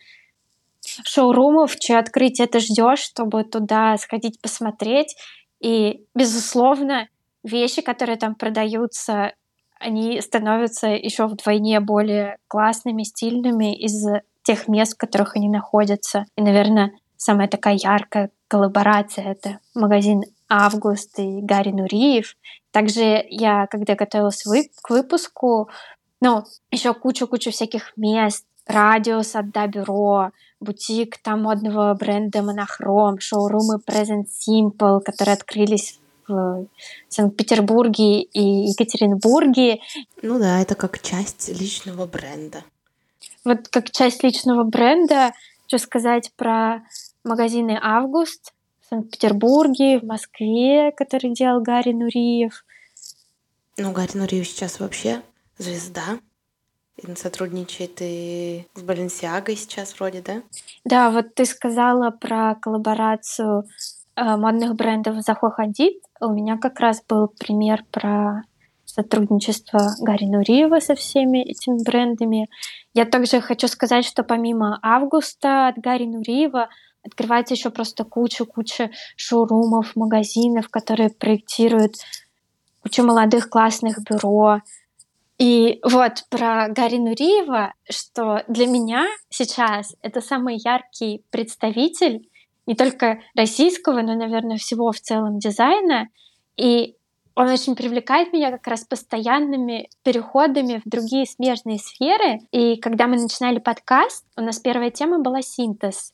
Шоурумов, 1.05 1.77
чье 1.77 1.99
открытие 1.99 2.47
ты 2.47 2.61
ждешь, 2.61 3.01
чтобы 3.01 3.45
туда 3.45 3.97
сходить 3.97 4.41
посмотреть. 4.41 5.17
И, 5.61 6.05
безусловно, 6.15 7.09
вещи, 7.43 7.81
которые 7.83 8.17
там 8.17 8.35
продаются, 8.35 9.33
они 9.85 10.21
становятся 10.21 10.89
еще 10.89 11.27
вдвойне 11.27 11.81
более 11.81 12.39
классными, 12.49 13.03
стильными 13.03 13.77
из 13.77 14.07
тех 14.43 14.69
мест, 14.69 14.95
в 14.95 14.99
которых 14.99 15.37
они 15.37 15.49
находятся. 15.49 16.27
И, 16.37 16.43
наверное, 16.43 16.93
самая 17.17 17.49
такая 17.49 17.75
яркая 17.75 18.31
коллаборация— 18.49 19.25
это 19.33 19.59
магазин 19.75 20.23
«Август» 20.49 21.19
и 21.19 21.41
Гарри 21.41 21.71
Нуриев. 21.71 22.37
Также 22.71 23.25
я, 23.29 23.67
когда 23.67 23.95
готовилась 23.95 24.45
вы 24.47 24.71
к 24.83 24.91
выпуску, 24.91 25.69
ну, 26.21 26.45
еще 26.71 26.95
кучу-кучу 26.95 27.51
всяких 27.51 27.93
мест, 27.97 28.47
радиус 28.67 29.37
от 29.37 29.51
Да 29.51 29.67
Бюро, 29.67 30.31
бутик 30.61 31.19
там 31.19 31.43
модного 31.43 31.95
бренда 31.95 32.43
Монохром, 32.43 33.21
шоурумы 33.21 33.79
Present 33.87 34.27
Simple, 34.27 35.01
которые 35.01 35.35
открылись 35.35 35.99
в 36.27 36.67
Санкт-Петербурге 37.09 38.23
и 38.23 38.69
Екатеринбурге. 38.69 39.81
Ну 40.23 40.39
да, 40.39 40.61
это 40.61 40.75
как 40.75 41.01
часть 41.01 41.49
личного 41.49 42.07
бренда. 42.07 42.65
Вот 43.45 43.69
как 43.69 43.91
часть 43.91 44.23
личного 44.23 44.65
бренда, 44.65 45.33
что 45.67 45.79
сказать 45.79 46.33
про 46.37 46.83
магазины 47.25 47.79
«Август» 47.81 48.53
в 48.81 48.89
Санкт-Петербурге, 48.91 49.99
в 49.99 50.05
Москве, 50.05 50.93
который 50.93 51.33
делал 51.35 51.61
Гарри 51.61 51.93
Нуриев. 51.93 52.65
Ну, 53.77 53.93
Гарри 53.93 54.17
Нуриев 54.17 54.47
сейчас 54.47 54.81
вообще 54.81 55.23
звезда. 55.59 56.19
И 56.97 57.15
сотрудничает 57.17 57.97
и 58.01 58.69
с 58.75 58.83
Баленсиагой 58.83 59.57
сейчас 59.57 59.99
вроде, 59.99 60.23
да? 60.23 60.43
Да, 60.85 61.11
вот 61.11 61.35
ты 61.35 61.45
сказала 61.45 62.11
про 62.11 62.55
коллаборацию 62.55 63.65
модных 64.17 64.75
брендов 64.75 65.17
Захо 65.23 65.51
Хадид, 65.51 66.03
у 66.21 66.31
меня 66.31 66.59
как 66.59 66.81
раз 66.81 67.03
был 67.09 67.29
пример 67.29 67.85
про 67.91 68.45
сотрудничество 68.85 69.81
Гарри 70.01 70.27
Нуриева 70.27 70.79
со 70.81 70.95
всеми 70.95 71.39
этими 71.39 71.83
брендами. 71.83 72.49
Я 72.93 73.05
также 73.05 73.41
хочу 73.41 73.67
сказать, 73.67 74.05
что 74.05 74.23
помимо 74.23 74.79
августа 74.83 75.69
от 75.69 75.79
Гарри 75.79 76.05
Нуриева 76.05 76.69
открывается 77.05 77.55
еще 77.55 77.71
просто 77.71 78.05
куча-куча 78.05 78.91
шоурумов, 79.17 79.97
магазинов, 79.97 80.69
которые 80.69 81.11
проектируют 81.11 81.97
кучу 82.83 83.03
молодых 83.03 83.51
классных 83.51 83.99
бюро. 84.03 84.61
И 85.39 85.81
вот 85.83 86.25
про 86.31 86.69
Гарри 86.69 86.99
Нуриева, 86.99 87.75
что 87.91 88.45
для 88.47 88.67
меня 88.67 89.07
сейчас 89.29 89.97
это 90.03 90.21
самый 90.21 90.57
яркий 90.65 91.25
представитель 91.31 92.29
не 92.67 92.75
только 92.75 93.21
российского, 93.35 94.03
но, 94.03 94.15
наверное, 94.15 94.57
всего 94.57 94.91
в 94.93 95.01
целом 95.01 95.39
дизайна. 95.39 96.09
И 96.57 96.97
Он 97.35 97.49
очень 97.49 97.75
привлекает 97.75 98.33
меня 98.33 98.51
как 98.51 98.67
раз 98.67 98.85
постоянными 98.85 99.89
переходами 100.05 100.81
в 100.85 100.89
другие 100.89 101.27
смежные 101.27 101.79
сферы. 101.79 102.41
И 102.53 102.77
когда 102.77 103.07
мы 103.07 103.17
начинали 103.17 103.59
подкаст, 103.59 104.25
у 104.37 104.41
нас 104.41 104.59
первая 104.61 104.91
тема 104.91 105.19
была 105.19 105.43
синтез. 105.43 106.13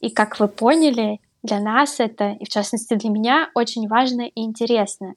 И 0.00 0.10
как 0.10 0.40
вы 0.40 0.48
поняли, 0.48 1.20
для 1.42 1.60
нас 1.60 2.00
это, 2.00 2.32
и 2.32 2.44
в 2.44 2.48
частности 2.48 2.94
для 2.94 3.10
меня, 3.10 3.50
очень 3.54 3.88
важно 3.88 4.22
и 4.22 4.40
интересно. 4.40 5.14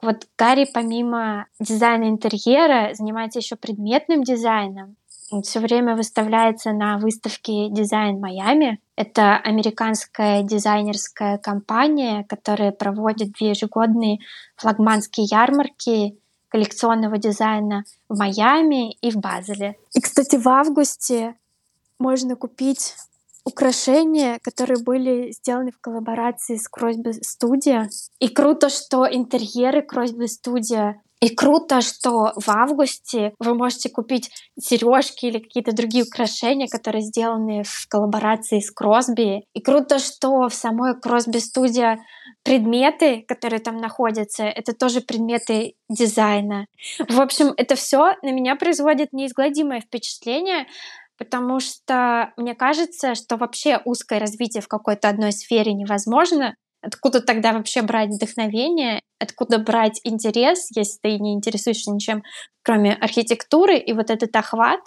Вот 0.00 0.26
Гарри 0.38 0.68
помимо 0.72 1.46
дизайна 1.58 2.04
интерьера 2.04 2.90
занимается 2.94 3.38
еще 3.38 3.56
предметным 3.56 4.22
дизайном. 4.22 4.96
Все 5.42 5.60
время 5.60 5.96
выставляется 5.96 6.72
на 6.72 6.98
выставке 6.98 7.68
«Дизайн 7.70 8.20
Майами». 8.20 8.80
Это 8.94 9.36
американская 9.36 10.42
дизайнерская 10.42 11.38
компания, 11.38 12.24
которая 12.28 12.72
проводит 12.72 13.32
две 13.32 13.50
ежегодные 13.50 14.18
флагманские 14.56 15.26
ярмарки 15.26 16.16
коллекционного 16.48 17.18
дизайна 17.18 17.84
в 18.08 18.16
Майами 18.18 18.92
и 18.92 19.10
в 19.10 19.16
Базеле. 19.16 19.76
И, 19.94 20.00
кстати, 20.00 20.36
в 20.36 20.46
августе 20.48 21.34
можно 21.98 22.36
купить 22.36 22.94
украшения, 23.44 24.38
которые 24.42 24.82
были 24.82 25.32
сделаны 25.32 25.72
в 25.72 25.80
коллаборации 25.80 26.56
с 26.56 26.68
Кросби 26.68 27.12
Студия. 27.22 27.88
И 28.20 28.28
круто, 28.28 28.68
что 28.68 29.04
интерьеры 29.04 29.82
Кросби 29.82 30.26
Студия 30.26 31.02
и 31.24 31.34
круто, 31.34 31.80
что 31.80 32.34
в 32.36 32.50
августе 32.50 33.32
вы 33.38 33.54
можете 33.54 33.88
купить 33.88 34.30
сережки 34.60 35.24
или 35.24 35.38
какие-то 35.38 35.72
другие 35.72 36.04
украшения, 36.04 36.68
которые 36.68 37.00
сделаны 37.00 37.62
в 37.64 37.88
коллаборации 37.88 38.60
с 38.60 38.70
Кросби. 38.70 39.44
И 39.54 39.60
круто, 39.62 39.98
что 40.00 40.50
в 40.50 40.54
самой 40.54 41.00
Кросби 41.00 41.38
студия 41.38 41.98
предметы, 42.42 43.24
которые 43.26 43.60
там 43.60 43.78
находятся, 43.78 44.44
это 44.44 44.74
тоже 44.74 45.00
предметы 45.00 45.76
дизайна. 45.88 46.66
В 47.08 47.18
общем, 47.18 47.54
это 47.56 47.74
все 47.74 48.16
на 48.20 48.30
меня 48.30 48.54
производит 48.54 49.14
неизгладимое 49.14 49.80
впечатление, 49.80 50.66
потому 51.16 51.58
что 51.58 52.34
мне 52.36 52.54
кажется, 52.54 53.14
что 53.14 53.38
вообще 53.38 53.80
узкое 53.86 54.18
развитие 54.18 54.60
в 54.60 54.68
какой-то 54.68 55.08
одной 55.08 55.32
сфере 55.32 55.72
невозможно, 55.72 56.54
Откуда 56.84 57.20
тогда 57.20 57.52
вообще 57.52 57.82
брать 57.82 58.10
вдохновение? 58.10 59.00
Откуда 59.18 59.58
брать 59.58 60.00
интерес, 60.04 60.68
если 60.74 60.98
ты 61.00 61.18
не 61.18 61.32
интересуешься 61.32 61.90
ничем, 61.90 62.22
кроме 62.62 62.94
архитектуры? 62.94 63.78
И 63.78 63.92
вот 63.92 64.10
этот 64.10 64.34
охват 64.36 64.80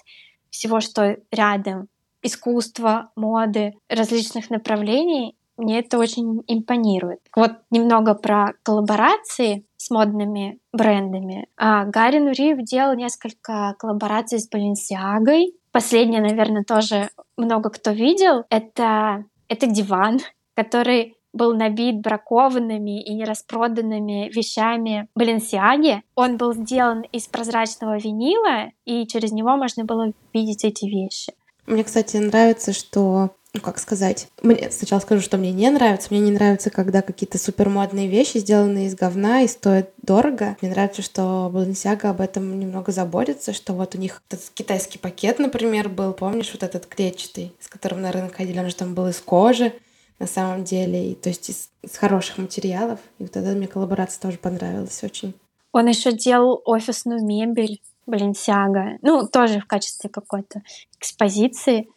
всего, 0.50 0.80
что 0.80 1.18
рядом, 1.32 1.88
искусства, 2.22 3.12
моды, 3.16 3.74
различных 3.90 4.50
направлений, 4.50 5.36
мне 5.58 5.80
это 5.80 5.98
очень 5.98 6.44
импонирует. 6.48 7.20
Вот 7.36 7.52
немного 7.72 8.14
про 8.14 8.54
коллаборации 8.64 9.66
с 9.76 9.90
модными 9.90 10.60
брендами. 10.72 11.48
А 11.58 11.86
Гарри 11.86 12.20
Нуриев 12.20 12.64
делал 12.64 12.96
несколько 12.96 13.76
коллабораций 13.80 14.40
с 14.40 14.48
Баленсиагой. 14.48 15.56
Последняя, 15.72 16.22
наверное, 16.22 16.64
тоже 16.64 17.10
много 17.38 17.72
кто 17.72 17.92
видел. 17.92 18.44
Это, 18.50 19.26
это 19.48 19.66
диван, 19.66 20.20
который 20.56 21.17
был 21.38 21.56
набит 21.56 22.02
бракованными 22.02 23.02
и 23.02 23.14
нераспроданными 23.14 24.30
вещами 24.34 25.08
Баленсиаги. 25.16 26.04
Он 26.16 26.38
был 26.38 26.54
сделан 26.54 27.04
из 27.12 27.28
прозрачного 27.28 27.98
винила, 27.98 28.72
и 28.86 29.08
через 29.08 29.32
него 29.32 29.56
можно 29.56 29.86
было 29.86 30.12
видеть 30.34 30.66
эти 30.66 30.86
вещи. 30.86 31.34
Мне, 31.66 31.84
кстати, 31.84 32.18
нравится, 32.18 32.74
что 32.74 33.32
ну, 33.54 33.62
как 33.62 33.80
сказать, 33.80 34.28
мне 34.44 34.70
сначала 34.70 35.00
скажу, 35.00 35.22
что 35.22 35.38
мне 35.38 35.52
не 35.52 35.70
нравится. 35.72 36.10
Мне 36.12 36.20
не 36.20 36.32
нравится, 36.32 36.70
когда 36.70 37.02
какие-то 37.02 37.40
супермодные 37.40 38.08
вещи 38.08 38.38
сделаны 38.38 38.86
из 38.86 38.94
говна 38.94 39.42
и 39.42 39.48
стоят 39.48 39.90
дорого. 40.02 40.58
Мне 40.62 40.70
нравится, 40.70 41.02
что 41.02 41.52
Balenciaga 41.52 42.10
об 42.10 42.22
этом 42.22 42.60
немного 42.60 42.92
заботится, 42.92 43.54
что 43.54 43.74
вот 43.74 43.96
у 43.96 43.98
них 43.98 44.22
этот 44.30 44.46
китайский 44.54 45.00
пакет, 45.00 45.40
например, 45.40 45.90
был, 45.90 46.14
помнишь, 46.14 46.52
вот 46.54 46.62
этот 46.62 46.86
клетчатый, 46.86 47.52
с 47.60 47.68
которым 47.68 48.02
на 48.02 48.12
рынок 48.12 48.36
ходили, 48.36 48.60
он 48.60 48.70
же 48.70 48.76
там 48.76 48.94
был 48.94 49.08
из 49.08 49.20
кожи 49.20 49.74
на 50.20 50.28
самом 50.28 50.64
деле, 50.64 51.12
и, 51.12 51.16
то 51.16 51.30
есть 51.30 51.50
из, 51.50 51.70
из 51.84 51.96
хороших 51.96 52.38
материалов. 52.38 53.00
И 53.20 53.24
вот 53.24 53.36
эта 53.36 53.50
мне 53.50 53.68
коллаборация 53.68 54.22
тоже 54.22 54.38
понравилась 54.38 55.04
очень. 55.04 55.34
Он 55.72 55.88
еще 55.88 56.12
делал 56.12 56.62
офисную 56.66 57.24
мебель 57.24 57.82
Баленсиага, 58.08 58.98
ну, 59.02 59.28
тоже 59.28 59.60
в 59.60 59.68
качестве 59.68 60.10
какой-то 60.10 60.62
экспозиции. 61.00 61.88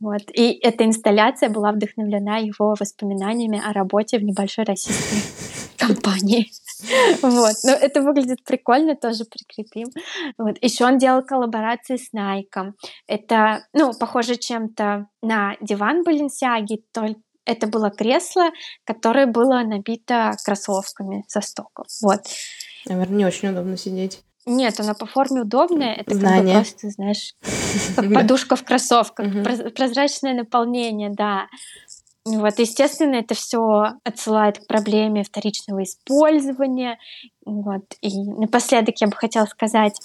Вот. 0.00 0.22
И 0.34 0.58
эта 0.62 0.84
инсталляция 0.84 1.48
была 1.48 1.72
вдохновлена 1.72 2.38
его 2.38 2.74
воспоминаниями 2.78 3.62
о 3.64 3.72
работе 3.72 4.18
в 4.18 4.24
небольшой 4.24 4.64
российской 4.64 5.22
компании. 5.78 6.50
Вот. 7.22 7.54
Но 7.62 7.70
это 7.70 8.02
выглядит 8.02 8.44
прикольно, 8.44 8.96
тоже 8.96 9.24
прикрепим. 9.24 9.88
Вот. 10.36 10.58
Еще 10.60 10.84
он 10.84 10.98
делал 10.98 11.22
коллаборации 11.22 11.96
с 11.96 12.12
Nike. 12.12 12.72
Это, 13.06 13.64
ну, 13.72 13.92
похоже 13.98 14.36
чем-то 14.36 15.06
на 15.22 15.56
диван 15.60 16.02
Баленсиаги, 16.02 16.82
только 16.92 17.20
это 17.44 17.66
было 17.66 17.90
кресло, 17.90 18.50
которое 18.84 19.26
было 19.26 19.62
набито 19.62 20.32
кроссовками 20.44 21.24
со 21.28 21.40
стоков. 21.40 21.86
Вот. 22.02 22.20
Наверное, 22.86 23.16
не 23.16 23.26
очень 23.26 23.48
удобно 23.48 23.76
сидеть. 23.76 24.22
Нет, 24.46 24.78
она 24.78 24.94
по 24.94 25.06
форме 25.06 25.42
удобная. 25.42 25.94
Это 25.94 26.14
Знание. 26.14 26.36
как 26.36 26.46
бы 26.46 26.52
просто, 26.52 26.90
знаешь, 26.90 27.34
как 27.96 28.12
подушка 28.12 28.56
в 28.56 28.64
кроссовках. 28.64 29.26
Прозрачное 29.74 30.34
наполнение, 30.34 31.10
да. 31.10 31.46
Вот, 32.26 32.58
естественно, 32.58 33.16
это 33.16 33.34
все 33.34 33.92
отсылает 34.02 34.58
к 34.58 34.66
проблеме 34.66 35.24
вторичного 35.24 35.82
использования. 35.82 36.98
Вот. 37.44 37.84
И 38.00 38.22
напоследок 38.22 38.94
я 39.00 39.08
бы 39.08 39.16
хотела 39.16 39.46
сказать 39.46 39.98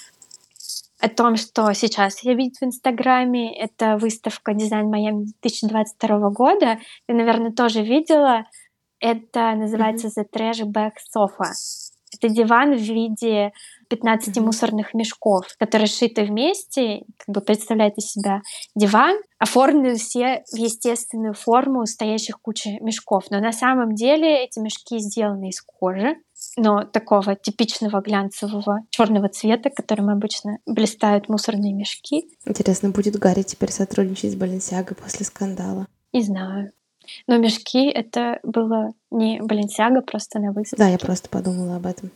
о 0.99 1.09
том, 1.09 1.37
что 1.37 1.71
сейчас 1.73 2.23
я 2.23 2.33
видеть 2.33 2.59
в 2.59 2.65
Инстаграме. 2.65 3.57
Это 3.57 3.97
выставка 3.97 4.53
«Дизайн 4.53 4.89
Майами» 4.89 5.25
2022 5.41 6.29
года. 6.31 6.79
Ты, 7.07 7.13
наверное, 7.13 7.51
тоже 7.51 7.81
видела. 7.81 8.43
Это 8.99 9.53
называется 9.55 10.07
mm-hmm. 10.07 10.25
«The 10.33 10.51
Trash 10.51 10.65
Bag 10.65 10.91
Sofa». 11.15 11.51
Это 12.11 12.27
диван 12.27 12.75
в 12.75 12.81
виде 12.81 13.51
15 13.89 14.35
mm-hmm. 14.35 14.41
мусорных 14.41 14.93
мешков, 14.93 15.45
которые 15.59 15.87
сшиты 15.87 16.23
вместе, 16.23 17.03
как 17.17 17.35
бы 17.35 17.41
представляет 17.41 17.97
из 17.97 18.11
себя 18.11 18.41
диван, 18.75 19.15
оформлены 19.37 19.95
все 19.95 20.43
в 20.51 20.57
естественную 20.57 21.33
форму 21.33 21.85
стоящих 21.85 22.41
куча 22.41 22.71
мешков. 22.81 23.25
Но 23.29 23.39
на 23.39 23.51
самом 23.51 23.93
деле 23.93 24.43
эти 24.43 24.59
мешки 24.59 24.97
сделаны 24.97 25.49
из 25.49 25.61
кожи, 25.61 26.15
но 26.57 26.83
такого 26.83 27.35
типичного 27.35 28.01
глянцевого 28.01 28.81
черного 28.89 29.29
цвета, 29.29 29.69
которым 29.69 30.09
обычно 30.09 30.59
блистают 30.65 31.29
мусорные 31.29 31.73
мешки. 31.73 32.29
Интересно, 32.45 32.89
будет 32.89 33.17
Гарри 33.17 33.43
теперь 33.43 33.71
сотрудничать 33.71 34.33
с 34.33 34.35
Баленсиагой 34.35 34.95
после 34.95 35.25
скандала? 35.25 35.87
Не 36.13 36.23
знаю. 36.23 36.71
Но 37.27 37.37
мешки 37.37 37.89
это 37.89 38.39
было 38.43 38.93
не 39.11 39.41
Баленсиага, 39.41 40.01
просто 40.01 40.39
на 40.39 40.51
выставке. 40.51 40.83
Да, 40.83 40.89
я 40.89 40.97
просто 40.97 41.29
подумала 41.29 41.75
об 41.77 41.85
этом. 41.85 42.11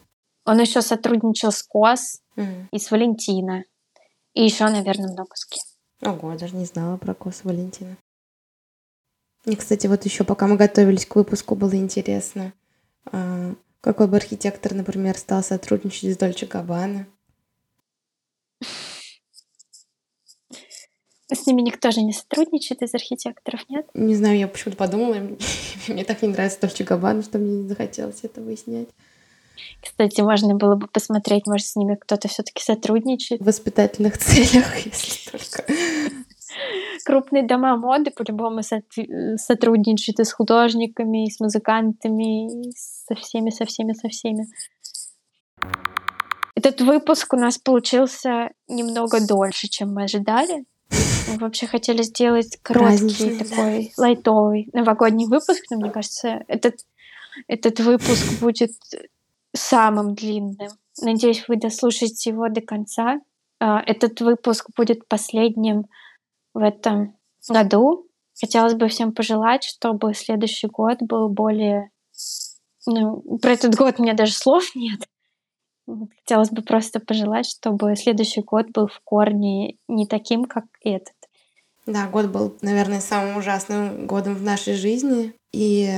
Он 0.45 0.59
еще 0.59 0.81
сотрудничал 0.81 1.51
с 1.51 1.63
COS 1.64 2.22
mm. 2.36 2.67
и 2.71 2.79
с 2.79 2.91
Valentino. 2.91 3.64
И 4.34 4.43
еще, 4.43 4.65
наверное, 4.65 5.11
много 5.11 5.31
с 5.36 5.45
кем. 5.45 5.61
Ого, 6.11 6.36
даже 6.38 6.55
не 6.55 6.65
знала 6.65 6.97
про 6.97 7.13
COS 7.14 7.41
и 7.43 7.47
Valentino. 7.47 7.97
Мне, 9.45 9.55
кстати, 9.55 9.88
вот 9.88 10.05
еще 10.05 10.23
пока 10.23 10.47
мы 10.47 10.55
готовились 10.55 11.05
к 11.05 11.15
выпуску, 11.15 11.55
было 11.55 11.75
интересно, 11.75 12.53
а, 13.11 13.53
какой 13.84 14.07
бы 14.07 14.15
архитектор, 14.15 14.73
например, 14.73 15.17
стал 15.17 15.43
сотрудничать 15.43 16.13
с 16.13 16.17
Dolce 16.18 16.45
Gabbana? 16.45 17.05
С 21.29 21.45
ними 21.45 21.61
никто 21.61 21.91
же 21.91 22.01
не 22.01 22.13
сотрудничает 22.13 22.81
из 22.81 22.93
архитекторов, 22.95 23.65
нет? 23.67 23.86
Не 23.93 24.15
знаю, 24.15 24.38
я 24.38 24.47
почему-то 24.47 24.77
подумала, 24.77 25.15
мне 25.89 26.05
так 26.05 26.21
не 26.21 26.29
нравится 26.29 26.61
Дольче 26.61 26.86
Габбана, 26.86 27.23
что 27.23 27.39
мне 27.39 27.63
не 27.63 27.67
захотелось 27.67 28.19
это 28.23 28.39
выяснять. 28.39 28.88
Кстати, 29.81 30.21
можно 30.21 30.55
было 30.55 30.75
бы 30.75 30.88
посмотреть, 30.88 31.45
может, 31.45 31.67
с 31.67 31.75
ними 31.75 31.95
кто-то 31.95 32.29
все 32.29 32.41
таки 32.41 32.63
сотрудничает. 32.63 33.41
В 33.41 33.45
воспитательных 33.45 34.17
целях, 34.19 34.86
если 34.86 35.29
только 35.29 35.65
крупные 37.04 37.43
дома 37.43 37.78
моды 37.78 38.12
по-любому 38.12 38.62
сотрудничают 38.64 40.20
и 40.20 40.24
с 40.24 40.34
художниками, 40.34 41.28
и 41.28 41.32
с 41.32 41.39
музыкантами, 41.39 42.68
и 42.68 42.72
со 42.76 43.16
всеми, 43.16 43.49
со 43.49 43.66
всеми, 43.66 43.93
со 43.93 44.10
всеми. 44.10 44.47
Этот 46.56 46.82
выпуск 46.82 47.34
у 47.34 47.38
нас 47.38 47.58
получился 47.58 48.51
немного 48.68 49.26
дольше, 49.26 49.68
чем 49.68 49.93
мы 49.93 50.04
ожидали. 50.04 50.66
Мы 51.28 51.38
вообще 51.39 51.68
хотели 51.68 52.04
сделать 52.04 52.58
короткий 52.62 53.38
такой 53.38 53.91
да. 53.97 54.04
лайтовый 54.04 54.70
новогодний 54.74 55.28
выпуск, 55.28 55.64
но 55.72 55.78
мне 55.78 55.91
кажется, 55.91 56.43
этот, 56.47 56.76
этот 57.47 57.80
выпуск 57.80 58.39
будет 58.39 58.72
самым 59.56 60.16
длинным. 60.16 60.70
Надеюсь, 61.01 61.45
вы 61.47 61.58
дослушаете 61.58 62.32
его 62.32 62.49
до 62.49 62.62
конца. 62.62 63.20
А, 63.60 63.82
этот 63.86 64.22
выпуск 64.22 64.70
будет 64.76 65.08
последним 65.08 65.86
в 66.54 66.60
этом 66.60 67.18
году. 67.49 68.08
Хотелось 68.39 68.74
бы 68.74 68.88
всем 68.88 69.14
пожелать, 69.14 69.64
чтобы 69.64 70.14
следующий 70.14 70.68
год 70.68 70.99
был 71.01 71.30
более... 71.30 71.91
Ну, 72.86 73.22
про 73.41 73.51
этот 73.51 73.76
год 73.76 73.95
у 73.97 74.04
меня 74.04 74.14
даже 74.14 74.34
слов 74.34 74.64
нет. 74.76 75.08
Хотелось 75.86 76.49
бы 76.49 76.62
просто 76.62 76.99
пожелать, 76.99 77.45
чтобы 77.45 77.95
следующий 77.95 78.41
год 78.41 78.68
был 78.74 78.88
в 78.88 78.99
корне 79.04 79.78
не 79.88 80.08
таким, 80.08 80.45
как 80.45 80.66
этот. 80.82 81.14
Да, 81.86 82.08
год 82.08 82.28
был, 82.28 82.56
наверное, 82.62 83.01
самым 83.01 83.38
ужасным 83.38 84.08
годом 84.08 84.36
в 84.36 84.41
нашей 84.41 84.74
жизни. 84.76 85.34
И 85.51 85.89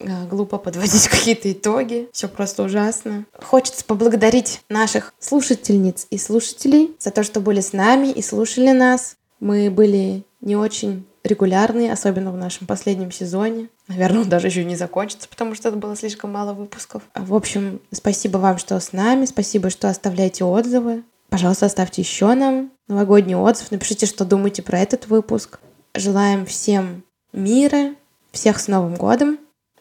э, 0.00 0.26
глупо 0.26 0.56
подводить 0.58 1.08
какие-то 1.08 1.52
итоги. 1.52 2.08
Все 2.12 2.28
просто 2.28 2.62
ужасно. 2.62 3.26
Хочется 3.42 3.84
поблагодарить 3.84 4.62
наших 4.68 5.14
слушательниц 5.18 6.06
и 6.10 6.16
слушателей 6.16 6.96
за 6.98 7.10
то, 7.10 7.22
что 7.22 7.40
были 7.40 7.60
с 7.60 7.72
нами 7.72 8.08
и 8.08 8.22
слушали 8.22 8.72
нас. 8.72 9.16
Мы 9.40 9.70
были 9.70 10.24
не 10.40 10.56
очень 10.56 11.06
регулярные, 11.24 11.92
особенно 11.92 12.30
в 12.30 12.36
нашем 12.36 12.66
последнем 12.66 13.10
сезоне. 13.10 13.68
Наверное, 13.88 14.22
он 14.22 14.28
даже 14.28 14.46
еще 14.46 14.64
не 14.64 14.76
закончится, 14.76 15.28
потому 15.28 15.54
что 15.54 15.68
это 15.68 15.76
было 15.76 15.96
слишком 15.96 16.32
мало 16.32 16.54
выпусков. 16.54 17.02
В 17.14 17.34
общем, 17.34 17.80
спасибо 17.92 18.38
вам, 18.38 18.58
что 18.58 18.78
с 18.78 18.92
нами, 18.92 19.24
спасибо, 19.24 19.70
что 19.70 19.88
оставляете 19.88 20.44
отзывы. 20.44 21.02
Пожалуйста, 21.28 21.66
оставьте 21.66 22.02
еще 22.02 22.34
нам 22.34 22.70
новогодний 22.88 23.34
отзыв, 23.34 23.70
напишите, 23.70 24.06
что 24.06 24.24
думаете 24.24 24.62
про 24.62 24.78
этот 24.78 25.08
выпуск. 25.08 25.58
Желаем 25.94 26.46
всем 26.46 27.02
мира, 27.32 27.94
всех 28.30 28.60
с 28.60 28.68
Новым 28.68 28.94
годом 28.94 29.38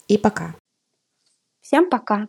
и 0.08 0.18
пока. 0.18 0.56
Всем 1.62 1.90
пока. 1.90 2.28